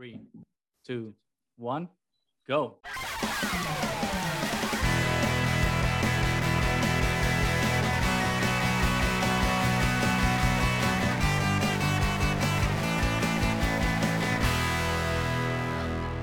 Three, 0.00 0.18
two, 0.86 1.12
one, 1.58 1.86
go. 2.48 2.78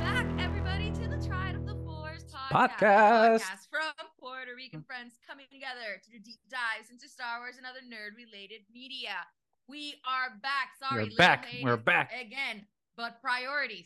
back, 0.02 0.25
everybody, 0.39 0.89
to 0.94 1.07
the 1.07 1.23
Triad 1.23 1.54
of 1.54 1.68
the 1.68 1.75
Force 1.86 2.23
podcast. 2.34 2.80
Podcast. 2.82 3.68
From 3.70 3.94
Puerto 4.20 4.55
Rican 4.55 4.82
friends 4.82 5.20
coming 5.28 5.46
together 5.52 6.02
to 6.04 6.09
do 6.09 6.18
deep 6.18 6.39
dives 6.50 6.89
into 6.89 7.07
Star 7.07 7.41
Wars 7.41 7.57
and 7.57 7.68
other 7.68 7.82
nerd-related 7.82 8.62
media. 8.73 9.18
We 9.68 10.02
are 10.04 10.36
back. 10.41 10.70
Sorry, 10.80 11.04
We're 11.04 11.16
back. 11.16 11.46
We're 11.62 11.78
back. 11.78 12.12
again. 12.20 12.66
But 12.98 13.21
priorities. 13.21 13.86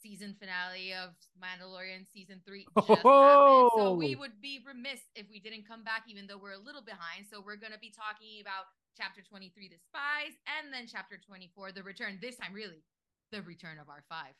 Season 0.00 0.36
finale 0.38 0.92
of 0.92 1.16
Mandalorian 1.40 2.04
season 2.12 2.42
three 2.46 2.66
happened, 2.76 3.72
so 3.72 3.96
we 3.96 4.14
would 4.14 4.38
be 4.42 4.60
remiss 4.60 5.00
if 5.16 5.24
we 5.30 5.40
didn't 5.40 5.66
come 5.66 5.82
back, 5.82 6.04
even 6.08 6.26
though 6.26 6.36
we're 6.36 6.52
a 6.52 6.60
little 6.60 6.84
behind. 6.84 7.24
So 7.24 7.40
we're 7.40 7.56
gonna 7.56 7.80
be 7.80 7.88
talking 7.88 8.44
about 8.44 8.68
chapter 9.00 9.22
23, 9.22 9.68
the 9.68 9.80
spies, 9.80 10.36
and 10.44 10.68
then 10.70 10.84
chapter 10.86 11.16
24, 11.16 11.72
the 11.72 11.82
return. 11.82 12.18
This 12.20 12.36
time, 12.36 12.52
really, 12.52 12.84
the 13.32 13.40
return 13.42 13.78
of 13.80 13.88
our 13.88 14.04
five. 14.08 14.36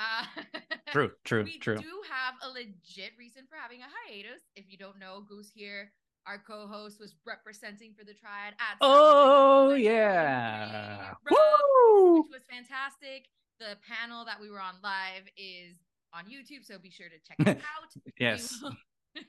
Uh, 0.00 0.24
True, 0.92 1.12
true, 1.24 1.44
we 1.44 1.58
true. 1.58 1.76
do 1.76 2.02
have 2.08 2.34
a 2.42 2.48
legit 2.48 3.12
reason 3.18 3.44
for 3.48 3.56
having 3.56 3.80
a 3.80 3.88
hiatus. 3.88 4.42
If 4.56 4.64
you 4.68 4.76
don't 4.78 4.98
know, 4.98 5.24
Gus 5.28 5.50
here, 5.54 5.92
our 6.26 6.38
co-host, 6.38 7.00
was 7.00 7.14
representing 7.26 7.92
for 7.92 8.04
the 8.04 8.14
triad 8.14 8.54
at 8.60 8.76
Oh 8.80 9.74
yeah. 9.74 11.12
2023, 11.20 11.36
bro, 11.36 11.36
Woo! 11.36 12.22
which 12.22 12.32
was 12.32 12.44
fantastic. 12.48 13.28
The 13.62 13.76
panel 13.86 14.24
that 14.24 14.40
we 14.40 14.50
were 14.50 14.58
on 14.60 14.74
live 14.82 15.22
is 15.36 15.76
on 16.12 16.24
YouTube, 16.24 16.64
so 16.64 16.78
be 16.82 16.90
sure 16.90 17.06
to 17.06 17.14
check 17.22 17.36
it 17.56 17.62
out. 17.62 18.12
Yes. 18.18 18.58
will- 18.60 18.74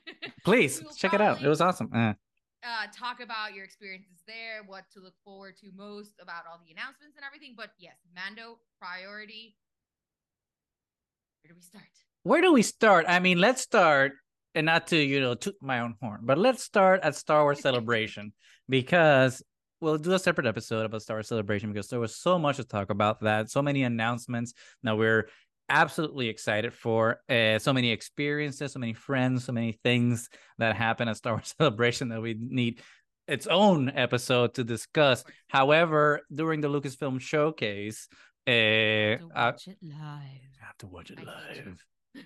Please 0.44 0.82
check 0.96 1.14
it 1.14 1.20
out. 1.20 1.40
It 1.40 1.46
was 1.46 1.60
awesome. 1.60 1.88
Uh, 1.94 2.14
uh, 2.64 2.86
talk 2.92 3.20
about 3.20 3.54
your 3.54 3.64
experiences 3.64 4.22
there, 4.26 4.64
what 4.66 4.84
to 4.94 5.00
look 5.00 5.14
forward 5.24 5.54
to 5.60 5.68
most 5.76 6.14
about 6.20 6.42
all 6.50 6.58
the 6.66 6.72
announcements 6.72 7.16
and 7.16 7.24
everything. 7.24 7.54
But 7.56 7.70
yes, 7.78 7.94
Mando 8.12 8.58
priority. 8.80 9.54
Where 11.42 11.50
do 11.52 11.54
we 11.54 11.62
start? 11.62 11.84
where 12.24 12.40
do 12.42 12.52
we 12.52 12.62
start? 12.62 13.04
I 13.06 13.20
mean, 13.20 13.38
let's 13.38 13.60
start 13.62 14.14
and 14.56 14.66
not 14.66 14.88
to, 14.88 14.96
you 14.96 15.20
know, 15.20 15.34
toot 15.34 15.54
my 15.60 15.78
own 15.78 15.94
horn, 16.00 16.22
but 16.24 16.38
let's 16.38 16.64
start 16.64 17.00
at 17.04 17.14
Star 17.14 17.42
Wars 17.44 17.60
Celebration 17.68 18.32
because 18.68 19.44
we'll 19.84 19.98
do 19.98 20.12
a 20.12 20.18
separate 20.18 20.46
episode 20.46 20.86
about 20.86 21.02
Star 21.02 21.18
Wars 21.18 21.28
Celebration 21.28 21.70
because 21.70 21.88
there 21.88 22.00
was 22.00 22.16
so 22.16 22.38
much 22.38 22.56
to 22.56 22.64
talk 22.64 22.88
about 22.90 23.20
that, 23.20 23.50
so 23.50 23.60
many 23.60 23.82
announcements. 23.82 24.54
Now 24.82 24.96
we're 24.96 25.28
absolutely 25.68 26.28
excited 26.28 26.72
for 26.72 27.20
uh, 27.28 27.58
so 27.58 27.72
many 27.72 27.90
experiences, 27.90 28.72
so 28.72 28.78
many 28.78 28.94
friends, 28.94 29.44
so 29.44 29.52
many 29.52 29.78
things 29.84 30.30
that 30.58 30.74
happen 30.74 31.06
at 31.06 31.18
Star 31.18 31.34
Wars 31.34 31.54
Celebration 31.60 32.08
that 32.08 32.22
we 32.22 32.34
need 32.38 32.80
its 33.28 33.46
own 33.46 33.90
episode 33.90 34.54
to 34.54 34.64
discuss. 34.64 35.22
However, 35.48 36.22
during 36.34 36.62
the 36.62 36.68
Lucasfilm 36.68 37.20
showcase, 37.20 38.08
uh, 38.46 38.50
I 38.50 39.48
it 39.66 39.76
live. 39.82 40.54
have 40.60 40.78
to 40.78 40.86
watch 40.86 41.10
it 41.10 41.18
I 41.20 41.54
live 41.54 41.84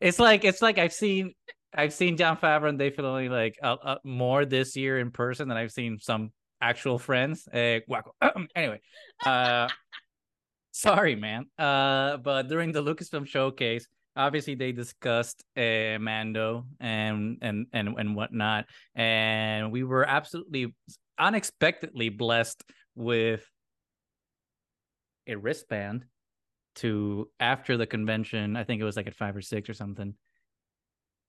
it's 0.00 0.18
like 0.18 0.44
it's 0.44 0.62
like 0.62 0.78
I've 0.78 0.92
seen 0.92 1.34
I've 1.74 1.92
seen 1.92 2.16
Jon 2.16 2.36
Favreau 2.36 2.68
and 2.68 2.78
Dave 2.78 2.94
Filoni 2.94 3.28
like 3.28 3.58
uh, 3.62 3.76
uh, 3.82 3.98
more 4.04 4.44
this 4.44 4.76
year 4.76 4.98
in 4.98 5.10
person 5.10 5.48
than 5.48 5.56
I've 5.56 5.72
seen 5.72 5.98
some 6.00 6.30
actual 6.60 6.98
friends. 6.98 7.48
Uh, 7.52 7.80
anyway, 8.56 8.80
uh, 9.26 9.68
sorry, 10.72 11.16
man. 11.16 11.46
Uh, 11.58 12.18
but 12.18 12.48
during 12.48 12.72
the 12.72 12.82
Lucasfilm 12.82 13.26
showcase, 13.26 13.88
obviously 14.16 14.54
they 14.54 14.72
discussed 14.72 15.44
uh, 15.56 15.98
Mando 15.98 16.66
and 16.80 17.38
and 17.42 17.66
and 17.72 17.88
and 17.98 18.16
whatnot, 18.16 18.66
and 18.94 19.72
we 19.72 19.82
were 19.82 20.08
absolutely 20.08 20.74
unexpectedly 21.18 22.08
blessed 22.08 22.62
with 22.94 23.44
a 25.26 25.34
wristband 25.34 26.04
to 26.74 27.30
after 27.38 27.76
the 27.76 27.86
convention 27.86 28.56
i 28.56 28.64
think 28.64 28.80
it 28.80 28.84
was 28.84 28.96
like 28.96 29.06
at 29.06 29.14
five 29.14 29.36
or 29.36 29.40
six 29.40 29.68
or 29.68 29.74
something 29.74 30.14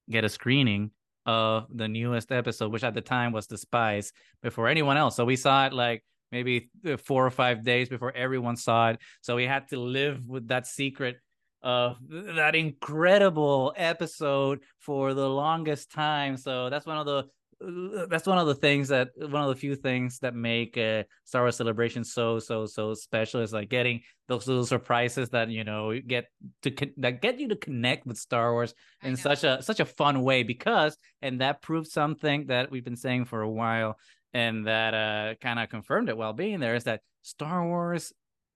get 0.10 0.24
a 0.24 0.30
screening 0.30 0.92
of 1.26 1.66
the 1.74 1.88
newest 1.88 2.32
episode 2.32 2.72
which 2.72 2.84
at 2.84 2.94
the 2.94 3.02
time 3.02 3.32
was 3.32 3.48
the 3.48 3.58
spies 3.58 4.12
before 4.44 4.68
anyone 4.68 4.98
else. 4.98 5.16
So 5.16 5.26
we 5.26 5.36
saw 5.36 5.66
it 5.66 5.74
like 5.74 6.04
maybe 6.32 6.70
four 7.04 7.26
or 7.26 7.32
five 7.32 7.64
days 7.64 7.90
before 7.90 8.12
everyone 8.16 8.56
saw 8.56 8.90
it. 8.90 9.00
So 9.22 9.36
we 9.36 9.46
had 9.46 9.68
to 9.70 9.80
live 9.80 10.26
with 10.28 10.48
that 10.50 10.68
secret 10.68 11.18
of 11.64 11.98
that 12.10 12.56
incredible 12.56 13.74
episode 13.76 14.60
for 14.80 15.16
the 15.16 15.28
longest 15.28 15.92
time. 15.92 16.38
So 16.38 16.70
that's 16.70 16.86
one 16.86 16.98
of 16.98 17.08
the 17.08 17.26
that's 17.62 18.28
one 18.28 18.38
of 18.38 18.48
the 18.48 18.56
things 18.56 18.90
that 18.90 19.10
one 19.18 19.42
of 19.42 19.48
the 19.48 19.56
few 19.56 19.76
things 19.76 20.20
that 20.20 20.36
make 20.36 20.78
uh, 20.78 21.04
Star 21.24 21.44
Wars 21.44 21.56
Celebration 21.56 22.04
so 22.04 22.38
so 22.40 22.66
so 22.66 22.94
special 22.94 23.42
is 23.42 23.54
like 23.54 23.70
getting 23.70 24.02
those 24.28 24.48
little 24.48 24.66
surprises 24.66 25.30
that 25.30 25.50
you 25.50 25.64
know 25.64 25.98
get 26.06 26.26
to 26.64 26.72
con- 26.72 26.94
that 26.98 27.22
get 27.22 27.40
you 27.40 27.48
to 27.48 27.56
connect 27.56 28.06
with 28.06 28.18
Star 28.18 28.52
Wars 28.52 28.74
I 29.02 29.08
in 29.08 29.14
know. 29.14 29.18
such 29.18 29.44
a 29.46 29.62
such 29.64 29.80
a 29.80 29.86
fun 29.86 30.22
way 30.22 30.44
because 30.44 30.98
and 31.22 31.40
that 31.42 31.62
proves 31.62 31.94
something 31.94 32.48
that 32.48 32.72
we've 32.72 32.84
been 32.84 32.98
saying 32.98 33.26
for 33.26 33.42
a 33.42 33.50
while 33.50 33.98
and 34.34 34.68
that 34.68 34.94
uh 34.94 35.36
kind 35.40 35.60
of 35.60 35.70
confirmed 35.70 36.10
it 36.10 36.18
while 36.18 36.34
being 36.34 36.60
there 36.60 36.76
is 36.76 36.84
that 36.84 37.02
Star 37.22 37.66
Wars 37.66 38.12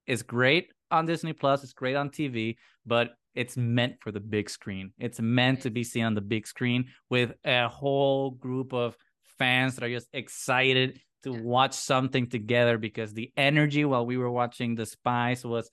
is 0.07 0.23
great 0.23 0.71
on 0.91 1.05
Disney 1.05 1.33
Plus, 1.33 1.63
it's 1.63 1.73
great 1.73 1.95
on 1.95 2.09
TV, 2.09 2.55
but 2.85 3.11
it's 3.35 3.55
meant 3.57 3.95
for 4.01 4.11
the 4.11 4.19
big 4.19 4.49
screen. 4.49 4.91
It's 4.99 5.19
meant 5.19 5.61
to 5.61 5.69
be 5.69 5.83
seen 5.83 6.05
on 6.05 6.15
the 6.15 6.21
big 6.21 6.47
screen 6.47 6.85
with 7.09 7.33
a 7.45 7.67
whole 7.67 8.31
group 8.31 8.73
of 8.73 8.97
fans 9.37 9.75
that 9.75 9.83
are 9.83 9.89
just 9.89 10.09
excited 10.13 10.99
to 11.23 11.31
watch 11.31 11.73
something 11.73 12.27
together 12.27 12.77
because 12.77 13.13
the 13.13 13.31
energy 13.35 13.85
while 13.85 14.05
we 14.05 14.17
were 14.17 14.31
watching 14.31 14.75
The 14.75 14.85
Spies 14.85 15.43
was 15.43 15.69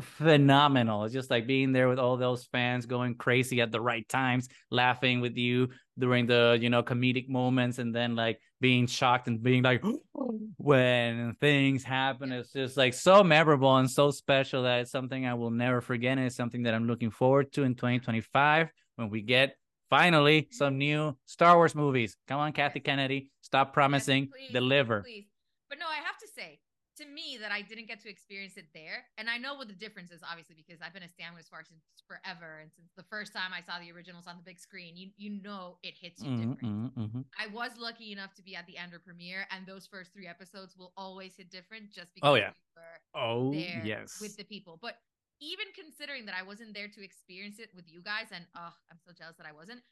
phenomenal. 0.00 1.04
It's 1.04 1.14
just 1.14 1.30
like 1.30 1.46
being 1.46 1.72
there 1.72 1.88
with 1.88 1.98
all 1.98 2.16
those 2.16 2.44
fans 2.46 2.86
going 2.86 3.14
crazy 3.14 3.60
at 3.60 3.72
the 3.72 3.80
right 3.80 4.08
times, 4.08 4.48
laughing 4.70 5.20
with 5.20 5.36
you 5.36 5.68
during 5.98 6.26
the, 6.26 6.58
you 6.60 6.70
know, 6.70 6.82
comedic 6.82 7.28
moments 7.28 7.78
and 7.78 7.94
then 7.94 8.16
like 8.16 8.40
being 8.60 8.86
shocked 8.86 9.28
and 9.28 9.42
being 9.42 9.62
like 9.62 9.82
when 10.56 11.34
things 11.40 11.84
happen. 11.84 12.32
It's 12.32 12.52
just 12.52 12.76
like 12.76 12.94
so 12.94 13.22
memorable 13.22 13.76
and 13.76 13.90
so 13.90 14.10
special 14.10 14.64
that 14.64 14.80
it's 14.80 14.90
something 14.90 15.26
I 15.26 15.34
will 15.34 15.50
never 15.50 15.80
forget. 15.80 16.18
And 16.18 16.26
it's 16.26 16.36
something 16.36 16.64
that 16.64 16.74
I'm 16.74 16.86
looking 16.86 17.10
forward 17.10 17.52
to 17.52 17.62
in 17.62 17.74
2025 17.74 18.70
when 18.96 19.10
we 19.10 19.22
get 19.22 19.56
finally 19.90 20.48
some 20.50 20.78
new 20.78 21.16
Star 21.26 21.56
Wars 21.56 21.74
movies. 21.74 22.16
Come 22.26 22.40
on, 22.40 22.52
Kathy 22.52 22.80
Kennedy. 22.80 23.30
Stop 23.42 23.72
promising, 23.72 24.28
please, 24.28 24.52
deliver. 24.52 25.02
Please. 25.02 25.26
But 25.68 25.78
no, 25.78 25.86
I 25.86 25.96
have 26.04 26.18
to 26.18 26.26
say, 26.34 26.58
to 26.96 27.06
me, 27.06 27.38
that 27.40 27.52
I 27.52 27.62
didn't 27.62 27.86
get 27.88 28.00
to 28.02 28.08
experience 28.08 28.56
it 28.56 28.66
there. 28.74 29.06
And 29.18 29.28
I 29.30 29.38
know 29.38 29.54
what 29.54 29.68
the 29.68 29.74
difference 29.74 30.10
is, 30.10 30.22
obviously, 30.22 30.54
because 30.54 30.80
I've 30.82 30.92
been 30.94 31.02
a 31.02 31.08
Star 31.08 31.30
Wars 31.32 31.48
fan 31.48 31.64
since 31.66 32.02
forever. 32.06 32.60
And 32.60 32.70
since 32.72 32.92
the 32.96 33.04
first 33.04 33.32
time 33.32 33.52
I 33.52 33.60
saw 33.62 33.78
the 33.78 33.92
originals 33.92 34.26
on 34.26 34.36
the 34.36 34.42
big 34.42 34.58
screen, 34.58 34.96
you 34.96 35.10
you 35.16 35.42
know 35.42 35.78
it 35.82 35.94
hits 35.96 36.22
you 36.22 36.30
Mhm, 36.30 36.48
different. 36.48 36.68
mhm, 36.68 36.90
mhm. 36.94 37.24
I 37.38 37.48
was 37.48 37.72
lucky 37.78 38.12
enough 38.12 38.34
to 38.34 38.42
be 38.42 38.54
at 38.56 38.66
the 38.66 38.78
Andor 38.78 38.98
premiere, 39.00 39.46
and 39.50 39.66
those 39.66 39.86
first 39.86 40.12
three 40.12 40.26
episodes 40.26 40.76
will 40.76 40.92
always 40.96 41.36
hit 41.36 41.50
different 41.50 41.90
just 41.92 42.14
because 42.14 42.30
Oh, 42.30 42.34
yeah. 42.36 42.52
we 42.52 42.80
were 42.82 42.98
Oh, 43.14 43.52
yes. 43.52 44.20
with 44.20 44.36
the 44.36 44.44
people. 44.44 44.78
But 44.80 44.98
even 45.40 45.66
considering 45.74 46.26
that 46.26 46.34
I 46.38 46.42
wasn't 46.42 46.74
there 46.74 46.88
to 46.88 47.02
experience 47.04 47.58
it 47.58 47.70
with 47.74 47.86
you 47.88 48.02
guys, 48.02 48.28
and 48.32 48.46
oh, 48.56 48.74
I'm 48.90 48.98
so 49.04 49.12
jealous 49.12 49.36
that 49.36 49.46
I 49.46 49.52
wasn't. 49.52 49.82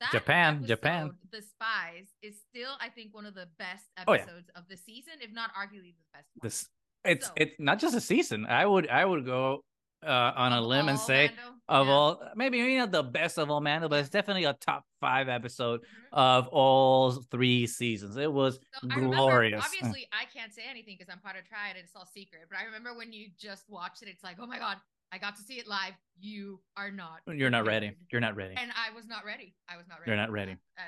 That 0.00 0.10
Japan, 0.12 0.64
Japan. 0.66 1.12
The 1.30 1.40
Spies, 1.42 2.08
is 2.22 2.34
still, 2.50 2.72
I 2.80 2.88
think, 2.88 3.14
one 3.14 3.26
of 3.26 3.34
the 3.34 3.48
best 3.58 3.84
Oh, 4.06 4.12
yeah. 4.12 4.22
episodes 4.22 4.50
of 4.56 4.64
the 4.68 4.76
season, 4.76 5.14
if 5.20 5.32
not 5.32 5.50
arguably 5.54 5.94
the 5.94 6.04
best. 6.12 6.28
one. 6.34 6.40
this 6.42 6.68
it's 7.04 7.26
So- 7.26 7.32
it's 7.36 7.54
not 7.58 7.78
just 7.78 7.94
a 7.94 8.00
season. 8.00 8.46
I 8.46 8.64
would 8.66 8.88
I 8.88 9.04
would 9.04 9.24
go 9.26 9.62
uh, 10.02 10.32
on 10.36 10.52
a 10.52 10.58
Of 10.60 10.64
limb 10.66 10.88
and 10.88 10.98
say 10.98 11.28
Mando, 11.28 11.58
of 11.68 11.86
yeah. 11.86 11.92
all 11.92 12.22
maybe 12.34 12.60
maybe 12.60 12.76
not 12.76 12.90
the 12.90 13.02
best 13.02 13.38
of 13.38 13.50
all 13.50 13.60
Mando, 13.62 13.88
but 13.88 14.00
it's 14.00 14.10
definitely 14.10 14.44
a 14.44 14.52
top 14.54 14.84
five 15.00 15.28
episode 15.30 15.80
Mhm. 15.82 15.86
of 16.12 16.48
all 16.48 17.12
three 17.30 17.66
seasons. 17.66 18.16
It 18.18 18.30
was 18.30 18.56
So 18.56 18.88
I 18.90 18.94
remember, 18.96 19.16
glorious. 19.16 19.64
obviously, 19.64 20.06
I 20.12 20.26
can't 20.26 20.52
say 20.52 20.62
anything 20.68 20.96
because 20.98 21.10
I'm 21.10 21.20
part 21.20 21.36
of 21.36 21.44
Triad 21.46 21.76
and 21.76 21.84
it's 21.84 21.94
all 21.96 22.04
secret. 22.06 22.42
But 22.50 22.58
I 22.58 22.64
remember 22.64 22.94
when 22.94 23.12
you 23.14 23.30
just 23.38 23.66
watched 23.68 24.02
it, 24.02 24.08
it's 24.08 24.22
like, 24.24 24.36
oh 24.40 24.46
my 24.46 24.58
god, 24.58 24.76
I 25.14 25.18
got 25.18 25.36
to 25.36 25.42
see 25.42 25.54
it 25.54 25.66
live. 25.68 25.94
You 26.18 26.60
are 26.76 26.90
not. 26.90 27.20
You're 27.26 27.50
not 27.50 27.66
ready. 27.66 27.88
prepared. 27.88 28.06
You're 28.12 28.20
not 28.20 28.34
ready. 28.36 28.54
And 28.56 28.70
I 28.72 28.94
was 28.94 29.06
not 29.06 29.24
ready. 29.24 29.54
I 29.68 29.76
was 29.76 29.86
not 29.88 30.00
ready. 30.00 30.10
You're 30.10 30.16
not 30.16 30.30
ready. 30.32 30.52
Uh, 30.52 30.82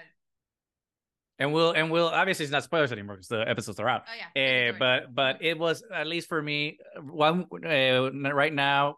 And 1.38 1.52
we'll 1.52 1.72
and 1.72 1.90
we'll 1.90 2.08
obviously 2.08 2.44
it's 2.44 2.52
not 2.52 2.64
spoilers 2.64 2.92
anymore 2.92 3.16
because 3.16 3.28
the 3.28 3.48
episodes 3.48 3.78
are 3.78 3.88
out. 3.88 4.04
oh 4.08 4.16
yeah. 4.16 4.70
Sorry. 4.70 4.78
but 4.78 5.14
but 5.14 5.36
it 5.42 5.58
was 5.58 5.82
at 5.94 6.06
least 6.06 6.28
for 6.28 6.40
me 6.42 6.78
one 7.00 7.46
uh, 7.64 8.10
right 8.34 8.52
now 8.52 8.96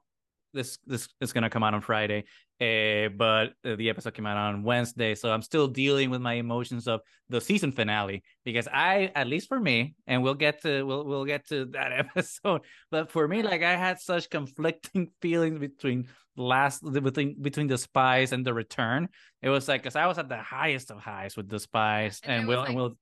this 0.52 0.78
this 0.86 1.08
is 1.20 1.32
gonna 1.32 1.50
come 1.50 1.62
out 1.62 1.74
on 1.74 1.80
Friday, 1.80 2.24
uh, 2.60 3.08
but 3.16 3.52
uh, 3.64 3.76
the 3.76 3.88
episode 3.90 4.14
came 4.14 4.26
out 4.26 4.36
on 4.36 4.62
Wednesday, 4.62 5.14
so 5.14 5.30
I'm 5.30 5.42
still 5.42 5.68
dealing 5.68 6.10
with 6.10 6.20
my 6.20 6.34
emotions 6.34 6.88
of 6.88 7.00
the 7.28 7.40
season 7.40 7.72
finale 7.72 8.22
because 8.44 8.68
I, 8.72 9.12
at 9.14 9.26
least 9.28 9.48
for 9.48 9.60
me, 9.60 9.94
and 10.06 10.22
we'll 10.22 10.34
get 10.34 10.62
to 10.62 10.82
we'll 10.82 11.04
we'll 11.04 11.24
get 11.24 11.46
to 11.48 11.64
that 11.72 11.92
episode, 11.92 12.62
but 12.90 13.10
for 13.10 13.26
me, 13.28 13.42
like 13.42 13.62
I 13.62 13.76
had 13.76 14.00
such 14.00 14.30
conflicting 14.30 15.10
feelings 15.22 15.58
between 15.58 16.08
last 16.36 16.82
between 16.82 17.40
between 17.40 17.66
the 17.66 17.78
spies 17.78 18.32
and 18.32 18.44
the 18.44 18.54
return. 18.54 19.08
It 19.42 19.50
was 19.50 19.68
like 19.68 19.82
because 19.82 19.96
I 19.96 20.06
was 20.06 20.18
at 20.18 20.28
the 20.28 20.38
highest 20.38 20.90
of 20.90 20.98
highs 20.98 21.36
with 21.36 21.48
the 21.48 21.58
spies, 21.58 22.20
And 22.22 22.40
and, 22.40 22.48
we'll 22.48 22.60
was, 22.60 22.68
and 22.68 22.76
we'll 22.76 22.96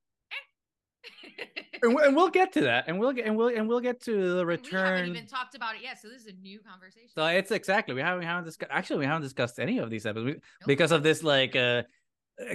and 1.83 1.95
we'll, 1.95 2.05
and 2.05 2.17
we'll 2.17 2.29
get 2.29 2.53
to 2.53 2.63
that, 2.63 2.85
and 2.87 2.99
we'll 2.99 3.13
get 3.13 3.27
and 3.27 3.37
we'll 3.37 3.49
and 3.49 3.69
we'll 3.69 3.81
get 3.81 4.01
to 4.03 4.35
the 4.35 4.47
return. 4.47 4.83
We 4.83 4.99
haven't 4.99 5.17
even 5.17 5.27
talked 5.27 5.55
about 5.55 5.75
it 5.77 5.83
yet, 5.83 6.01
so 6.01 6.09
this 6.09 6.23
is 6.23 6.29
a 6.29 6.33
new 6.33 6.61
conversation. 6.61 7.09
So 7.15 7.27
it's 7.27 7.51
exactly 7.51 7.95
we 7.95 8.01
haven't 8.01 8.21
we 8.21 8.27
haven't 8.27 8.45
discussed 8.45 8.71
actually 8.73 8.99
we 9.01 9.07
haven't 9.07 9.23
discussed 9.23 9.59
any 9.59 9.79
of 9.79 9.91
these 9.91 10.07
episodes. 10.07 10.35
Nope. 10.35 10.67
because 10.67 10.93
of 10.93 11.03
this 11.03 11.23
like 11.23 11.57
uh 11.57 11.83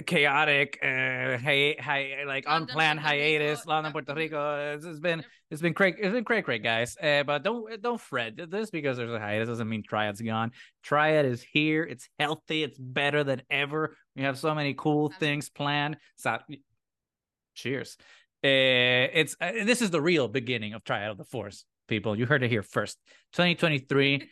chaotic 0.06 0.78
uh 0.82 1.38
hi, 1.38 1.74
hi, 1.80 2.22
like 2.24 2.46
London, 2.46 2.70
unplanned 2.70 3.00
Puerto 3.00 3.16
Rico, 3.16 3.38
hiatus 3.38 3.66
London. 3.66 3.92
Puerto 3.92 4.14
Rico. 4.14 4.74
It's, 4.74 4.84
it's 4.84 5.00
been 5.00 5.24
it's 5.50 5.60
been 5.60 5.72
great 5.72 5.96
it's 5.98 6.12
been 6.12 6.24
great 6.24 6.44
great 6.44 6.62
guys. 6.62 6.96
Uh, 7.02 7.24
but 7.24 7.42
don't 7.42 7.82
don't 7.82 8.00
fret. 8.00 8.34
This 8.48 8.70
because 8.70 8.96
there's 8.96 9.10
a 9.10 9.18
hiatus 9.18 9.48
doesn't 9.48 9.68
mean 9.68 9.82
Triad's 9.82 10.20
gone. 10.20 10.52
Triad 10.82 11.26
is 11.26 11.42
here. 11.42 11.82
It's 11.82 12.08
healthy. 12.18 12.62
It's 12.62 12.78
better 12.78 13.24
than 13.24 13.42
ever. 13.50 13.96
We 14.14 14.22
have 14.22 14.38
so 14.38 14.54
many 14.54 14.74
cool 14.74 15.12
things 15.18 15.48
planned. 15.48 15.96
So 16.16 16.38
cheers. 17.54 17.96
uh, 18.00 18.04
it's 18.42 19.36
uh, 19.40 19.52
this 19.64 19.82
is 19.82 19.90
the 19.90 20.00
real 20.00 20.28
beginning 20.28 20.74
of 20.74 20.84
Triad 20.84 21.10
of 21.10 21.18
the 21.18 21.24
Force 21.24 21.64
people 21.88 22.16
you 22.16 22.26
heard 22.26 22.42
it 22.42 22.50
here 22.50 22.62
first 22.62 22.96
2023 23.34 24.28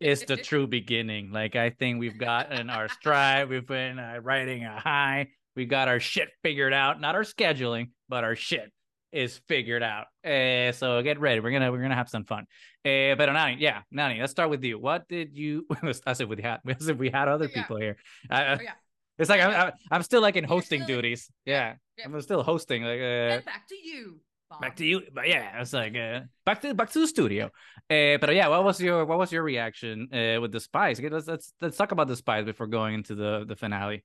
is 0.00 0.22
the 0.22 0.36
true 0.50 0.66
beginning. 0.66 1.30
Like 1.32 1.54
I 1.56 1.70
think 1.70 1.98
we've 2.00 2.18
gotten 2.18 2.70
our 2.70 2.88
stride. 2.88 3.48
We've 3.48 3.66
been 3.66 3.98
uh, 3.98 4.18
riding 4.22 4.64
a 4.64 4.78
high. 4.80 5.28
We 5.56 5.66
got 5.66 5.88
our 5.88 6.00
shit 6.00 6.30
figured 6.42 6.72
out. 6.72 7.00
Not 7.00 7.14
our 7.14 7.22
scheduling, 7.22 7.90
but 8.08 8.24
our 8.24 8.34
shit 8.34 8.72
is 9.12 9.40
figured 9.48 9.82
out. 9.82 10.06
Uh, 10.24 10.72
so 10.72 11.00
get 11.02 11.20
ready. 11.20 11.40
We're 11.40 11.52
gonna 11.52 11.70
we're 11.70 11.82
gonna 11.82 11.94
have 11.94 12.08
some 12.08 12.24
fun. 12.24 12.44
Uh, 12.84 13.14
but 13.16 13.26
Nani, 13.32 13.56
yeah, 13.60 13.82
Nani, 13.90 14.18
let's 14.20 14.32
start 14.32 14.50
with 14.50 14.64
you. 14.64 14.78
What 14.78 15.06
did 15.08 15.36
you? 15.36 15.66
as 16.06 16.20
if 16.20 16.28
we 16.28 16.42
had 16.42 16.58
as 16.80 16.88
if 16.88 16.96
we 16.96 17.10
had 17.10 17.28
other 17.28 17.46
Yeah. 17.46 17.62
people 17.62 17.76
here. 17.76 17.96
I, 18.30 18.44
Oh, 18.54 18.58
yeah. 18.62 18.72
It's 19.18 19.30
like 19.30 19.40
I'm, 19.40 19.72
I'm 19.90 20.02
still 20.02 20.20
like 20.22 20.36
in 20.36 20.44
hosting 20.44 20.82
still- 20.82 20.96
duties. 20.96 21.30
Yeah, 21.44 21.74
Yeah. 21.96 22.04
I'm 22.06 22.20
still 22.20 22.42
hosting. 22.42 22.82
Like 22.82 23.00
uh, 23.00 23.40
back 23.44 23.68
to 23.68 23.76
you. 23.76 24.20
Bob. 24.50 24.60
back 24.60 24.76
to 24.76 24.84
you 24.84 25.00
but 25.14 25.26
yeah 25.26 25.58
it's 25.62 25.72
like 25.72 25.96
uh, 25.96 26.20
back 26.44 26.60
to 26.60 26.74
back 26.74 26.90
to 26.90 27.00
the 27.00 27.06
studio 27.08 27.46
uh 27.88 28.18
but 28.20 28.34
yeah 28.34 28.46
what 28.48 28.62
was 28.62 28.78
your 28.78 29.06
what 29.06 29.16
was 29.16 29.32
your 29.32 29.42
reaction 29.42 30.06
uh 30.12 30.38
with 30.38 30.52
the 30.52 30.60
spies 30.60 31.00
Okay, 31.00 31.08
let's 31.08 31.26
let's 31.26 31.54
let's 31.62 31.78
talk 31.78 31.92
about 31.92 32.08
the 32.08 32.14
spies 32.14 32.44
before 32.44 32.66
going 32.66 32.92
into 32.92 33.14
the 33.14 33.46
the 33.48 33.56
finale 33.56 34.04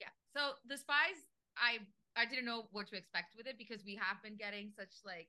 Yeah. 0.00 0.08
So 0.34 0.52
the 0.66 0.78
spies, 0.78 1.18
I 1.58 1.80
I 2.16 2.24
didn't 2.24 2.46
know 2.46 2.64
what 2.72 2.88
to 2.88 2.96
expect 2.96 3.36
with 3.36 3.46
it 3.46 3.56
because 3.58 3.84
we 3.84 3.94
have 3.96 4.22
been 4.22 4.36
getting 4.36 4.70
such 4.74 4.94
like 5.04 5.28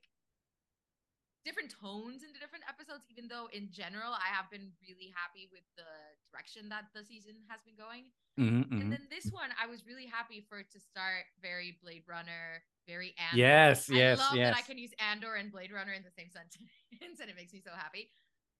different 1.44 1.70
tones 1.70 2.24
in 2.24 2.32
the 2.32 2.40
different 2.40 2.64
episodes. 2.68 3.04
Even 3.12 3.28
though 3.28 3.48
in 3.52 3.68
general, 3.70 4.12
I 4.16 4.32
have 4.32 4.50
been 4.50 4.72
really 4.80 5.12
happy 5.14 5.48
with 5.52 5.64
the 5.76 5.86
direction 6.32 6.68
that 6.72 6.90
the 6.96 7.04
season 7.04 7.44
has 7.48 7.60
been 7.62 7.76
going. 7.76 8.10
Mhm, 8.40 8.66
And 8.80 8.90
mhm. 8.90 8.90
then 8.90 9.06
this 9.10 9.30
one, 9.30 9.50
I 9.60 9.66
was 9.66 9.86
really 9.86 10.06
happy 10.06 10.40
for 10.48 10.58
it 10.58 10.70
to 10.72 10.80
start 10.80 11.28
very 11.40 11.78
Blade 11.82 12.02
Runner, 12.08 12.64
very 12.88 13.14
Andor. 13.18 13.38
yes 13.38 13.88
yes 13.88 14.18
I 14.18 14.22
love 14.22 14.34
yes 14.34 14.50
that 14.50 14.58
I 14.58 14.62
can 14.62 14.78
use 14.78 14.90
Andor 14.98 15.34
and 15.36 15.52
Blade 15.52 15.70
Runner 15.72 15.92
in 15.92 16.02
the 16.02 16.10
same 16.10 16.30
sentence, 16.34 17.20
and 17.20 17.30
it 17.30 17.36
makes 17.36 17.52
me 17.52 17.60
so 17.62 17.70
happy. 17.76 18.10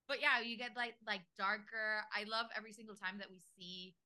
But 0.06 0.20
yeah, 0.20 0.40
you 0.40 0.56
get 0.56 0.76
like 0.76 0.94
like 1.06 1.22
darker. 1.36 2.04
I 2.14 2.24
love 2.24 2.46
every 2.56 2.72
single 2.72 2.94
time 2.94 3.18
that 3.18 3.30
we 3.30 3.40
see 3.56 3.96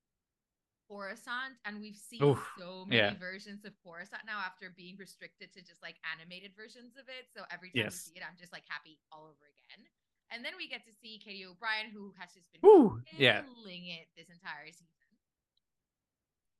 Coruscant, 0.88 1.60
and 1.68 1.80
we've 1.80 1.96
seen 2.00 2.24
Oof, 2.24 2.40
so 2.58 2.84
many 2.88 3.12
yeah. 3.12 3.14
versions 3.20 3.64
of 3.64 3.76
Coruscant 3.84 4.22
now 4.24 4.40
after 4.40 4.72
being 4.74 4.96
restricted 4.96 5.52
to 5.52 5.60
just 5.60 5.82
like 5.82 5.96
animated 6.16 6.56
versions 6.56 6.96
of 6.96 7.04
it. 7.12 7.28
So 7.28 7.44
every 7.52 7.68
time 7.68 7.84
Yes. 7.84 8.08
we 8.08 8.12
see 8.12 8.18
it, 8.18 8.24
I'm 8.24 8.40
just 8.40 8.52
like 8.52 8.64
happy 8.68 8.98
all 9.12 9.28
over 9.28 9.44
again. 9.52 9.84
And 10.32 10.44
then 10.44 10.52
we 10.56 10.68
get 10.68 10.84
to 10.88 10.92
see 10.92 11.20
Katy 11.22 11.44
O'Brian, 11.44 11.92
who 11.92 12.12
has 12.18 12.32
just 12.32 12.48
been 12.52 12.60
Woo, 12.64 13.00
yeah 13.16 13.42
killing 13.44 13.86
it 13.92 14.08
this 14.16 14.28
entire 14.32 14.72
season. 14.72 15.12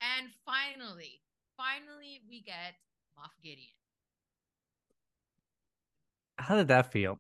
And 0.01 0.29
finally, 0.45 1.21
finally, 1.57 2.21
we 2.29 2.41
get 2.41 2.77
Moff 3.19 3.33
Gideon. 3.43 3.75
how 6.39 6.55
did 6.57 6.69
that 6.69 6.93
feel 6.93 7.19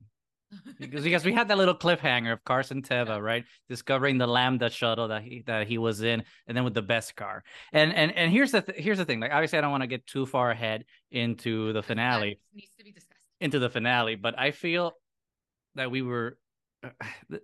because 0.78 1.04
because 1.04 1.24
we 1.24 1.32
had 1.32 1.48
that 1.48 1.58
little 1.58 1.74
cliffhanger 1.74 2.32
of 2.32 2.44
Carson 2.44 2.82
Teva, 2.82 3.06
Yeah. 3.08 3.18
right, 3.18 3.44
discovering 3.68 4.18
the 4.18 4.26
Lambda 4.26 4.70
shuttle 4.70 5.08
that 5.08 5.22
he 5.22 5.42
that 5.46 5.66
he 5.66 5.78
was 5.78 6.02
in, 6.02 6.22
and 6.46 6.56
then 6.56 6.64
with 6.64 6.74
the 6.74 6.82
Beskar. 6.82 7.40
And 7.72 7.92
and 7.92 8.12
and 8.12 8.30
here's 8.32 8.52
the 8.52 8.62
th- 8.62 8.78
here's 8.78 8.98
the 8.98 9.04
thing. 9.04 9.20
Like 9.20 9.32
obviously, 9.32 9.58
I 9.58 9.60
don't 9.62 9.70
want 9.70 9.82
to 9.82 9.86
get 9.88 10.06
too 10.06 10.26
far 10.26 10.50
ahead 10.50 10.84
into 11.10 11.72
the 11.72 11.82
finale, 11.82 12.40
needs 12.54 12.74
to 12.78 12.84
be 12.84 12.92
discussed. 12.92 13.20
into 13.40 13.58
the 13.58 13.70
finale, 13.70 14.16
but 14.16 14.38
I 14.38 14.50
feel 14.52 14.92
that 15.74 15.90
we 15.90 16.02
were. 16.02 16.38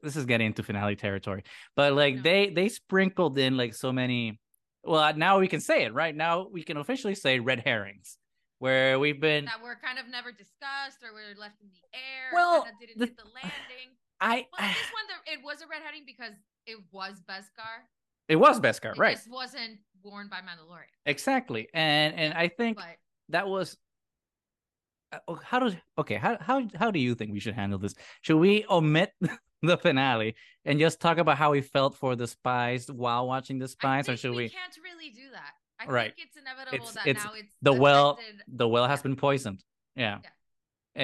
This 0.02 0.16
is 0.16 0.24
getting 0.26 0.46
into 0.48 0.62
finale 0.62 0.96
territory, 0.96 1.42
but 1.76 1.92
like 1.92 2.16
No. 2.16 2.22
they 2.22 2.50
they 2.50 2.68
sprinkled 2.68 3.36
in 3.38 3.56
like 3.56 3.74
so 3.74 3.92
many. 3.92 4.38
Well, 4.84 5.14
now 5.16 5.38
we 5.40 5.48
can 5.48 5.60
say 5.60 5.84
it 5.84 5.92
right 5.94 6.14
now. 6.14 6.46
We 6.50 6.62
can 6.62 6.76
officially 6.76 7.14
say 7.14 7.40
red 7.40 7.60
herrings, 7.60 8.16
where 8.58 8.98
we've 8.98 9.20
been. 9.20 9.44
That 9.46 9.62
were 9.62 9.76
kind 9.82 9.98
of 9.98 10.08
never 10.08 10.30
discussed 10.32 11.02
or 11.02 11.12
were 11.12 11.38
left 11.38 11.60
in 11.62 11.68
the 11.68 11.98
air. 11.98 12.30
Well, 12.32 12.60
or 12.60 12.64
kind 12.64 12.74
of 12.74 12.80
didn't 12.80 12.98
the- 12.98 13.06
hit 13.06 13.16
the 13.16 13.24
landing. 13.34 13.96
I 14.20 14.46
Well, 14.58 14.68
this 14.68 14.92
one, 14.92 15.04
the, 15.08 15.32
it 15.32 15.38
was 15.44 15.60
a 15.62 15.66
red 15.66 15.82
herring 15.82 16.04
because 16.06 16.32
it 16.66 16.78
was 16.92 17.20
Beskar. 17.28 17.84
it 18.28 18.36
was 18.36 18.60
Beskar, 18.60 18.92
It 18.92 18.98
right? 18.98 19.16
just 19.16 19.30
wasn't 19.30 19.78
worn 20.02 20.28
by 20.28 20.38
Mandalorian. 20.38 20.92
Exactly, 21.06 21.68
and 21.74 22.14
and 22.14 22.34
I 22.34 22.48
think 22.48 22.76
But 22.76 22.96
that 23.30 23.48
was. 23.48 23.76
uh, 25.12 25.18
oh, 25.28 25.40
How 25.44 25.58
does 25.58 25.74
okay? 25.98 26.14
How 26.16 26.38
how 26.40 26.62
how 26.78 26.90
do 26.90 26.98
you 27.00 27.14
think 27.14 27.32
we 27.32 27.40
should 27.40 27.54
handle 27.54 27.78
this? 27.78 27.94
Should 28.22 28.36
we 28.38 28.64
omit 28.70 29.12
the 29.62 29.76
finale 29.78 30.36
and 30.64 30.78
just 30.78 31.00
talk 31.00 31.18
about 31.18 31.36
how 31.38 31.50
we 31.52 31.60
felt 31.62 31.96
for 31.96 32.14
the 32.16 32.26
spies 32.26 32.86
while 32.90 33.26
watching 33.26 33.58
the 33.58 33.64
I 33.64 33.68
spies, 33.68 34.08
or 34.08 34.16
should 34.16 34.30
we 34.32 34.44
we? 34.44 34.48
can't 34.48 34.76
really 34.82 35.10
do 35.10 35.30
that. 35.32 35.53
I 35.78 35.86
Right. 35.86 36.14
think 36.14 36.28
it's 36.28 36.36
inevitable 36.36 36.76
It's- 36.76 36.94
that 36.94 37.06
it's 37.06 37.24
now 37.24 37.32
it's 37.34 37.48
the 37.62 37.72
well- 37.72 38.18
The 38.48 38.68
well 38.68 38.86
has 38.86 39.00
Yeah. 39.00 39.02
been 39.02 39.16
poisoned. 39.16 39.62
Yeah. 39.96 40.18
Uh, 40.96 41.00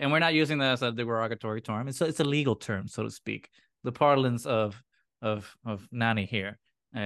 and 0.00 0.10
we're 0.10 0.18
not 0.20 0.32
using 0.34 0.58
that 0.58 0.72
as 0.72 0.82
a 0.82 0.90
derogatory 0.92 1.60
term. 1.60 1.88
It's 1.88 2.00
a, 2.00 2.06
it's 2.06 2.20
a 2.20 2.24
legal 2.24 2.56
term, 2.56 2.88
so 2.88 3.02
to 3.02 3.10
speak. 3.10 3.50
The 3.82 3.92
parlance 3.92 4.46
of 4.46 4.82
of 5.20 5.54
of 5.64 5.86
Nani 5.90 6.24
here, 6.26 6.58
uh, 6.94 6.98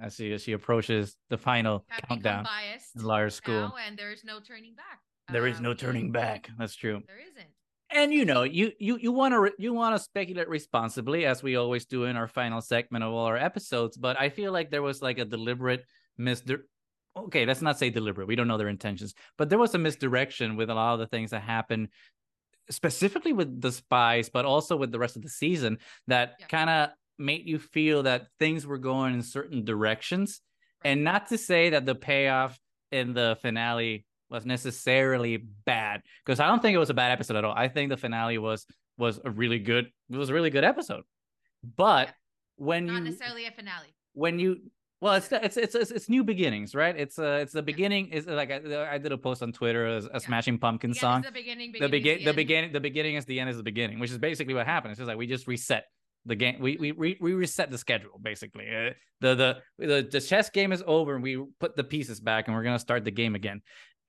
as 0.00 0.16
she 0.16 0.32
as 0.32 0.42
she 0.42 0.52
approaches 0.52 1.16
the 1.30 1.38
final 1.38 1.84
have 1.88 2.02
countdown 2.08 2.44
biased 2.44 2.96
in 2.96 3.02
Liar 3.04 3.30
School. 3.30 3.74
and 3.76 3.96
there's 3.98 4.24
no 4.24 4.40
turning 4.40 4.74
back. 4.74 5.00
There 5.32 5.46
is 5.46 5.56
Um, 5.58 5.62
no 5.64 5.74
turning 5.74 6.12
back. 6.12 6.50
That's 6.58 6.74
true. 6.76 7.02
There 7.06 7.18
isn't. 7.18 7.50
And 7.90 8.12
you 8.12 8.24
know, 8.26 8.42
you 8.42 8.72
you 8.78 8.98
you 8.98 9.12
want 9.12 9.32
to 9.32 9.54
you 9.58 9.72
want 9.72 9.94
to 9.96 9.98
speculate 10.02 10.48
responsibly, 10.48 11.24
as 11.24 11.42
we 11.42 11.56
always 11.56 11.86
do 11.86 12.04
in 12.04 12.16
our 12.16 12.28
final 12.28 12.60
segment 12.60 13.04
of 13.04 13.12
all 13.12 13.26
our 13.26 13.36
episodes. 13.38 13.96
But 13.96 14.20
I 14.20 14.28
feel 14.28 14.52
like 14.52 14.70
there 14.70 14.82
was 14.82 15.00
like 15.02 15.18
a 15.18 15.24
deliberate 15.24 15.84
misdir. 16.18 16.62
Okay, 17.16 17.46
let's 17.46 17.62
not 17.62 17.78
say 17.78 17.88
deliberate. 17.90 18.28
We 18.28 18.36
don't 18.36 18.48
know 18.48 18.58
their 18.58 18.68
intentions, 18.68 19.14
but 19.38 19.48
there 19.48 19.58
was 19.58 19.74
a 19.74 19.78
misdirection 19.78 20.56
with 20.56 20.68
a 20.70 20.74
lot 20.74 20.94
of 20.94 21.00
the 21.00 21.06
things 21.06 21.30
that 21.30 21.42
happened, 21.42 21.88
specifically 22.70 23.32
with 23.32 23.60
the 23.60 23.72
spies, 23.72 24.28
but 24.28 24.44
also 24.44 24.76
with 24.76 24.92
the 24.92 24.98
rest 24.98 25.16
of 25.16 25.22
the 25.22 25.28
season 25.28 25.78
that 26.08 26.36
Yeah. 26.40 26.46
kind 26.46 26.70
of 26.70 26.90
made 27.18 27.46
you 27.46 27.58
feel 27.58 28.02
that 28.02 28.28
things 28.38 28.66
were 28.66 28.78
going 28.78 29.14
in 29.14 29.22
certain 29.22 29.64
directions. 29.64 30.42
And 30.84 31.02
not 31.04 31.28
to 31.28 31.38
say 31.38 31.70
that 31.70 31.86
the 31.86 31.94
payoff 31.94 32.58
in 32.92 33.14
the 33.14 33.38
finale 33.40 34.04
was 34.28 34.44
necessarily 34.44 35.36
bad 35.38 36.02
because 36.24 36.40
I 36.40 36.46
don't 36.48 36.60
think 36.60 36.74
it 36.74 36.78
was 36.78 36.90
a 36.90 36.94
bad 36.94 37.12
episode 37.12 37.36
at 37.36 37.44
all. 37.44 37.54
I 37.56 37.68
think 37.68 37.90
the 37.90 37.96
finale 37.96 38.38
was 38.38 38.66
was 38.98 39.20
a 39.24 39.30
really 39.30 39.58
good 39.58 39.86
it 40.10 40.16
was 40.16 40.28
a 40.30 40.34
really 40.34 40.50
good 40.50 40.64
episode. 40.64 41.04
But 41.76 42.08
Yeah. 42.08 42.12
when 42.56 42.86
Not 42.86 42.94
you 42.94 43.00
necessarily 43.04 43.46
a 43.46 43.52
finale. 43.52 43.94
when 44.12 44.38
you 44.38 44.70
well 45.06 45.14
it's 45.14 45.28
it's 45.30 45.56
it's 45.56 45.74
it's, 45.74 45.90
it's 45.90 46.08
new 46.08 46.24
beginnings, 46.24 46.74
right? 46.74 46.96
It's 47.04 47.18
uh 47.18 47.38
it's 47.42 47.52
the 47.52 47.62
beginning 47.62 48.08
is 48.08 48.26
like 48.26 48.50
I, 48.50 48.94
I 48.94 48.98
did 48.98 49.12
a 49.12 49.18
post 49.18 49.42
on 49.42 49.52
Twitter 49.52 49.86
as 49.86 50.04
a 50.06 50.10
Yeah. 50.12 50.18
Smashing 50.18 50.58
Pumpkin 50.58 50.90
The 50.90 50.96
song 51.04 51.22
the 51.22 51.30
beginning. 51.32 51.72
the 51.72 51.88
beginning 51.88 51.90
begin 51.90 52.18
is 52.18 52.24
the 52.24 52.28
end. 52.28 52.36
beginning 52.36 52.72
the 52.72 52.80
beginning 52.80 53.14
is 53.20 53.24
the 53.24 53.40
end 53.40 53.50
is 53.50 53.56
the 53.56 53.62
beginning 53.72 53.98
which 54.00 54.10
is 54.10 54.18
basically 54.18 54.54
what 54.54 54.66
happened 54.66 54.90
it's 54.92 54.98
just 54.98 55.08
like 55.08 55.16
we 55.16 55.26
just 55.26 55.46
reset 55.46 55.84
the 56.32 56.34
game 56.34 56.56
we 56.60 56.76
we 56.82 56.92
we, 56.92 57.16
we 57.20 57.32
reset 57.34 57.70
the 57.70 57.78
schedule 57.78 58.18
basically 58.20 58.66
uh, 58.68 58.90
the, 59.20 59.34
the 59.34 59.50
the 59.90 60.08
the 60.10 60.20
chess 60.20 60.50
game 60.50 60.72
is 60.72 60.82
over 60.86 61.14
and 61.14 61.22
we 61.22 61.32
put 61.60 61.76
the 61.76 61.84
pieces 61.84 62.18
back 62.20 62.48
and 62.48 62.56
we're 62.56 62.64
gonna 62.64 62.78
start 62.88 63.04
the 63.04 63.12
game 63.22 63.34
again 63.36 63.58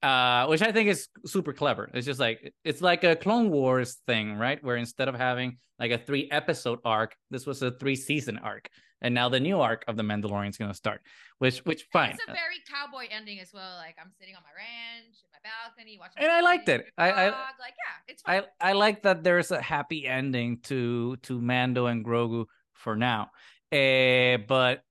uh 0.02 0.46
which 0.46 0.62
i 0.62 0.70
think 0.72 0.88
is 0.88 1.08
super 1.26 1.52
clever 1.52 1.88
it's 1.94 2.06
just 2.06 2.20
like 2.26 2.52
it's 2.64 2.82
like 2.90 3.04
a 3.04 3.14
clone 3.16 3.50
wars 3.50 3.90
thing 4.06 4.36
right 4.36 4.58
where 4.64 4.76
instead 4.76 5.08
of 5.08 5.14
having 5.14 5.58
like 5.78 5.92
a 5.92 5.98
three 5.98 6.28
episode 6.30 6.78
arc 6.84 7.14
this 7.30 7.46
was 7.46 7.62
a 7.62 7.70
three 7.80 7.96
season 7.96 8.36
arc 8.38 8.68
and 9.00 9.14
now 9.14 9.28
the 9.28 9.40
new 9.40 9.60
arc 9.60 9.84
of 9.88 9.96
the 9.96 10.02
mandalorian 10.02 10.48
is 10.50 10.56
gonna 10.56 10.74
start 10.74 11.00
which 11.38 11.58
which 11.60 11.84
fine 11.92 12.10
It's 12.10 12.22
a 12.28 12.32
very 12.32 12.60
cowboy 12.68 13.06
ending 13.10 13.38
as 13.40 13.50
well. 13.52 13.76
Like 13.76 13.96
I'm 14.00 14.10
sitting 14.18 14.34
on 14.34 14.42
my 14.42 14.50
ranch, 14.56 15.14
in 15.22 15.30
my 15.32 15.38
balcony, 15.48 15.96
watching. 15.98 16.22
And 16.22 16.32
I 16.32 16.40
liked 16.40 16.68
it. 16.68 16.86
I- 16.98 17.10
I- 17.12 17.26
like 17.28 17.74
yeah, 17.78 17.94
it's 18.08 18.22
fine. 18.22 18.42
I 18.60 18.70
I 18.70 18.72
like 18.72 19.02
that 19.02 19.22
there's 19.22 19.50
a 19.52 19.60
happy 19.62 20.06
ending 20.06 20.58
to 20.62 21.16
to 21.22 21.40
Mando 21.40 21.86
and 21.86 22.04
Grogu 22.04 22.46
for 22.72 22.96
now. 22.96 23.30
Uh, 23.72 24.38
but 24.48 24.82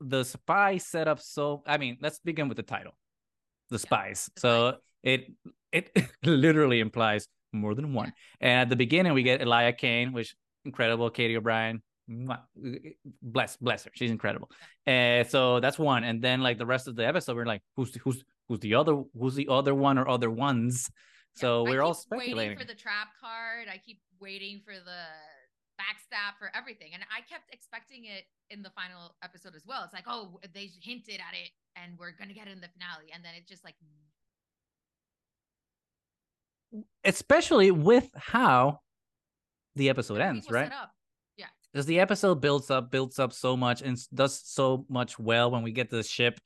the 0.00 0.24
spy 0.24 0.78
set 0.78 1.08
up 1.08 1.20
so 1.20 1.62
I 1.66 1.78
mean, 1.78 1.98
let's 2.00 2.20
begin 2.20 2.48
with 2.48 2.56
the 2.56 2.62
title. 2.62 2.92
The 3.70 3.78
spies. 3.78 4.30
the 4.34 4.40
so 4.40 4.68
spies. 4.68 4.80
it 5.02 5.20
it 5.72 6.08
literally 6.24 6.80
implies 6.80 7.26
more 7.52 7.74
than 7.74 7.92
one. 7.94 8.12
And 8.40 8.60
at 8.60 8.68
the 8.68 8.76
beginning 8.76 9.12
we 9.14 9.22
get 9.22 9.40
Elia 9.40 9.72
Kane, 9.72 10.12
which 10.12 10.34
incredible, 10.64 11.10
Katy 11.10 11.36
O'Brian. 11.36 11.82
Bless 13.22 13.56
bless 13.56 13.84
her. 13.84 13.90
She's 13.94 14.10
incredible. 14.10 14.50
Uh, 14.86 15.24
so 15.24 15.60
that's 15.60 15.78
one. 15.78 16.04
And 16.04 16.22
then 16.22 16.40
like 16.40 16.58
the 16.58 16.66
rest 16.66 16.88
of 16.88 16.96
the 16.96 17.06
episode, 17.06 17.36
we're 17.36 17.46
like, 17.46 17.62
who's 17.76 17.94
who's 17.96 18.24
who's 18.48 18.60
the 18.60 18.74
other 18.74 19.02
who's 19.18 19.34
the 19.34 19.48
other 19.48 19.74
one 19.74 19.98
or 19.98 20.08
other 20.08 20.30
ones? 20.30 20.90
So 21.34 21.66
I 21.66 21.70
we're 21.70 21.82
all 21.82 21.94
speculating. 21.94 22.36
Waiting 22.36 22.58
for 22.58 22.64
the 22.64 22.74
trap 22.74 23.08
card. 23.20 23.68
I 23.72 23.78
keep 23.78 24.00
waiting 24.20 24.60
for 24.64 24.74
the 24.74 25.02
backstab 25.80 26.38
for 26.38 26.50
everything, 26.54 26.90
and 26.94 27.02
I 27.10 27.20
kept 27.22 27.52
expecting 27.52 28.04
it 28.04 28.24
in 28.50 28.62
the 28.62 28.70
final 28.70 29.16
episode 29.24 29.56
as 29.56 29.64
well. 29.66 29.82
It's 29.84 29.94
like, 29.94 30.04
oh, 30.06 30.38
they 30.54 30.70
hinted 30.82 31.16
at 31.16 31.34
it, 31.34 31.50
and 31.76 31.98
we're 31.98 32.12
gonna 32.12 32.34
get 32.34 32.46
it 32.46 32.52
in 32.52 32.60
the 32.60 32.68
finale, 32.68 33.10
and 33.14 33.24
then 33.24 33.32
it's 33.36 33.48
just 33.48 33.64
like, 33.64 33.74
especially 37.04 37.70
with 37.70 38.10
how 38.14 38.80
the 39.74 39.88
episode 39.88 40.20
ends, 40.20 40.50
right? 40.50 40.70
Because 41.72 41.86
the 41.86 42.00
episode 42.00 42.40
builds 42.40 42.70
up, 42.70 42.90
builds 42.90 43.18
up 43.18 43.32
so 43.32 43.56
much, 43.56 43.82
and 43.82 43.98
does 44.14 44.40
so 44.44 44.84
much 44.88 45.18
well 45.18 45.50
when 45.50 45.62
we 45.62 45.72
get 45.72 45.88
the 45.88 46.02
ship, 46.02 46.38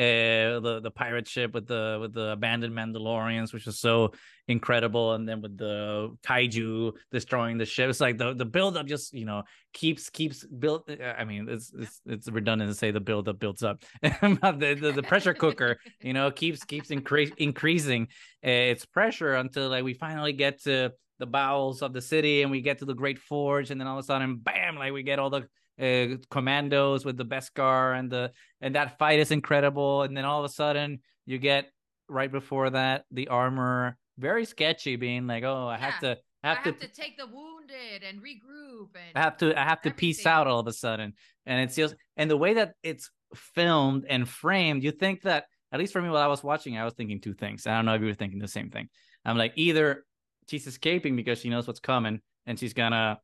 uh, 0.00 0.60
the 0.60 0.80
the 0.82 0.90
pirate 0.90 1.28
ship 1.28 1.52
with 1.52 1.66
the 1.66 1.98
with 2.00 2.14
the 2.14 2.30
abandoned 2.30 2.74
Mandalorians, 2.74 3.52
which 3.52 3.66
is 3.66 3.78
so 3.78 4.12
incredible, 4.48 5.12
and 5.12 5.28
then 5.28 5.42
with 5.42 5.58
the 5.58 6.16
kaiju 6.22 6.92
destroying 7.12 7.58
the 7.58 7.66
ship. 7.66 7.90
It's 7.90 8.00
like 8.00 8.16
the 8.16 8.32
the 8.32 8.46
build 8.46 8.78
up 8.78 8.86
just 8.86 9.12
you 9.12 9.26
know 9.26 9.42
keeps 9.74 10.08
keeps 10.08 10.42
build. 10.46 10.90
I 10.90 11.24
mean, 11.24 11.50
it's 11.50 11.70
it's 11.78 12.00
it's 12.06 12.28
redundant 12.30 12.70
to 12.70 12.74
say 12.74 12.92
the 12.92 13.00
build 13.00 13.28
up 13.28 13.38
builds 13.38 13.62
up. 13.62 13.82
the, 14.02 14.78
the 14.80 14.92
the 14.96 15.02
pressure 15.02 15.34
cooker, 15.34 15.76
you 16.00 16.14
know, 16.14 16.30
keeps 16.30 16.64
keeps 16.64 16.90
increase 16.90 17.30
increasing 17.36 18.04
uh, 18.42 18.72
its 18.72 18.86
pressure 18.86 19.34
until 19.34 19.68
like 19.68 19.84
we 19.84 19.92
finally 19.92 20.32
get 20.32 20.62
to 20.62 20.92
the 21.20 21.26
bowels 21.26 21.82
of 21.82 21.92
the 21.92 22.00
city 22.02 22.42
and 22.42 22.50
we 22.50 22.60
get 22.60 22.78
to 22.78 22.84
the 22.84 22.94
Great 22.94 23.18
Forge, 23.18 23.70
and 23.70 23.80
then 23.80 23.86
all 23.86 23.96
of 23.98 24.02
a 24.04 24.06
sudden, 24.06 24.38
bam! 24.38 24.74
Like 24.76 24.92
we 24.92 25.04
get 25.04 25.18
all 25.20 25.30
the 25.30 25.46
uh, 25.80 26.16
commandos 26.30 27.04
with 27.04 27.16
the 27.16 27.24
Beskar, 27.24 27.96
and 27.98 28.10
the 28.10 28.32
and 28.60 28.74
that 28.74 28.98
fight 28.98 29.20
is 29.20 29.30
incredible. 29.30 30.02
And 30.02 30.16
then 30.16 30.24
all 30.24 30.44
of 30.44 30.50
a 30.50 30.52
sudden, 30.52 31.00
you 31.26 31.38
get 31.38 31.70
right 32.08 32.30
before 32.32 32.70
that 32.70 33.04
the 33.12 33.28
armor 33.28 33.96
very 34.18 34.44
sketchy, 34.44 34.96
being 34.96 35.26
like, 35.26 35.44
oh, 35.44 35.68
I 35.68 35.78
have 35.78 35.94
Yeah. 36.02 36.14
to 36.14 36.20
I 36.42 36.48
have, 36.48 36.58
have 36.58 36.78
to. 36.80 36.86
to 36.88 36.92
take 36.92 37.16
the 37.16 37.26
wounded 37.26 38.02
and 38.02 38.20
regroup, 38.20 38.88
and 38.94 39.12
I 39.14 39.20
have 39.20 39.36
to 39.38 39.58
I 39.58 39.64
have 39.64 39.80
to 39.82 39.90
piece 39.90 40.18
everything. 40.18 40.32
out 40.32 40.46
all 40.46 40.60
of 40.60 40.66
a 40.66 40.72
sudden. 40.72 41.14
And 41.46 41.60
it's 41.62 41.76
just 41.76 41.94
and 42.16 42.30
the 42.30 42.36
way 42.36 42.54
that 42.54 42.72
it's 42.82 43.10
filmed 43.34 44.04
and 44.08 44.28
framed, 44.28 44.82
you 44.82 44.90
think 44.90 45.22
that 45.22 45.44
at 45.72 45.78
least 45.78 45.92
for 45.92 46.02
me 46.02 46.08
while 46.08 46.22
I 46.22 46.26
was 46.26 46.42
watching, 46.42 46.76
I 46.76 46.84
was 46.84 46.94
thinking 46.94 47.20
two 47.20 47.34
things. 47.34 47.66
I 47.66 47.76
don't 47.76 47.84
know 47.86 47.94
if 47.94 48.00
you 48.00 48.08
were 48.08 48.14
thinking 48.14 48.40
the 48.40 48.48
same 48.48 48.70
thing. 48.70 48.88
I'm 49.24 49.36
like 49.38 49.52
either 49.56 50.04
she's 50.50 50.66
escaping 50.66 51.14
because 51.14 51.38
she 51.38 51.48
knows 51.48 51.66
what's 51.66 51.80
coming 51.80 52.20
and 52.46 52.58
she's 52.58 52.74
gonna 52.74 53.20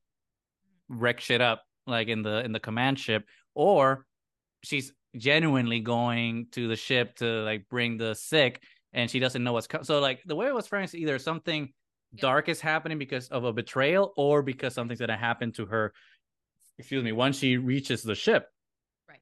wreck 0.88 1.20
shit 1.20 1.40
up 1.40 1.64
like 1.86 2.06
in 2.08 2.22
the 2.22 2.44
in 2.44 2.52
the 2.52 2.60
command 2.60 2.98
ship, 2.98 3.24
or 3.54 4.06
she's 4.62 4.92
genuinely 5.16 5.80
going 5.80 6.46
to 6.52 6.68
the 6.68 6.76
ship 6.76 7.16
to 7.16 7.24
like 7.42 7.68
bring 7.68 7.96
the 7.96 8.14
sick 8.14 8.62
and 8.92 9.10
she 9.10 9.18
doesn't 9.18 9.42
know 9.42 9.52
what's 9.52 9.66
coming. 9.66 9.84
So 9.84 9.98
like 10.00 10.22
the 10.24 10.36
way 10.36 10.46
it 10.46 10.54
was 10.54 10.66
framed 10.66 10.84
is 10.86 10.94
either 10.94 11.18
something 11.18 11.72
dark 12.16 12.48
is 12.48 12.60
happening 12.60 12.98
because 12.98 13.28
of 13.28 13.44
a 13.44 13.52
betrayal 13.52 14.12
or 14.16 14.42
because 14.42 14.74
something's 14.74 15.00
gonna 15.00 15.16
happen 15.16 15.52
to 15.52 15.66
her 15.66 15.92
excuse 16.78 17.02
me 17.02 17.12
once 17.12 17.38
she 17.38 17.56
reaches 17.56 18.02
the 18.02 18.14
ship 18.14 18.48
Right. 19.08 19.20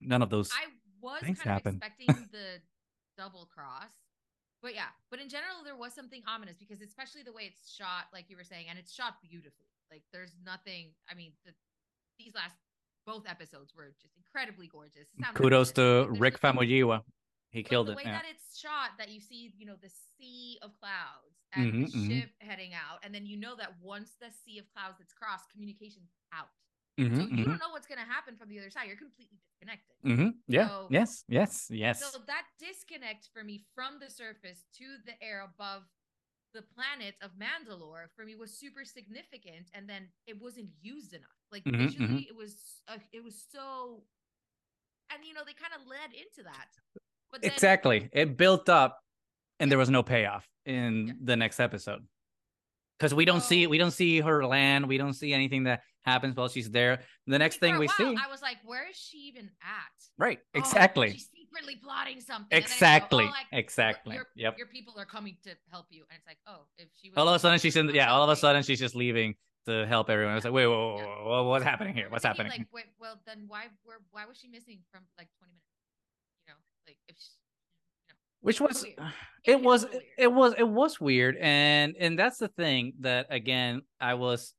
none 0.00 0.20
of 0.22 0.28
those 0.30 0.50
I 0.52 0.66
was 1.00 1.20
Things 1.22 1.38
kind 1.38 1.50
happen. 1.54 1.68
of 1.76 1.82
expecting 1.82 2.28
the 2.32 2.60
double 3.16 3.46
cross. 3.46 3.90
But 4.62 4.74
yeah, 4.74 4.90
but 5.10 5.20
in 5.20 5.28
general, 5.28 5.62
there 5.64 5.76
was 5.76 5.94
something 5.94 6.22
ominous 6.26 6.56
because 6.58 6.80
especially 6.82 7.22
the 7.22 7.32
way 7.32 7.42
it's 7.46 7.70
shot, 7.72 8.10
like 8.12 8.26
you 8.28 8.36
were 8.36 8.44
saying, 8.44 8.66
and 8.68 8.78
it's 8.78 8.92
shot 8.92 9.22
beautifully. 9.22 9.70
Like 9.90 10.02
there's 10.12 10.34
nothing. 10.44 10.90
I 11.10 11.14
mean, 11.14 11.32
the, 11.46 11.52
these 12.18 12.34
last 12.34 12.56
both 13.06 13.28
episodes 13.28 13.72
were 13.74 13.94
just 14.02 14.14
incredibly 14.16 14.66
gorgeous. 14.66 15.08
Kudos 15.34 15.72
to 15.72 16.06
Rick 16.10 16.40
Famuyiwa 16.40 17.02
he 17.50 17.62
but 17.62 17.70
killed 17.70 17.86
the 17.88 17.92
it 17.92 17.96
way 17.96 18.02
yeah. 18.04 18.12
that 18.12 18.24
it's 18.28 18.58
shot, 18.58 18.90
that 18.98 19.08
you 19.08 19.20
see, 19.20 19.52
you 19.56 19.66
know, 19.66 19.76
the 19.80 19.88
sea 19.88 20.58
of 20.62 20.72
clouds 20.78 21.48
and 21.54 21.72
Mhm, 21.72 21.92
the 21.92 21.98
mhm. 21.98 22.08
ship 22.08 22.30
heading 22.40 22.74
out, 22.74 23.02
and 23.02 23.14
then 23.14 23.24
you 23.24 23.36
know 23.36 23.56
that 23.56 23.80
once 23.80 24.16
the 24.20 24.30
sea 24.30 24.58
of 24.58 24.68
clouds 24.74 25.00
is 25.00 25.12
crossed, 25.12 25.48
communication's 25.50 26.10
out. 26.32 26.50
Mhm, 26.98 27.16
So 27.16 27.22
you 27.22 27.28
mhm, 27.28 27.44
don't 27.46 27.58
know 27.58 27.70
what's 27.70 27.86
going 27.86 28.00
to 28.00 28.04
happen 28.10 28.36
from 28.36 28.48
the 28.48 28.58
other 28.58 28.70
side. 28.70 28.88
You're 28.88 28.96
completely 28.96 29.38
disconnected. 29.38 29.96
Mm-hmm, 30.04 30.30
yeah 30.48 30.68
So- 30.68 30.86
yes 30.90 31.24
yes 31.28 31.68
yes 31.70 32.00
So 32.02 32.18
that 32.26 32.44
disconnect 32.58 33.28
for 33.32 33.44
me 33.44 33.64
from 33.74 33.98
the 34.00 34.10
surface 34.10 34.66
to 34.78 34.84
the 35.06 35.14
air 35.22 35.42
above 35.42 35.84
the 36.54 36.62
planet 36.62 37.14
of 37.22 37.30
Mandalore 37.38 38.06
for 38.16 38.24
me 38.24 38.34
was 38.34 38.56
super 38.58 38.84
significant, 38.84 39.68
and 39.74 39.88
then 39.88 40.08
it 40.26 40.40
wasn't 40.40 40.70
used 40.80 41.12
enough. 41.12 41.38
Like 41.52 41.62
Mhm, 41.64 41.88
visually, 41.88 42.26
it 42.28 42.34
was 42.36 42.82
uh, 42.88 42.98
it 43.12 43.22
was 43.22 43.46
so, 43.52 44.02
and 45.12 45.24
you 45.24 45.34
know 45.34 45.42
they 45.46 45.52
kind 45.52 45.72
of 45.78 45.86
led 45.86 46.10
into 46.14 46.42
that. 46.44 46.68
But 47.30 47.42
then, 47.42 47.52
exactly 47.52 48.08
it 48.12 48.36
built 48.36 48.68
up 48.68 48.98
and 49.60 49.70
there 49.70 49.78
was 49.78 49.90
no 49.90 50.02
payoff 50.02 50.48
in 50.64 51.06
Yeah. 51.08 51.12
the 51.22 51.36
next 51.36 51.60
episode 51.60 52.06
because 52.98 53.14
we 53.14 53.24
don't 53.24 53.42
see 53.42 53.66
we 53.66 53.78
don't 53.78 53.92
see 53.92 54.20
her 54.20 54.44
land 54.44 54.86
we 54.86 54.98
don't 54.98 55.14
see 55.14 55.32
anything 55.32 55.64
that 55.64 55.82
happens 56.02 56.36
while 56.36 56.48
she's 56.48 56.70
there. 56.70 57.00
The 57.26 57.38
next 57.38 57.60
thing 57.60 57.78
we 57.78 57.86
while, 57.86 57.96
see 57.96 58.16
I 58.16 58.30
was 58.30 58.40
like, 58.40 58.56
where 58.64 58.88
is 58.88 58.96
she 58.96 59.18
even 59.28 59.50
at? 59.62 59.94
right 60.16 60.38
Oh, 60.54 60.58
exactly. 60.58 61.12
she's 61.12 61.28
secretly 61.34 61.76
plotting 61.82 62.20
something. 62.20 62.48
And 62.50 62.64
then 62.64 62.70
it's 62.70 62.70
like, 62.70 62.76
exactly 62.76 63.24
oh, 63.24 63.30
like, 63.30 63.46
exactly. 63.52 64.14
Your, 64.16 64.26
yep. 64.34 64.58
your 64.58 64.66
people 64.66 64.94
are 64.98 65.04
coming 65.04 65.36
to 65.44 65.50
help 65.70 65.86
you, 65.90 66.04
and 66.10 66.18
it's 66.18 66.26
like, 66.26 66.38
oh, 66.46 66.66
if 66.78 66.88
she 67.00 67.10
was 67.10 67.18
all 67.18 67.28
of 67.28 67.34
a 67.34 67.38
sudden 67.38 67.58
she's 67.58 67.76
in 67.76 67.90
yeah 67.90 68.10
all 68.12 68.22
of 68.22 68.30
a 68.30 68.36
sudden 68.36 68.62
she's 68.62 68.78
just 68.78 68.94
leaving 68.94 69.34
to 69.66 69.86
help 69.86 70.08
everyone. 70.10 70.36
It's 70.36 70.44
like 70.44 70.54
wait 70.54 70.66
whoa, 70.66 70.96
whoa, 70.96 71.04
whoa, 71.04 71.24
whoa, 71.24 71.48
what's 71.48 71.64
happening 71.64 71.94
here? 71.94 72.06
What's 72.08 72.24
happening? 72.24 72.50
Like, 72.50 72.66
wait, 72.72 72.86
well, 72.98 73.20
then 73.26 73.44
why 73.46 73.64
were 73.84 74.00
why 74.10 74.24
was 74.26 74.38
she 74.38 74.48
missing 74.48 74.80
from 74.90 75.02
like 75.18 75.28
20 75.38 75.52
minutes? 75.52 75.68
You 76.46 76.52
know, 76.52 76.60
like 76.86 76.98
if 77.08 77.16
she, 77.18 77.36
which 78.40 78.60
was 78.60 78.82
weird. 78.82 78.98
Uh, 78.98 79.10
it 79.44 79.60
hit 79.60 79.62
was 79.62 79.86
it 80.18 80.32
was 80.32 80.54
it 80.58 80.68
was 80.68 81.00
weird 81.00 81.36
and 81.40 81.94
and 81.98 82.18
that's 82.18 82.38
the 82.38 82.48
thing 82.48 82.92
that 83.00 83.26
again 83.30 83.80
i 84.00 84.14
was 84.14 84.54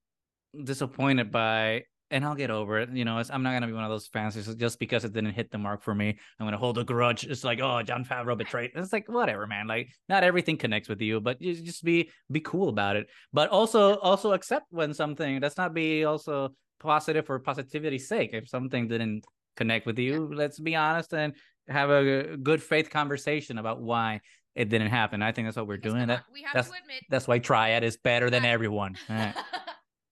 disappointed 0.64 1.32
by 1.32 1.84
and 2.12 2.26
i'll 2.26 2.36
get 2.36 2.50
over 2.50 2.80
it 2.80 2.90
you 2.92 3.06
know 3.06 3.20
it's, 3.20 3.30
i'm 3.30 3.44
not 3.44 3.54
gonna 3.54 3.68
be 3.68 3.74
one 3.74 3.84
of 3.84 3.90
those 3.90 4.08
fans 4.08 4.36
who's 4.36 4.54
just 4.56 4.80
because 4.80 5.06
it 5.06 5.14
didn't 5.14 5.34
hit 5.34 5.52
the 5.52 5.58
mark 5.58 5.84
for 5.84 5.94
me 5.94 6.18
i'm 6.40 6.46
gonna 6.46 6.58
hold 6.58 6.78
a 6.78 6.84
grudge 6.84 7.26
it's 7.26 7.44
like 7.44 7.60
oh 7.62 7.84
jon 7.84 8.04
favreau 8.04 8.38
betrayed 8.38 8.72
it's 8.76 8.94
like 8.94 9.08
whatever 9.08 9.46
man 9.46 9.68
like 9.68 9.90
not 10.08 10.24
everything 10.24 10.58
connects 10.58 10.90
with 10.90 11.02
you 11.02 11.20
but 11.20 11.42
you 11.42 11.54
just 11.54 11.84
be 11.84 12.10
be 12.32 12.40
cool 12.40 12.70
about 12.70 12.96
it 12.96 13.08
but 13.32 13.50
also 13.50 13.98
also 13.98 14.34
accept 14.34 14.66
when 14.72 14.94
something 14.94 15.40
let's 15.40 15.58
not 15.58 15.74
be 15.74 16.04
also 16.04 16.50
positive 16.80 17.26
for 17.26 17.38
positivity's 17.40 18.08
sake 18.08 18.32
if 18.34 18.48
something 18.48 18.88
didn't 18.88 19.24
connect 19.56 19.86
with 19.86 20.00
you 20.00 20.32
let's 20.34 20.58
be 20.58 20.76
honest 20.76 21.14
and 21.14 21.34
have 21.70 21.90
a 21.90 22.38
good 22.38 22.62
faith 22.62 22.90
conversation 22.90 23.58
about 23.58 23.82
why 23.82 24.22
it 24.56 24.70
didn't 24.70 24.90
happen. 24.90 25.22
I 25.22 25.32
think 25.32 25.48
that's 25.48 25.58
what 25.58 25.68
we're 25.68 25.78
Because, 25.78 25.94
doing. 25.94 26.08
That 26.08 26.24
we 26.34 26.42
have 26.44 26.54
that's- 26.54 26.72
to 26.72 26.78
admit. 26.82 27.04
that's 27.10 27.28
why 27.28 27.40
Triad 27.40 27.84
is 27.84 27.98
better 27.98 28.30
than 28.30 28.46
everyone. 28.46 28.98
Eh. 29.10 29.32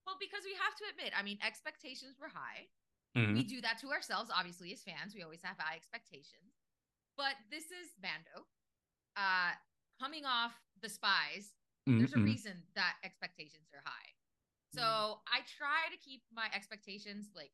well, 0.05 0.17
because 0.19 0.43
we 0.45 0.53
have 0.53 0.75
to 0.77 0.83
admit, 0.91 1.13
I 1.17 1.23
mean, 1.23 1.37
expectations 1.45 2.17
were 2.19 2.29
high. 2.29 2.67
Mhm. 3.17 3.33
We 3.33 3.43
do 3.43 3.61
that 3.61 3.79
to 3.81 3.89
ourselves, 3.89 4.29
obviously, 4.33 4.71
as 4.73 4.83
fans. 4.83 5.15
We 5.15 5.23
always 5.23 5.41
have 5.43 5.57
high 5.57 5.75
expectations. 5.75 6.53
But 7.17 7.33
this 7.49 7.65
is 7.65 7.89
Mando. 8.01 8.45
Uh, 9.15 9.51
coming 9.99 10.23
off 10.25 10.53
the 10.81 10.89
spies, 10.89 11.53
there's 11.87 12.13
a 12.13 12.17
Mhm. 12.17 12.25
reason 12.25 12.63
that 12.75 12.97
expectations 13.03 13.73
are 13.73 13.81
high. 13.83 14.13
So 14.73 15.21
I 15.25 15.41
try 15.57 15.89
to 15.89 15.97
keep 15.97 16.21
my 16.31 16.47
expectations 16.53 17.31
like 17.33 17.51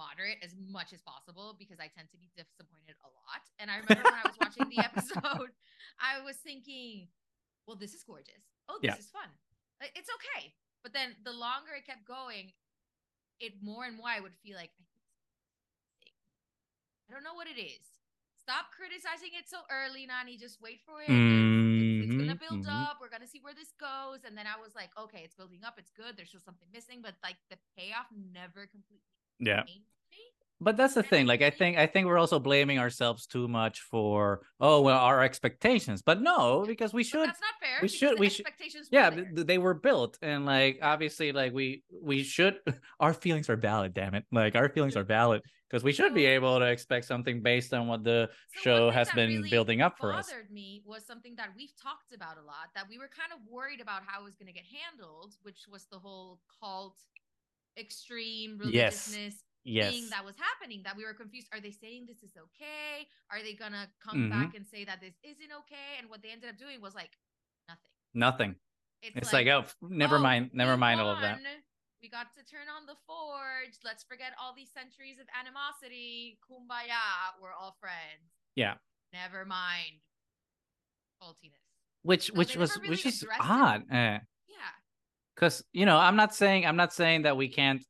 moderate 0.00 0.40
as 0.40 0.56
much 0.56 0.92
as 0.96 1.02
possible 1.04 1.52
because 1.60 1.76
I 1.80 1.92
tend 1.92 2.08
to 2.16 2.20
be 2.20 2.32
disappointed 2.36 2.96
a 3.04 3.10
lot. 3.12 3.44
And 3.60 3.68
I 3.68 3.76
remember 3.76 4.08
when 4.08 4.16
I 4.16 4.24
was 4.24 4.40
watching 4.40 4.68
the 4.72 4.80
episode, 4.88 5.52
I 6.00 6.24
was 6.24 6.36
thinking, 6.40 7.08
well, 7.66 7.76
this 7.76 7.92
is 7.92 8.04
gorgeous. 8.04 8.44
Oh, 8.68 8.80
this 8.82 8.96
Yeah. 8.96 8.98
is 8.98 9.10
fun. 9.12 9.28
It's 9.94 10.10
okay. 10.16 10.54
But 10.82 10.92
then 10.94 11.16
the 11.24 11.32
longer 11.32 11.76
it 11.76 11.86
kept 11.86 12.06
going, 12.08 12.52
it 13.40 13.54
more 13.62 13.84
and 13.84 13.96
more 13.96 14.08
I 14.08 14.20
would 14.20 14.36
feel 14.42 14.56
like 14.56 14.72
I 14.72 14.84
think 14.84 14.88
it's 16.06 16.24
I 17.08 17.14
don't 17.14 17.24
know 17.24 17.34
what 17.34 17.48
it 17.48 17.60
is. 17.60 17.84
Stop 18.38 18.72
criticizing 18.74 19.34
it 19.36 19.46
so 19.48 19.62
early, 19.70 20.06
Nani. 20.06 20.36
Just 20.36 20.60
wait 20.60 20.80
for 20.86 21.02
it. 21.02 21.26
It's, 21.28 21.46
it's, 21.78 21.92
it's 22.00 22.14
gonna 22.16 22.34
Mhm, 22.34 22.38
build 22.38 22.64
mhm. 22.64 22.88
up. 22.88 22.98
We're 23.00 23.12
gonna 23.12 23.28
see 23.28 23.40
where 23.42 23.54
this 23.54 23.72
goes. 23.78 24.24
And 24.24 24.36
then 24.36 24.46
I 24.46 24.58
was 24.60 24.74
like, 24.74 24.90
okay, 24.98 25.22
it's 25.24 25.34
building 25.36 25.62
up. 25.64 25.76
It's 25.78 25.92
good. 25.92 26.16
There's 26.16 26.30
still 26.30 26.44
something 26.44 26.68
missing, 26.72 27.00
but 27.02 27.14
like 27.22 27.38
the 27.50 27.58
payoff 27.76 28.08
never 28.12 28.66
completely 28.66 29.19
Yeah. 29.40 29.62
but 30.60 30.76
that's 30.76 30.94
the 30.94 31.02
thing 31.02 31.26
like 31.26 31.40
i 31.40 31.48
think- 31.50 31.76
think 31.76 31.78
i 31.78 31.86
think 31.86 32.06
we're 32.06 32.18
also 32.18 32.38
blaming 32.38 32.78
ourselves 32.78 33.26
too 33.26 33.48
much 33.48 33.80
for 33.80 34.40
oh 34.60 34.82
well 34.82 34.98
our 34.98 35.22
expectations 35.22 36.02
but 36.02 36.20
no 36.20 36.64
because 36.66 36.92
we 36.92 37.02
But 37.02 37.06
should 37.10 37.28
that's 37.28 37.40
not 37.40 37.54
fair. 37.62 37.78
we 37.82 37.88
should- 37.88 38.18
we 38.18 38.28
should- 38.28 38.46
expectations 38.46 38.88
were 38.92 38.98
yeah 38.98 39.10
there. 39.10 39.44
they 39.50 39.58
were 39.58 39.74
built 39.74 40.18
and 40.22 40.44
like 40.44 40.78
obviously 40.82 41.32
like 41.32 41.52
we 41.54 41.82
we 42.10 42.22
should 42.22 42.54
our 43.00 43.14
feelings 43.14 43.48
are 43.48 43.56
valid 43.56 43.94
damn 43.94 44.14
it 44.14 44.24
like 44.32 44.54
our 44.54 44.68
feelings 44.68 44.96
are 44.96 45.04
valid 45.04 45.40
because 45.68 45.82
we 45.84 45.92
should 45.92 46.12
be 46.14 46.26
able 46.26 46.58
to 46.58 46.66
expect 46.66 47.04
something 47.06 47.40
based 47.42 47.72
on 47.72 47.86
what 47.86 48.02
the 48.04 48.28
So 48.56 48.60
show 48.64 48.90
has 48.90 49.08
been 49.12 49.30
really 49.30 49.50
building 49.50 49.80
up 49.80 49.94
for 49.98 50.12
us 50.12 50.26
bothered 50.28 50.50
me 50.50 50.82
was 50.84 51.06
something 51.06 51.36
that 51.36 51.50
we've 51.56 51.74
talked 51.80 52.12
about 52.12 52.36
a 52.36 52.44
lot 52.44 52.66
that 52.74 52.86
we 52.90 52.98
were 52.98 53.08
kind 53.20 53.32
of 53.32 53.38
worried 53.48 53.80
about 53.80 54.02
how 54.04 54.20
it 54.20 54.24
was 54.24 54.34
going 54.34 54.48
to 54.48 54.52
get 54.60 54.64
handled, 54.66 55.36
which 55.46 55.60
was 55.70 55.86
the 55.92 55.98
whole 55.98 56.40
cult, 56.60 56.96
extreme 57.76 58.60
Yes. 58.64 59.08
religiousness 59.08 59.44
yes 59.64 59.92
thing 59.92 60.08
that 60.10 60.24
was 60.24 60.36
happening. 60.38 60.82
That 60.84 60.96
we 60.96 61.04
were 61.04 61.14
confused. 61.14 61.48
Are 61.52 61.60
they 61.60 61.70
saying 61.70 62.06
this 62.06 62.22
is 62.22 62.36
okay? 62.36 63.06
Are 63.30 63.42
they 63.42 63.54
gonna 63.54 63.90
come 64.00 64.28
Mhm. 64.28 64.30
back 64.30 64.54
and 64.54 64.66
say 64.66 64.84
that 64.84 65.00
this 65.00 65.14
isn't 65.22 65.52
okay? 65.52 65.98
And 65.98 66.08
what 66.08 66.22
they 66.22 66.30
ended 66.30 66.50
up 66.50 66.58
doing 66.58 66.80
was 66.80 66.94
like 66.94 67.16
nothing. 67.68 67.90
nothing 68.14 68.56
It's, 69.02 69.16
it's 69.16 69.32
like, 69.32 69.46
oh 69.46 69.64
never 69.82 70.16
oh, 70.16 70.22
mind 70.22 70.50
never 70.52 70.76
mind 70.76 71.00
all 71.00 71.10
of 71.10 71.20
that. 71.20 71.40
We 72.02 72.08
got 72.08 72.34
to 72.34 72.42
turn 72.44 72.68
on 72.70 72.86
the 72.86 72.96
forge. 73.06 73.76
Let's 73.84 74.04
forget 74.04 74.32
all 74.40 74.54
these 74.54 74.72
centuries 74.72 75.18
of 75.18 75.26
animosity. 75.38 76.38
Kumbaya. 76.48 77.38
We're 77.40 77.52
all 77.52 77.76
friends. 77.78 78.32
Yeah. 78.56 78.78
Never 79.12 79.44
mind. 79.44 80.00
Faultiness. 81.22 81.60
which 82.02 82.28
So 82.28 82.34
which 82.34 82.56
was 82.56 82.76
never 82.78 82.88
which 82.88 83.04
is 83.04 83.26
odd 83.38 83.84
eh. 83.92 84.20
Because 85.34 85.64
you 85.72 85.86
know 85.86 85.96
i'm 85.96 86.16
not 86.16 86.34
saying 86.34 86.66
i'm 86.66 86.76
not 86.76 86.92
saying 86.92 87.22
that 87.22 87.36
we 87.36 87.48
can't 87.48 87.84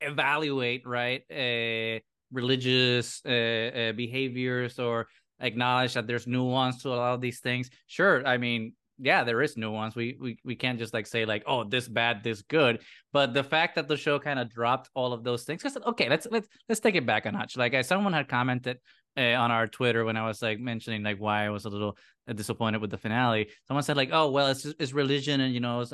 evaluate 0.00 0.86
right 0.86 1.22
uh 1.30 2.00
religious 2.32 3.22
uh, 3.26 3.30
uh 3.30 3.92
behaviors 3.92 4.78
or 4.78 5.08
acknowledge 5.40 5.94
that 5.94 6.06
there's 6.06 6.26
nuance 6.26 6.82
to 6.82 6.90
a 6.90 6.96
lot 6.96 7.14
of 7.14 7.20
these 7.20 7.40
things. 7.40 7.70
Sure 7.86 8.26
i 8.26 8.36
mean 8.36 8.72
yeah 9.00 9.24
there 9.24 9.40
is 9.42 9.56
nuance. 9.56 9.96
We 9.96 10.16
we, 10.20 10.38
we 10.44 10.54
can't 10.54 10.78
just 10.78 10.92
like 10.92 11.06
say 11.06 11.24
like 11.24 11.42
oh 11.46 11.64
this 11.64 11.88
bad 11.88 12.22
this 12.22 12.42
good. 12.42 12.80
But 13.12 13.34
the 13.34 13.42
fact 13.42 13.74
that 13.76 13.88
the 13.88 13.96
show 13.96 14.18
kind 14.18 14.38
of 14.38 14.50
dropped 14.50 14.90
all 14.94 15.12
of 15.12 15.24
those 15.24 15.44
things 15.44 15.62
because 15.62 15.78
okay 15.86 16.08
let's 16.08 16.26
let's 16.30 16.48
let's 16.68 16.80
take 16.80 16.94
it 16.94 17.06
back 17.06 17.26
a 17.26 17.32
notch. 17.32 17.56
Like 17.56 17.82
someone 17.84 18.12
had 18.12 18.28
commented 18.28 18.78
uh, 19.16 19.20
on 19.20 19.50
our 19.50 19.66
twitter 19.66 20.04
when 20.04 20.16
i 20.16 20.26
was 20.26 20.42
like 20.42 20.58
mentioning 20.58 21.02
like 21.02 21.18
why 21.18 21.44
i 21.44 21.50
was 21.50 21.64
a 21.64 21.68
little 21.68 21.96
uh, 22.28 22.32
disappointed 22.32 22.80
with 22.80 22.90
the 22.90 22.98
finale 22.98 23.48
someone 23.66 23.82
said 23.82 23.96
like 23.96 24.10
oh 24.12 24.30
well 24.30 24.48
it's 24.48 24.62
just, 24.62 24.76
it's 24.78 24.92
religion 24.92 25.40
and 25.40 25.54
you 25.54 25.60
know 25.60 25.80
it's, 25.80 25.92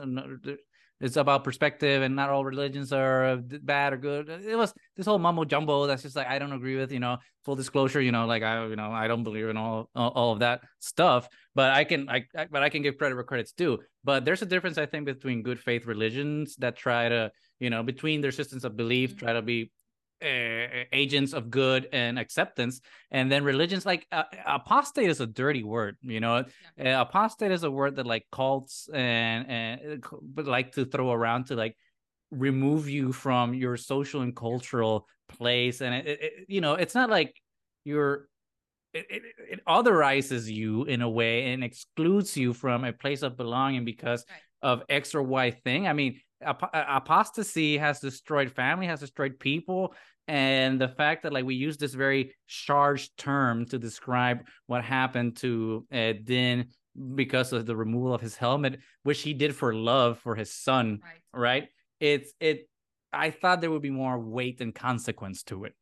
it's 1.01 1.17
about 1.17 1.45
perspective 1.45 2.03
and 2.03 2.17
not 2.17 2.31
all 2.31 2.45
religions 2.45 2.93
are 2.93 3.25
uh, 3.25 3.37
bad 3.63 3.93
or 3.93 3.97
good 3.99 4.29
it 4.29 4.57
was 4.57 4.73
this 4.97 5.07
whole 5.07 5.19
mumbo 5.19 5.45
jumbo 5.45 5.87
that's 5.87 6.03
just 6.03 6.17
like 6.17 6.27
i 6.27 6.39
don't 6.39 6.53
agree 6.53 6.77
with 6.77 6.91
you 6.91 7.01
know 7.01 7.19
full 7.45 7.55
disclosure 7.55 8.01
you 8.01 8.13
know 8.13 8.27
like 8.27 8.43
i 8.43 8.67
you 8.67 8.77
know 8.77 8.91
i 8.91 9.07
don't 9.07 9.23
believe 9.23 9.49
in 9.49 9.57
all 9.57 9.91
all, 9.95 10.33
of 10.33 10.39
that 10.39 10.63
stuff 10.79 11.29
but 11.55 11.73
i 11.73 11.85
can 11.85 12.09
I, 12.09 12.25
I 12.35 12.47
but 12.51 12.63
i 12.63 12.69
can 12.69 12.83
give 12.83 12.97
credit 12.97 13.15
where 13.15 13.25
credit's 13.25 13.53
due 13.53 13.79
but 14.05 14.25
there's 14.25 14.43
a 14.43 14.47
difference 14.47 14.79
i 14.79 14.87
think 14.87 15.05
between 15.05 15.43
good 15.43 15.61
faith 15.61 15.85
religions 15.85 16.57
that 16.57 16.77
try 16.77 17.09
to 17.09 17.31
you 17.61 17.69
know 17.69 17.83
between 17.83 18.21
their 18.21 18.33
systems 18.33 18.65
of 18.65 18.77
belief 18.77 19.15
Mhm. 19.15 19.19
try 19.19 19.33
to 19.35 19.43
be 19.43 19.71
uh, 20.23 20.85
agents 20.93 21.33
of 21.33 21.51
good 21.51 21.89
and 21.93 22.19
acceptance 22.19 22.81
and 23.11 23.31
then 23.31 23.45
religions 23.45 23.85
like 23.85 24.07
uh, 24.13 24.25
apostate 24.47 25.11
is 25.11 25.21
a 25.21 25.27
dirty 25.27 25.63
word 25.63 25.97
you 26.01 26.21
know? 26.21 26.37
Uh, 26.37 26.45
apostate 27.07 27.53
is 27.53 27.63
a 27.65 27.71
word 27.71 27.97
that 27.97 28.07
like 28.07 28.27
cults 28.33 28.89
and 28.95 29.47
and 29.49 30.05
but 30.23 30.47
like 30.47 30.73
to 30.73 30.85
throw 30.87 31.13
around 31.13 31.45
to 31.47 31.55
like 31.55 31.77
remove 32.31 32.89
you 32.89 33.13
from 33.13 33.55
your 33.55 33.77
social 33.77 34.23
and 34.23 34.35
cultural 34.35 35.07
place 35.29 35.81
and 35.81 35.95
it, 35.95 36.07
it, 36.07 36.19
it- 36.23 36.33
you 36.49 36.61
know 36.61 36.75
it's 36.75 36.95
not 36.95 37.11
like 37.11 37.35
you're 37.85 38.29
it, 38.95 39.07
it, 39.11 39.23
it 39.51 39.61
otherizes 39.67 40.47
you 40.51 40.85
in 40.85 41.03
a 41.03 41.11
way 41.11 41.53
and 41.53 41.63
excludes 41.63 42.37
you 42.37 42.55
from 42.55 42.85
a 42.85 42.93
place 42.93 43.23
of 43.23 43.37
belonging 43.37 43.85
because 43.85 44.25
Right. 44.31 44.41
of 44.63 44.83
x 44.89 45.15
or 45.15 45.23
y 45.23 45.51
thing. 45.51 45.87
I 45.87 45.93
mean 45.93 46.21
ap- 46.43 46.71
apostasy 46.73 47.77
has 47.79 48.01
destroyed 48.01 48.51
family 48.53 48.87
has 48.87 49.01
destroyed 49.01 49.39
people 49.39 49.95
and 50.29 50.81
the 50.81 50.89
fact 50.89 51.23
that 51.23 51.33
like 51.33 51.45
we 51.45 51.55
use 51.55 51.77
this 51.77 51.95
very 51.95 52.35
charged 52.47 53.17
term 53.17 53.65
to 53.67 53.79
describe 53.79 54.39
what 54.67 54.85
happened 54.85 55.37
to 55.37 55.87
uh, 55.93 56.13
din 56.25 56.69
because 57.15 57.53
of 57.53 57.67
the 57.67 57.77
removal 57.77 58.13
of 58.15 58.21
his 58.21 58.37
helmet 58.37 58.79
which 59.03 59.23
he 59.23 59.33
did 59.35 59.55
for 59.55 59.75
love 59.75 60.19
for 60.19 60.35
his 60.35 60.53
son 60.53 61.01
Right. 61.03 61.23
right 61.33 61.69
it's 62.01 62.33
it 62.41 62.69
i 63.13 63.31
thought 63.31 63.61
there 63.61 63.71
would 63.71 63.83
be 63.83 63.91
more 63.91 64.19
weight 64.19 64.61
and 64.61 64.75
consequence 64.75 65.43
to 65.45 65.65
it 65.65 65.75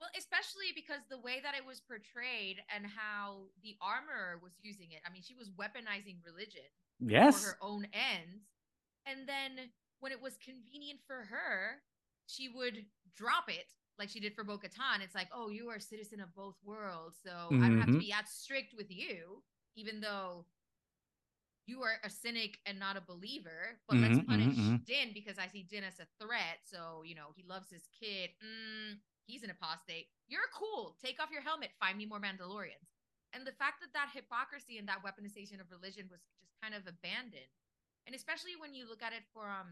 Well, 0.00 0.10
especially 0.16 0.72
because 0.74 1.00
the 1.10 1.18
way 1.20 1.40
that 1.44 1.54
it 1.54 1.64
was 1.64 1.80
portrayed 1.80 2.56
and 2.74 2.86
how 2.86 3.48
the 3.62 3.76
armorer 3.82 4.40
was 4.42 4.52
using 4.62 4.92
it. 4.92 5.00
I 5.06 5.12
mean, 5.12 5.20
she 5.22 5.34
was 5.34 5.50
weaponizing 5.50 6.16
religion 6.24 6.64
yes 7.00 7.40
for 7.44 7.50
her 7.50 7.58
own 7.60 7.84
ends. 7.92 8.48
And 9.06 9.28
then 9.28 9.68
when 10.00 10.12
it 10.12 10.20
was 10.20 10.36
convenient 10.36 11.00
for 11.06 11.24
her, 11.24 11.82
she 12.26 12.48
would 12.48 12.86
drop 13.14 13.48
it 13.48 13.72
like 13.98 14.08
she 14.08 14.20
did 14.20 14.34
for 14.34 14.44
Bo 14.44 14.58
Katan. 14.58 15.00
It's 15.02 15.14
like, 15.14 15.28
oh, 15.32 15.50
you 15.50 15.68
are 15.68 15.76
a 15.76 15.80
citizen 15.80 16.20
of 16.20 16.34
both 16.34 16.56
worlds. 16.64 17.18
So 17.22 17.56
I 17.60 17.68
don't 17.68 17.78
have 17.78 17.90
to 17.90 17.96
Mhm. 17.96 17.98
be 17.98 18.10
that 18.10 18.28
strict 18.28 18.74
with 18.76 18.90
you, 18.90 19.42
even 19.76 20.00
though 20.00 20.46
you 21.66 21.82
are 21.82 22.00
a 22.02 22.10
cynic 22.10 22.58
and 22.66 22.78
not 22.78 22.96
a 22.96 23.00
believer. 23.02 23.78
But 23.86 24.00
let's 24.00 24.18
Mhm, 24.18 24.26
mhm, 24.26 24.26
punish 24.26 24.56
mhm. 24.56 24.84
Din 24.84 25.12
because 25.12 25.38
I 25.38 25.46
see 25.48 25.62
Din 25.62 25.84
as 25.84 26.00
a 26.00 26.08
threat. 26.18 26.60
So, 26.64 27.02
you 27.04 27.14
know, 27.14 27.32
he 27.36 27.42
loves 27.44 27.70
his 27.70 27.86
kid. 27.88 28.30
Mm, 28.42 29.00
he's 29.26 29.42
an 29.44 29.50
apostate. 29.50 30.08
You're 30.28 30.48
cool. 30.54 30.96
Take 31.02 31.20
off 31.20 31.30
your 31.30 31.42
helmet. 31.42 31.70
Find 31.78 31.98
me 31.98 32.06
more 32.06 32.20
Mandalorians. 32.20 32.88
And 33.32 33.46
the 33.46 33.52
fact 33.52 33.80
that 33.80 33.92
that 33.92 34.10
hypocrisy 34.12 34.78
and 34.78 34.88
that 34.88 35.04
weaponization 35.04 35.60
of 35.60 35.70
religion 35.70 36.08
was 36.10 36.20
just 36.40 36.52
kind 36.60 36.74
of 36.74 36.86
abandoned, 36.88 37.46
and 38.06 38.14
especially 38.14 38.56
when 38.56 38.74
you 38.74 38.88
look 38.88 39.02
at 39.02 39.12
it 39.12 39.24
from 39.32 39.66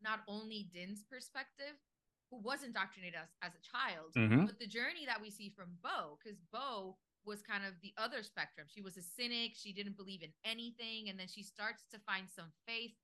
not 0.00 0.20
only 0.28 0.70
Din's 0.72 1.02
perspective, 1.04 1.74
who 2.30 2.38
was 2.38 2.62
indoctrinated 2.62 3.18
as, 3.18 3.28
as 3.42 3.54
a 3.54 3.60
child, 3.60 4.12
Mhm. 4.14 4.46
but 4.46 4.58
the 4.58 4.66
journey 4.66 5.06
that 5.06 5.20
we 5.20 5.30
see 5.30 5.48
from 5.50 5.76
Bo, 5.82 6.18
because 6.22 6.38
Bo 6.52 6.98
was 7.24 7.42
kind 7.42 7.64
of 7.64 7.80
the 7.80 7.92
other 7.96 8.22
spectrum. 8.22 8.66
She 8.68 8.80
was 8.80 8.96
a 8.96 9.02
cynic. 9.02 9.54
She 9.54 9.72
didn't 9.72 9.96
believe 9.96 10.22
in 10.22 10.32
anything. 10.44 11.08
And 11.08 11.18
then 11.18 11.28
she 11.28 11.42
starts 11.42 11.86
to 11.88 11.98
find 11.98 12.28
some 12.30 12.52
faith 12.66 12.94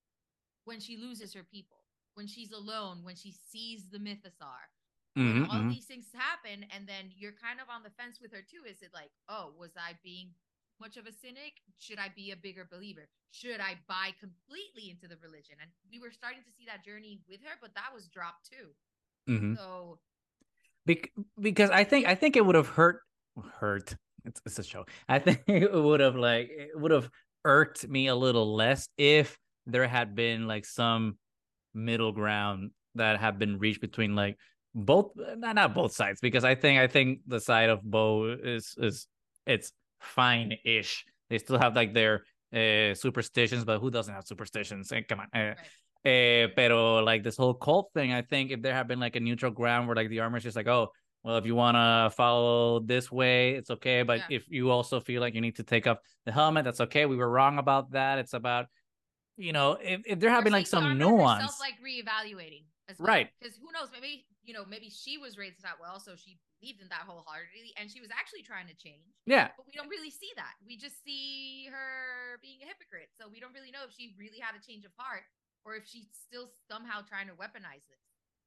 when 0.64 0.80
she 0.80 0.96
loses 0.96 1.32
her 1.34 1.44
people, 1.44 1.84
when 2.14 2.26
she's 2.26 2.52
alone, 2.52 3.02
when 3.04 3.16
she 3.16 3.32
sees 3.32 3.90
the 3.90 3.98
Mythosaur, 3.98 4.70
Mhm, 5.16 5.48
all 5.50 5.60
mhm. 5.60 5.70
these 5.70 5.86
things 5.86 6.12
happen 6.12 6.64
and 6.64 6.86
then 6.88 7.12
you're 7.16 7.32
kind 7.32 7.60
of 7.60 7.68
on 7.68 7.82
the 7.82 7.90
fence 7.90 8.20
with 8.20 8.32
her 8.32 8.42
too 8.42 8.64
is 8.66 8.82
it 8.82 8.92
like 8.92 9.12
oh 9.28 9.54
was 9.58 9.76
i 9.76 9.92
being 10.02 10.34
much 10.80 10.96
of 10.96 11.06
a 11.06 11.12
cynic 11.12 11.54
should 11.78 11.98
i 11.98 12.08
be 12.16 12.30
a 12.30 12.36
bigger 12.36 12.66
believer 12.70 13.08
should 13.30 13.60
i 13.60 13.74
buy 13.88 14.10
completely 14.20 14.90
into 14.90 15.06
the 15.08 15.16
religion 15.22 15.56
and 15.60 15.70
we 15.90 15.98
were 15.98 16.10
starting 16.10 16.42
to 16.42 16.50
see 16.56 16.64
that 16.66 16.84
journey 16.84 17.20
with 17.28 17.40
her 17.42 17.56
but 17.60 17.74
that 17.74 17.92
was 17.94 18.08
dropped 18.08 18.48
too 18.50 18.68
Mhm. 19.28 19.56
so 19.56 19.98
Bec- 20.86 21.12
because 21.40 21.70
I 21.70 21.84
think 21.84 22.06
I 22.06 22.14
think 22.14 22.36
it 22.36 22.44
would 22.44 22.56
have 22.56 22.68
hurt 22.68 23.00
hurt. 23.58 23.96
It's 24.26 24.40
it's 24.44 24.58
a 24.58 24.62
show. 24.62 24.84
I 25.08 25.18
think 25.24 25.42
it 25.48 25.72
would 25.72 26.00
have 26.00 26.14
like 26.14 26.50
it 26.50 26.78
would 26.78 26.90
have 26.90 27.08
irked 27.44 27.88
me 27.88 28.08
a 28.08 28.14
little 28.14 28.54
less 28.54 28.88
if 28.98 29.38
there 29.66 29.88
had 29.88 30.14
been 30.14 30.46
like 30.46 30.66
some 30.66 31.16
middle 31.72 32.12
ground 32.12 32.72
that 32.96 33.18
had 33.18 33.38
been 33.38 33.58
reached 33.58 33.80
between 33.80 34.14
like 34.14 34.36
both 34.74 35.12
not 35.16 35.54
not 35.54 35.74
both 35.74 35.92
sides 35.92 36.20
because 36.20 36.44
I 36.44 36.54
think 36.54 36.78
I 36.78 36.86
think 36.86 37.20
the 37.26 37.40
side 37.40 37.70
of 37.70 37.82
Bo 37.82 38.36
is 38.42 38.74
is 38.76 39.06
it's 39.46 39.72
fine 40.04 40.56
ish. 40.64 41.04
They 41.30 41.38
still 41.38 41.58
have 41.58 41.74
like 41.74 41.94
their 41.94 42.24
uh, 42.54 42.94
superstitions, 42.94 43.64
but 43.64 43.78
who 43.80 43.90
doesn't 43.90 44.12
have 44.14 44.26
superstitions? 44.26 44.92
Eh, 44.92 45.02
come 45.08 45.20
on. 45.20 45.28
eh. 45.34 45.54
Eh, 46.04 46.48
pero 46.54 47.02
like 47.02 47.22
this 47.24 47.36
whole 47.36 47.54
cult 47.54 47.90
thing, 47.94 48.12
I 48.12 48.22
think 48.22 48.50
if 48.50 48.60
there 48.60 48.74
had 48.74 48.86
been 48.86 49.00
like 49.00 49.16
a 49.16 49.20
neutral 49.20 49.50
ground 49.50 49.86
where 49.88 49.96
like 49.96 50.10
the 50.10 50.20
armor 50.20 50.36
is 50.36 50.44
just 50.44 50.56
like, 50.56 50.68
oh, 50.68 50.88
well, 51.22 51.38
if 51.38 51.46
you 51.46 51.54
want 51.54 51.76
to 51.76 52.14
follow 52.14 52.80
this 52.80 53.10
way, 53.10 53.54
it's 53.54 53.70
okay. 53.70 54.02
But 54.02 54.18
Yeah. 54.28 54.36
if 54.36 54.44
you 54.48 54.70
also 54.70 55.00
feel 55.00 55.22
like 55.22 55.34
you 55.34 55.40
need 55.40 55.56
to 55.56 55.62
take 55.64 55.86
off 55.86 55.96
the 56.26 56.32
helmet, 56.32 56.64
that's 56.64 56.80
okay. 56.82 57.06
We 57.06 57.16
were 57.16 57.30
wrong 57.30 57.56
about 57.58 57.92
that. 57.92 58.18
It's 58.18 58.34
about, 58.34 58.66
you 59.38 59.54
know, 59.54 59.78
if, 59.80 60.02
if 60.04 60.20
there 60.20 60.28
had 60.28 60.40
Or 60.40 60.44
been 60.44 60.52
like 60.52 60.66
some 60.66 60.98
nuance. 60.98 61.40
herself, 61.42 61.58
like 61.60 61.74
reevaluating 61.80 62.64
well. 62.98 63.08
Right. 63.08 63.28
because 63.40 63.56
who 63.56 63.72
knows 63.72 63.88
maybe 63.90 64.26
you 64.44 64.52
know 64.52 64.64
maybe 64.68 64.90
she 64.90 65.16
was 65.16 65.38
raised 65.38 65.62
that 65.62 65.80
well 65.80 65.98
so 65.98 66.12
she 66.16 66.36
believed 66.64 66.80
in 66.80 66.88
that 66.88 67.04
wholeheartedly 67.04 67.76
and 67.76 67.92
she 67.92 68.00
was 68.00 68.08
actually 68.08 68.40
trying 68.40 68.64
to 68.64 68.72
change 68.72 69.12
yeah. 69.28 69.52
but 69.52 69.68
we 69.68 69.76
don't 69.76 69.92
really 69.92 70.08
see 70.08 70.32
that. 70.40 70.56
We 70.64 70.80
just 70.80 71.04
see 71.04 71.68
her 71.68 72.40
being 72.40 72.64
a 72.64 72.66
hypocrite. 72.68 73.12
So 73.20 73.28
we 73.28 73.36
don't 73.36 73.52
really 73.52 73.68
know 73.68 73.84
if 73.84 73.92
she 73.92 74.16
really 74.16 74.40
had 74.40 74.56
a 74.56 74.62
change 74.64 74.88
of 74.88 74.96
heart 74.96 75.28
or 75.68 75.76
if 75.76 75.84
she's 75.84 76.08
still 76.16 76.48
somehow 76.64 77.04
trying 77.04 77.28
to 77.28 77.36
weaponize 77.36 77.84
this 77.92 78.00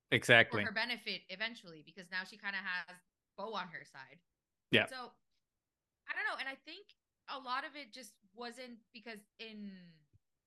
Exactly. 0.10 0.66
for 0.66 0.74
her 0.74 0.74
benefit 0.74 1.22
eventually 1.30 1.86
because 1.86 2.10
now 2.10 2.26
she 2.26 2.42
kind 2.42 2.58
of 2.58 2.66
has 2.66 2.98
Bo 3.38 3.54
on 3.54 3.70
her 3.70 3.86
side. 3.86 4.18
Yeah. 4.74 4.90
So 4.90 5.14
I 6.10 6.12
don't 6.18 6.26
know, 6.26 6.42
and 6.42 6.50
I 6.50 6.58
think 6.66 6.90
a 7.30 7.38
lot 7.38 7.62
of 7.62 7.78
it 7.78 7.94
just 7.94 8.18
wasn't 8.34 8.82
because 8.98 9.22
in 9.38 9.70